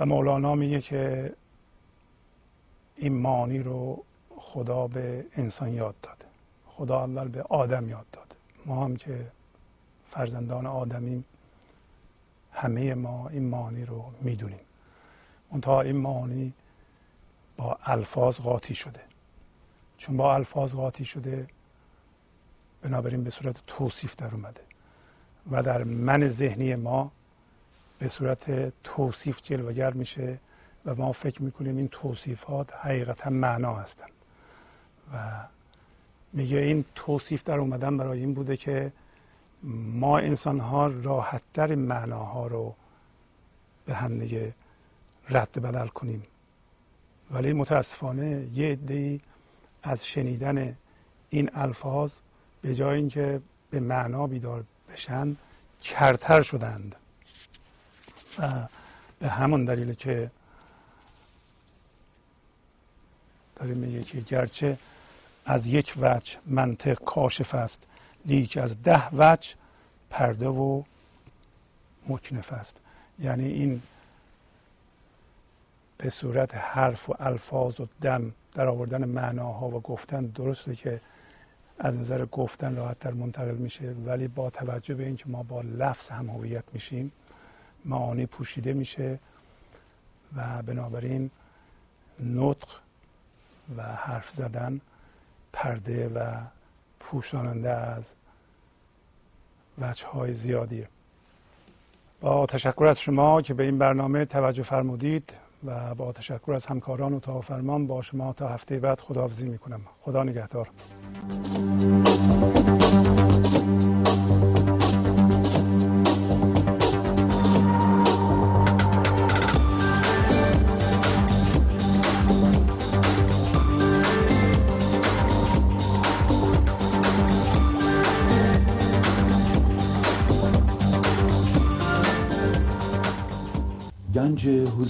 و 0.00 0.06
مولانا 0.06 0.54
میگه 0.54 0.80
که 0.80 1.32
این 2.96 3.18
مانی 3.18 3.58
رو 3.58 4.04
خدا 4.36 4.86
به 4.88 5.26
انسان 5.36 5.72
یاد 5.72 5.94
داده. 6.02 6.26
خدا 6.66 7.04
اول 7.04 7.28
به 7.28 7.42
آدم 7.42 7.88
یاد 7.88 8.06
داده. 8.12 8.36
ما 8.66 8.84
هم 8.84 8.96
که 8.96 9.26
فرزندان 10.10 10.66
آدمیم 10.66 11.24
همه 12.52 12.94
ما 12.94 13.28
این 13.28 13.48
مانی 13.48 13.84
رو 13.84 14.04
می‌دونیم. 14.20 14.60
منتها 15.52 15.80
این 15.80 15.96
مانی 15.96 16.52
با 17.56 17.78
الفاظ 17.82 18.40
قاطی 18.40 18.74
شده. 18.74 19.00
چون 19.98 20.16
با 20.16 20.34
الفاظ 20.34 20.74
قاطی 20.74 21.04
شده 21.04 21.46
بنابراین 22.82 23.24
به 23.24 23.30
صورت 23.30 23.56
توصیف 23.66 24.16
در 24.16 24.34
اومده. 24.34 24.60
و 25.50 25.62
در 25.62 25.84
من 25.84 26.28
ذهنی 26.28 26.74
ما 26.74 27.12
به 28.00 28.08
صورت 28.08 28.72
توصیف 28.82 29.40
جلوگر 29.42 29.92
میشه 29.92 30.38
و 30.84 30.94
ما 30.94 31.12
فکر 31.12 31.42
می‌کنیم 31.42 31.76
این 31.76 31.88
توصیفات 31.88 32.74
حقیقتا 32.74 33.30
معنا 33.30 33.74
هستند. 33.74 34.10
و 35.14 35.16
میگه 36.32 36.58
این 36.58 36.84
توصیف 36.94 37.44
در 37.44 37.58
اومدن 37.58 37.96
برای 37.96 38.20
این 38.20 38.34
بوده 38.34 38.56
که 38.56 38.92
ما 39.92 40.18
انسان 40.18 40.60
ها 40.60 40.86
راحتتر 40.86 41.74
معناها 41.74 42.46
رو 42.46 42.74
به 43.86 43.94
هم 43.94 44.18
دیگه 44.18 44.54
رد 45.28 45.52
بدل 45.52 45.86
کنیم. 45.86 46.22
ولی 47.30 47.52
متاسفانه 47.52 48.48
یه 48.54 48.72
عده 48.72 49.20
از 49.82 50.06
شنیدن 50.06 50.76
این 51.30 51.50
الفاظ 51.54 52.20
به 52.62 52.74
جای 52.74 52.96
اینکه 52.96 53.40
به 53.70 53.80
معنا 53.80 54.26
بیدار 54.26 54.64
بشن 54.92 55.36
کرتر 55.82 56.42
شدند. 56.42 56.96
به 59.18 59.28
همون 59.28 59.64
دلیل 59.64 59.92
که 59.92 60.30
داره 63.56 63.74
میگه 63.74 64.02
که 64.02 64.20
گرچه 64.20 64.78
از 65.44 65.66
یک 65.66 65.94
وجه 66.00 66.38
منطق 66.46 67.04
کاشف 67.04 67.54
است 67.54 67.86
لیک 68.26 68.56
از 68.56 68.82
ده 68.82 69.08
وجه 69.12 69.54
پرده 70.10 70.48
و 70.48 70.82
مکنف 72.08 72.52
است. 72.52 72.80
یعنی 73.18 73.46
این 73.46 73.82
به 75.98 76.10
صورت 76.10 76.54
حرف 76.54 77.10
و 77.10 77.14
الفاظ 77.18 77.80
و 77.80 77.86
دم 78.00 78.32
در 78.54 78.66
آوردن 78.66 79.04
معناها 79.04 79.68
و 79.68 79.80
گفتن 79.80 80.26
درسته 80.26 80.74
که 80.74 81.00
از 81.78 81.98
نظر 81.98 82.26
گفتن 82.26 82.76
راحت 82.76 83.06
منتقل 83.06 83.54
میشه 83.54 83.94
ولی 84.06 84.28
با 84.28 84.50
توجه 84.50 84.94
به 84.94 85.06
اینکه 85.06 85.24
ما 85.28 85.42
با 85.42 85.60
لفظ 85.60 86.10
هم 86.10 86.30
هویت 86.30 86.64
میشیم 86.72 87.12
معانی 87.84 88.26
پوشیده 88.26 88.72
میشه 88.72 89.18
و 90.36 90.62
بنابراین 90.62 91.30
نطق 92.20 92.68
و 93.76 93.82
حرف 93.82 94.30
زدن 94.30 94.80
پرده 95.52 96.08
و 96.08 96.36
پوشاننده 97.00 97.70
از 97.70 98.14
وجه 99.78 100.06
های 100.06 100.32
زیادیه. 100.32 100.88
با 102.20 102.46
تشکر 102.46 102.86
از 102.86 103.00
شما 103.00 103.42
که 103.42 103.54
به 103.54 103.64
این 103.64 103.78
برنامه 103.78 104.24
توجه 104.24 104.62
فرمودید 104.62 105.36
و 105.64 105.94
با 105.94 106.12
تشکر 106.12 106.52
از 106.52 106.66
همکاران 106.66 107.12
و 107.12 107.20
تا 107.20 107.40
فرمان 107.40 107.86
با 107.86 108.02
شما 108.02 108.32
تا 108.32 108.48
هفته 108.48 108.78
بعد 108.78 109.00
خداحافظی 109.00 109.48
می‌کنم. 109.48 109.80
خدا 110.00 110.22
نگهدار. 110.22 110.70